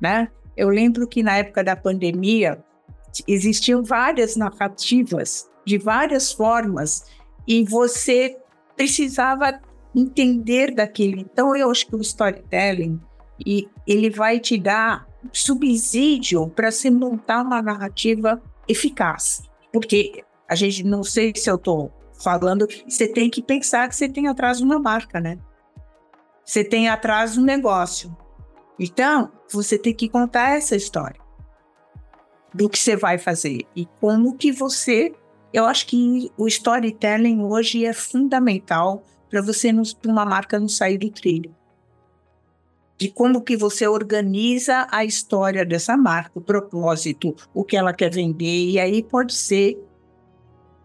né? 0.00 0.28
Eu 0.56 0.68
lembro 0.68 1.08
que 1.08 1.22
na 1.22 1.38
época 1.38 1.64
da 1.64 1.74
pandemia 1.74 2.62
existiam 3.26 3.82
várias 3.82 4.36
narrativas 4.36 5.48
de 5.64 5.78
várias 5.78 6.32
formas 6.32 7.04
e 7.46 7.64
você 7.64 8.36
precisava 8.76 9.60
entender 9.94 10.74
daquilo. 10.74 11.20
Então 11.20 11.54
eu 11.54 11.70
acho 11.70 11.86
que 11.86 11.96
o 11.96 12.00
storytelling 12.00 13.00
e 13.44 13.68
ele 13.86 14.10
vai 14.10 14.38
te 14.38 14.58
dar 14.58 15.06
subsídio 15.32 16.48
para 16.48 16.70
se 16.70 16.90
montar 16.90 17.42
uma 17.42 17.60
narrativa 17.60 18.40
eficaz. 18.68 19.42
Porque 19.72 20.24
a 20.48 20.54
gente 20.54 20.84
não 20.84 21.02
sei 21.02 21.32
se 21.34 21.50
eu 21.50 21.56
estou 21.56 21.92
falando, 22.22 22.66
você 22.86 23.08
tem 23.08 23.30
que 23.30 23.42
pensar 23.42 23.88
que 23.88 23.96
você 23.96 24.08
tem 24.08 24.28
atrás 24.28 24.60
uma 24.60 24.78
marca, 24.78 25.20
né? 25.20 25.38
Você 26.44 26.64
tem 26.64 26.88
atrás 26.88 27.38
um 27.38 27.42
negócio. 27.42 28.14
Então, 28.78 29.30
você 29.50 29.78
tem 29.78 29.94
que 29.94 30.08
contar 30.08 30.56
essa 30.56 30.74
história 30.74 31.19
do 32.54 32.68
que 32.68 32.78
você 32.78 32.96
vai 32.96 33.18
fazer 33.18 33.66
e 33.74 33.86
como 34.00 34.36
que 34.36 34.52
você. 34.52 35.12
Eu 35.52 35.66
acho 35.66 35.86
que 35.86 36.30
o 36.36 36.46
storytelling 36.46 37.42
hoje 37.42 37.84
é 37.84 37.92
fundamental 37.92 39.02
para 39.28 39.42
você, 39.42 39.72
para 40.00 40.10
uma 40.10 40.24
marca 40.24 40.58
não 40.58 40.68
sair 40.68 40.98
do 40.98 41.10
trilho 41.10 41.54
de 43.00 43.08
como 43.08 43.40
que 43.40 43.56
você 43.56 43.88
organiza 43.88 44.86
a 44.90 45.06
história 45.06 45.64
dessa 45.64 45.96
marca, 45.96 46.32
o 46.34 46.40
propósito, 46.42 47.34
o 47.54 47.64
que 47.64 47.74
ela 47.74 47.94
quer 47.94 48.12
vender, 48.12 48.68
e 48.68 48.78
aí 48.78 49.02
pode 49.02 49.32
ser 49.32 49.82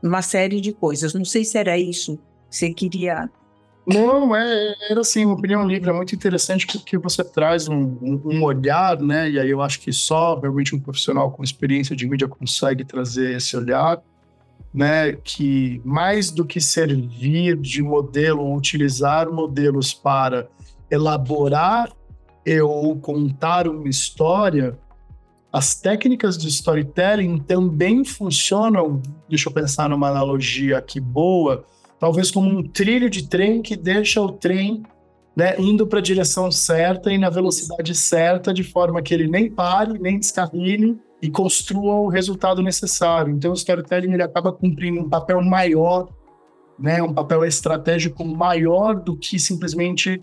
uma 0.02 0.22
série 0.22 0.62
de 0.62 0.72
coisas. 0.72 1.14
Não 1.14 1.26
sei 1.26 1.44
se 1.44 1.58
era 1.58 1.78
isso 1.78 2.16
que 2.50 2.56
você 2.56 2.74
queria. 2.74 3.30
Não, 3.88 4.36
é, 4.36 4.76
era 4.90 5.02
assim, 5.02 5.26
uma 5.26 5.36
opinião 5.36 5.68
livre, 5.68 5.90
é 5.90 5.94
muito 5.94 6.16
interessante 6.16 6.66
porque 6.66 6.98
você 6.98 7.24
traz 7.24 7.68
um, 7.68 7.98
um, 8.02 8.44
olhar, 8.44 9.00
né? 9.00 9.30
E 9.30 9.40
aí 9.40 9.50
eu 9.50 9.62
acho 9.62 9.80
que 9.80 9.94
só 9.94 10.40
realmente 10.40 10.76
um 10.76 10.80
profissional 10.80 11.32
com 11.32 11.44
experiência 11.44 11.96
de 11.96 12.08
mídia 12.08 12.28
consegue 12.28 12.84
trazer 12.84 13.38
esse 13.38 13.56
olhar, 13.56 14.02
né? 14.74 15.14
Que 15.14 15.80
mais 15.86 16.32
do 16.32 16.44
que 16.44 16.60
servir 16.60 17.58
de 17.58 17.84
modelo 17.84 18.42
ou 18.42 18.58
utilizar 18.58 19.32
modelos 19.32 19.94
para 19.94 20.48
elaborar 20.90 21.92
eu 22.46 22.98
contar 23.02 23.68
uma 23.68 23.90
história, 23.90 24.78
as 25.52 25.74
técnicas 25.74 26.38
de 26.38 26.48
storytelling 26.48 27.40
também 27.40 28.06
funcionam, 28.06 29.02
deixa 29.28 29.50
eu 29.50 29.54
pensar 29.54 29.90
numa 29.90 30.10
analogia 30.10 30.78
aqui 30.78 31.00
boa, 31.00 31.66
talvez 32.00 32.32
como 32.32 32.50
um 32.50 32.64
trilho 32.64 33.10
de 33.10 33.28
trem 33.28 33.62
que 33.62 33.76
deixa 33.76 34.22
o 34.22 34.32
trem 34.32 34.84
né, 35.36 35.60
indo 35.60 35.86
para 35.86 36.00
a 36.00 36.02
direção 36.02 36.50
certa 36.50 37.12
e 37.12 37.18
na 37.18 37.30
velocidade 37.30 37.94
certa, 37.94 38.54
de 38.54 38.64
forma 38.64 39.02
que 39.02 39.14
ele 39.14 39.28
nem 39.28 39.52
pare, 39.52 40.00
nem 40.00 40.18
descarrile 40.18 40.98
e 41.22 41.30
construa 41.30 41.96
o 41.96 42.08
resultado 42.08 42.62
necessário. 42.62 43.34
Então, 43.34 43.52
o 43.52 43.56
storytelling 43.56 44.14
ele 44.14 44.24
acaba 44.24 44.54
cumprindo 44.54 45.02
um 45.02 45.10
papel 45.10 45.42
maior, 45.42 46.08
né, 46.80 47.02
um 47.04 47.14
papel 47.14 47.44
estratégico 47.44 48.24
maior 48.24 48.96
do 48.96 49.18
que 49.18 49.38
simplesmente 49.38 50.22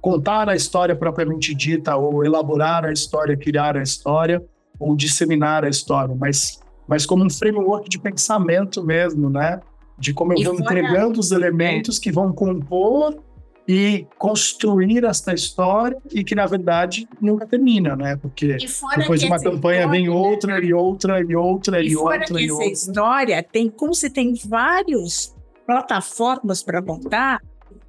contar 0.00 0.48
a 0.48 0.54
história 0.54 0.94
propriamente 0.94 1.54
dita, 1.54 1.96
ou 1.96 2.24
elaborar 2.24 2.84
a 2.84 2.92
história, 2.92 3.36
criar 3.36 3.76
a 3.76 3.82
história, 3.82 4.44
ou 4.78 4.96
disseminar 4.96 5.64
a 5.64 5.68
história, 5.68 6.14
mas, 6.18 6.60
mas 6.88 7.06
como 7.06 7.24
um 7.24 7.30
framework 7.30 7.88
de 7.88 8.00
pensamento 8.00 8.82
mesmo, 8.82 9.30
né? 9.30 9.60
De 9.98 10.12
como 10.12 10.32
eu 10.32 10.38
e 10.38 10.44
vou 10.44 10.56
fora... 10.56 10.64
entregando 10.64 11.20
os 11.20 11.32
elementos 11.32 11.98
que 11.98 12.10
vão 12.10 12.32
compor 12.32 13.22
e 13.68 14.06
construir 14.18 15.04
esta 15.04 15.32
história 15.32 15.96
e 16.10 16.24
que, 16.24 16.34
na 16.34 16.46
verdade, 16.46 17.08
nunca 17.20 17.46
termina, 17.46 17.94
né? 17.94 18.16
Porque 18.16 18.56
depois 18.96 19.20
de 19.20 19.26
uma 19.26 19.38
campanha 19.38 19.82
história, 19.82 19.88
vem 19.88 20.08
outra 20.08 20.64
e 20.64 20.74
outra 20.74 21.20
e 21.20 21.36
outra 21.36 21.82
e, 21.82 21.88
e 21.88 21.96
outra 21.96 22.40
e 22.40 22.50
outra. 22.50 22.66
essa 22.66 22.72
história 22.72 23.42
tem, 23.42 23.68
como 23.70 23.94
você 23.94 24.10
tem 24.10 24.34
várias 24.46 25.34
plataformas 25.64 26.62
para 26.62 26.82
montar, 26.82 27.40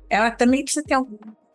ela 0.07 0.29
também 0.29 0.63
precisa 0.63 0.85
ter 0.85 0.97
um 0.97 1.07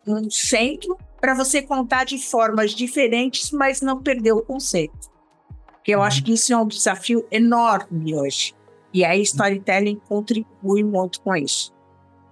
um 0.09 0.29
centro 0.29 0.97
para 1.19 1.33
você 1.33 1.61
contar 1.61 2.05
de 2.05 2.17
formas 2.17 2.71
diferentes, 2.71 3.51
mas 3.51 3.81
não 3.81 4.01
perder 4.01 4.31
o 4.31 4.41
conceito. 4.41 5.09
Porque 5.73 5.93
eu 5.93 6.01
acho 6.01 6.23
que 6.23 6.33
isso 6.33 6.53
é 6.53 6.57
um 6.57 6.67
desafio 6.67 7.25
enorme 7.31 8.15
hoje. 8.15 8.53
E 8.93 9.05
aí, 9.05 9.21
storytelling 9.21 9.99
contribui 10.07 10.83
muito 10.83 11.21
com 11.21 11.35
isso. 11.35 11.73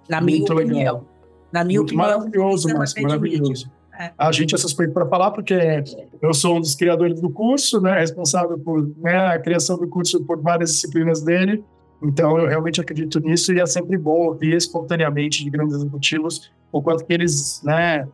Na 0.10 0.22
minha 0.22 0.40
muito 0.40 0.54
opinião. 0.54 0.78
Legal. 0.78 1.06
Na 1.52 1.64
minha 1.64 1.80
muito 1.80 1.94
opinião. 1.94 2.18
Maravilhoso, 2.20 2.70
mas 2.78 2.94
maravilhoso. 2.96 3.72
É. 4.00 4.12
A 4.18 4.32
gente 4.32 4.54
é 4.54 4.58
suspeito 4.58 4.94
para 4.94 5.08
falar 5.08 5.32
porque 5.32 5.84
eu 6.22 6.34
sou 6.34 6.58
um 6.58 6.62
dos 6.62 6.76
criadores 6.76 7.20
do 7.20 7.32
curso, 7.32 7.82
né, 7.82 8.00
responsável 8.00 8.58
por 8.60 8.88
né, 8.98 9.28
a 9.28 9.40
criação 9.40 9.78
do 9.78 9.88
curso 9.88 10.24
por 10.24 10.40
várias 10.40 10.72
disciplinas 10.72 11.22
dele. 11.22 11.64
Então, 12.02 12.38
eu 12.38 12.48
realmente 12.48 12.80
acredito 12.80 13.20
nisso 13.20 13.52
e 13.54 13.60
é 13.60 13.66
sempre 13.66 13.98
bom 13.98 14.28
ouvir 14.28 14.56
espontaneamente 14.56 15.44
de 15.44 15.50
grandes 15.50 15.76
executivos 15.76 16.52
o 16.72 16.82
quanto 16.82 17.06
que 17.06 17.14
eles, 17.14 17.62
né, 17.64 18.08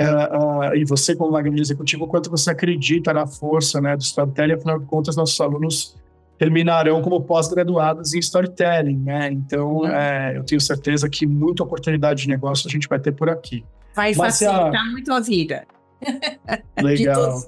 uh, 0.00 0.70
uh, 0.70 0.74
e 0.76 0.84
você 0.84 1.16
como 1.16 1.32
magnífico 1.32 1.62
executivo, 1.62 2.04
o 2.04 2.08
quanto 2.08 2.30
você 2.30 2.50
acredita 2.50 3.12
na 3.12 3.26
força, 3.26 3.80
né, 3.80 3.96
do 3.96 4.02
storytelling, 4.02 4.54
afinal 4.54 4.78
de 4.78 4.86
contas, 4.86 5.16
nossos 5.16 5.40
alunos 5.40 5.96
terminarão 6.38 7.02
como 7.02 7.20
pós-graduados 7.20 8.14
em 8.14 8.18
storytelling, 8.18 8.98
né, 8.98 9.30
então 9.30 9.78
uhum. 9.78 9.88
é, 9.88 10.36
eu 10.36 10.44
tenho 10.44 10.60
certeza 10.60 11.08
que 11.08 11.26
muita 11.26 11.62
oportunidade 11.62 12.22
de 12.22 12.28
negócio 12.28 12.68
a 12.68 12.70
gente 12.70 12.88
vai 12.88 12.98
ter 12.98 13.12
por 13.12 13.28
aqui. 13.28 13.64
Vai 13.94 14.14
Mas, 14.14 14.38
facilitar 14.38 14.90
muito 14.90 15.12
a 15.12 15.20
vida. 15.20 15.66
Legal. 16.80 17.42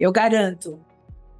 Eu 0.00 0.10
garanto. 0.10 0.80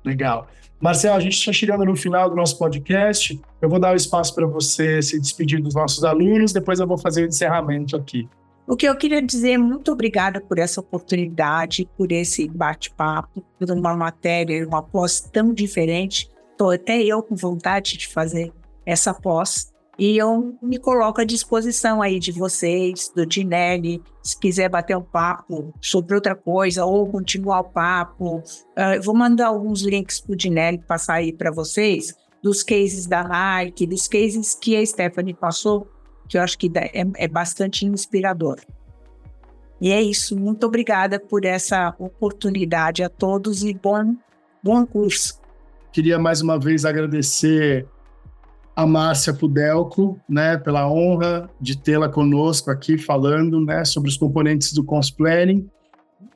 Legal. 0.05 0.47
Marcel, 0.81 1.15
a 1.15 1.21
gente 1.21 1.37
está 1.37 1.53
chegando 1.53 1.85
no 1.85 1.95
final 1.95 2.29
do 2.29 2.35
nosso 2.35 2.59
podcast. 2.59 3.41
Eu 3.61 3.69
vou 3.69 3.79
dar 3.79 3.93
o 3.93 3.97
espaço 3.97 4.35
para 4.35 4.47
você 4.47 5.01
se 5.01 5.21
despedir 5.21 5.63
dos 5.63 5.75
nossos 5.75 6.03
alunos, 6.03 6.53
depois 6.53 6.81
eu 6.81 6.87
vou 6.87 6.99
fazer 6.99 7.25
o 7.25 7.29
encerramento 7.29 7.97
aqui. 7.97 8.29
O 8.67 8.77
que 8.77 8.87
eu 8.87 8.97
queria 8.97 9.21
dizer, 9.21 9.59
muito 9.59 9.93
obrigada 9.93 10.41
por 10.41 10.59
essa 10.59 10.81
oportunidade, 10.81 11.89
por 11.97 12.11
esse 12.11 12.49
bate-papo, 12.49 13.45
por 13.59 13.71
uma 13.71 13.95
matéria, 13.95 14.67
uma 14.67 14.83
pós 14.83 15.21
tão 15.21 15.53
diferente. 15.53 16.29
Estou 16.63 16.71
até 16.71 17.03
eu 17.03 17.21
com 17.25 17.35
vontade 17.35 17.97
de 17.97 18.07
fazer 18.07 18.53
essa 18.87 19.13
pós. 19.13 19.73
E 19.99 20.17
eu 20.17 20.57
me 20.63 20.79
coloco 20.79 21.21
à 21.21 21.25
disposição 21.25 22.01
aí 22.01 22.21
de 22.21 22.31
vocês, 22.31 23.11
do 23.15 23.27
Dinelli, 23.27 24.01
se 24.23 24.39
quiser 24.39 24.69
bater 24.69 24.97
um 24.97 25.03
papo 25.03 25.75
sobre 25.81 26.15
outra 26.15 26.37
coisa 26.37 26.85
ou 26.85 27.11
continuar 27.11 27.61
o 27.61 27.65
papo. 27.65 28.37
Uh, 28.39 29.03
vou 29.03 29.13
mandar 29.13 29.49
alguns 29.49 29.83
links 29.83 30.21
para 30.21 30.35
o 30.35 30.37
Dinelli 30.37 30.79
passar 30.79 31.15
aí 31.15 31.33
para 31.33 31.51
vocês, 31.51 32.15
dos 32.41 32.63
cases 32.63 33.07
da 33.07 33.25
Nike, 33.25 33.85
dos 33.85 34.07
cases 34.07 34.55
que 34.55 34.77
a 34.77 34.87
Stephanie 34.87 35.35
passou, 35.35 35.89
que 36.29 36.39
eu 36.39 36.43
acho 36.43 36.57
que 36.57 36.71
é, 36.77 37.05
é 37.17 37.27
bastante 37.27 37.85
inspirador. 37.85 38.61
E 39.81 39.91
é 39.91 40.01
isso. 40.01 40.39
Muito 40.39 40.65
obrigada 40.65 41.19
por 41.19 41.45
essa 41.45 41.93
oportunidade 41.99 43.03
a 43.03 43.09
todos 43.09 43.65
e 43.65 43.75
bom, 43.75 44.15
bom 44.63 44.87
curso. 44.87 45.42
Queria 45.93 46.19
mais 46.19 46.41
uma 46.41 46.59
vez 46.59 46.85
agradecer 46.85 47.87
a 48.75 48.87
Márcia 48.87 49.35
Pudelco, 49.35 50.19
né, 50.29 50.57
pela 50.57 50.91
honra 50.91 51.51
de 51.61 51.77
tê-la 51.77 52.09
conosco 52.09 52.71
aqui 52.71 52.97
falando, 52.97 53.61
né, 53.61 53.85
sobre 53.85 54.09
os 54.09 54.17
componentes 54.17 54.73
do 54.73 54.83
cosplanning. 54.83 55.69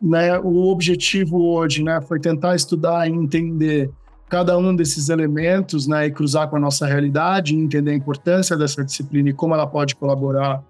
Né, 0.01 0.39
o 0.41 0.69
objetivo 0.71 1.43
hoje, 1.43 1.83
né, 1.83 2.01
foi 2.03 2.21
tentar 2.21 2.55
estudar 2.55 3.09
e 3.09 3.13
entender 3.13 3.91
cada 4.29 4.59
um 4.59 4.77
desses 4.77 5.09
elementos, 5.09 5.87
né, 5.87 6.07
e 6.07 6.11
cruzar 6.11 6.51
com 6.51 6.57
a 6.57 6.61
nossa 6.61 6.87
realidade, 6.87 7.57
entender 7.57 7.93
a 7.93 7.95
importância 7.95 8.57
dessa 8.57 8.85
disciplina 8.85 9.31
e 9.31 9.33
como 9.33 9.55
ela 9.55 9.67
pode 9.67 9.97
colaborar 9.97 10.63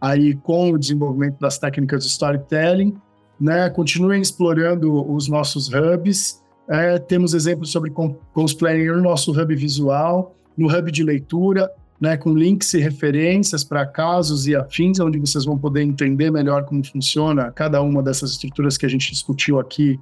aí 0.00 0.34
com 0.34 0.70
o 0.70 0.78
desenvolvimento 0.78 1.38
das 1.38 1.58
técnicas 1.58 2.04
de 2.04 2.10
storytelling, 2.10 2.96
né? 3.38 3.68
Continuem 3.70 4.22
explorando 4.22 5.12
os 5.12 5.28
nossos 5.28 5.68
hubs. 5.68 6.40
É, 6.70 7.00
temos 7.00 7.34
exemplos 7.34 7.72
sobre 7.72 7.92
cosplaying 8.32 8.86
no 8.86 9.02
nosso 9.02 9.32
hub 9.32 9.56
visual, 9.56 10.36
no 10.56 10.68
hub 10.68 10.92
de 10.92 11.02
leitura, 11.02 11.68
né, 12.00 12.16
com 12.16 12.32
links 12.32 12.72
e 12.74 12.78
referências 12.78 13.64
para 13.64 13.84
casos 13.84 14.46
e 14.46 14.54
afins, 14.54 15.00
onde 15.00 15.18
vocês 15.18 15.44
vão 15.44 15.58
poder 15.58 15.82
entender 15.82 16.30
melhor 16.30 16.64
como 16.64 16.84
funciona 16.86 17.50
cada 17.50 17.82
uma 17.82 18.02
dessas 18.02 18.30
estruturas 18.30 18.78
que 18.78 18.86
a 18.86 18.88
gente 18.88 19.10
discutiu 19.10 19.58
aqui 19.58 19.98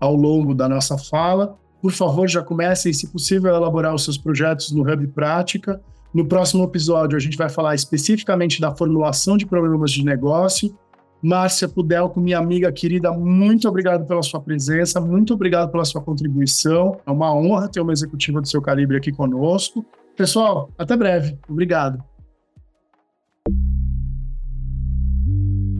ao 0.00 0.16
longo 0.16 0.54
da 0.54 0.68
nossa 0.68 0.98
fala. 0.98 1.56
Por 1.80 1.92
favor, 1.92 2.28
já 2.28 2.42
comecem, 2.42 2.92
se 2.92 3.06
possível, 3.06 3.54
a 3.54 3.56
elaborar 3.56 3.94
os 3.94 4.02
seus 4.02 4.18
projetos 4.18 4.72
no 4.72 4.82
Hub 4.82 5.06
Prática. 5.08 5.80
No 6.12 6.26
próximo 6.26 6.64
episódio, 6.64 7.16
a 7.16 7.20
gente 7.20 7.36
vai 7.36 7.48
falar 7.48 7.76
especificamente 7.76 8.60
da 8.60 8.74
formulação 8.74 9.36
de 9.36 9.46
programas 9.46 9.92
de 9.92 10.04
negócio. 10.04 10.76
Márcia 11.22 11.68
Pudelco, 11.68 12.20
minha 12.20 12.38
amiga 12.38 12.70
querida, 12.70 13.12
muito 13.12 13.68
obrigado 13.68 14.06
pela 14.06 14.22
sua 14.22 14.40
presença, 14.40 15.00
muito 15.00 15.34
obrigado 15.34 15.70
pela 15.70 15.84
sua 15.84 16.00
contribuição. 16.00 17.00
É 17.06 17.10
uma 17.10 17.34
honra 17.34 17.68
ter 17.68 17.80
uma 17.80 17.92
executiva 17.92 18.40
do 18.40 18.48
seu 18.48 18.62
calibre 18.62 18.96
aqui 18.96 19.10
conosco. 19.10 19.84
Pessoal, 20.16 20.70
até 20.78 20.96
breve. 20.96 21.36
Obrigado. 21.48 22.02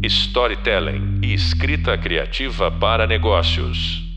Storytelling 0.03 1.21
e 1.23 1.35
escrita 1.35 1.99
criativa 1.99 2.71
para 2.71 3.07
negócios. 3.07 4.08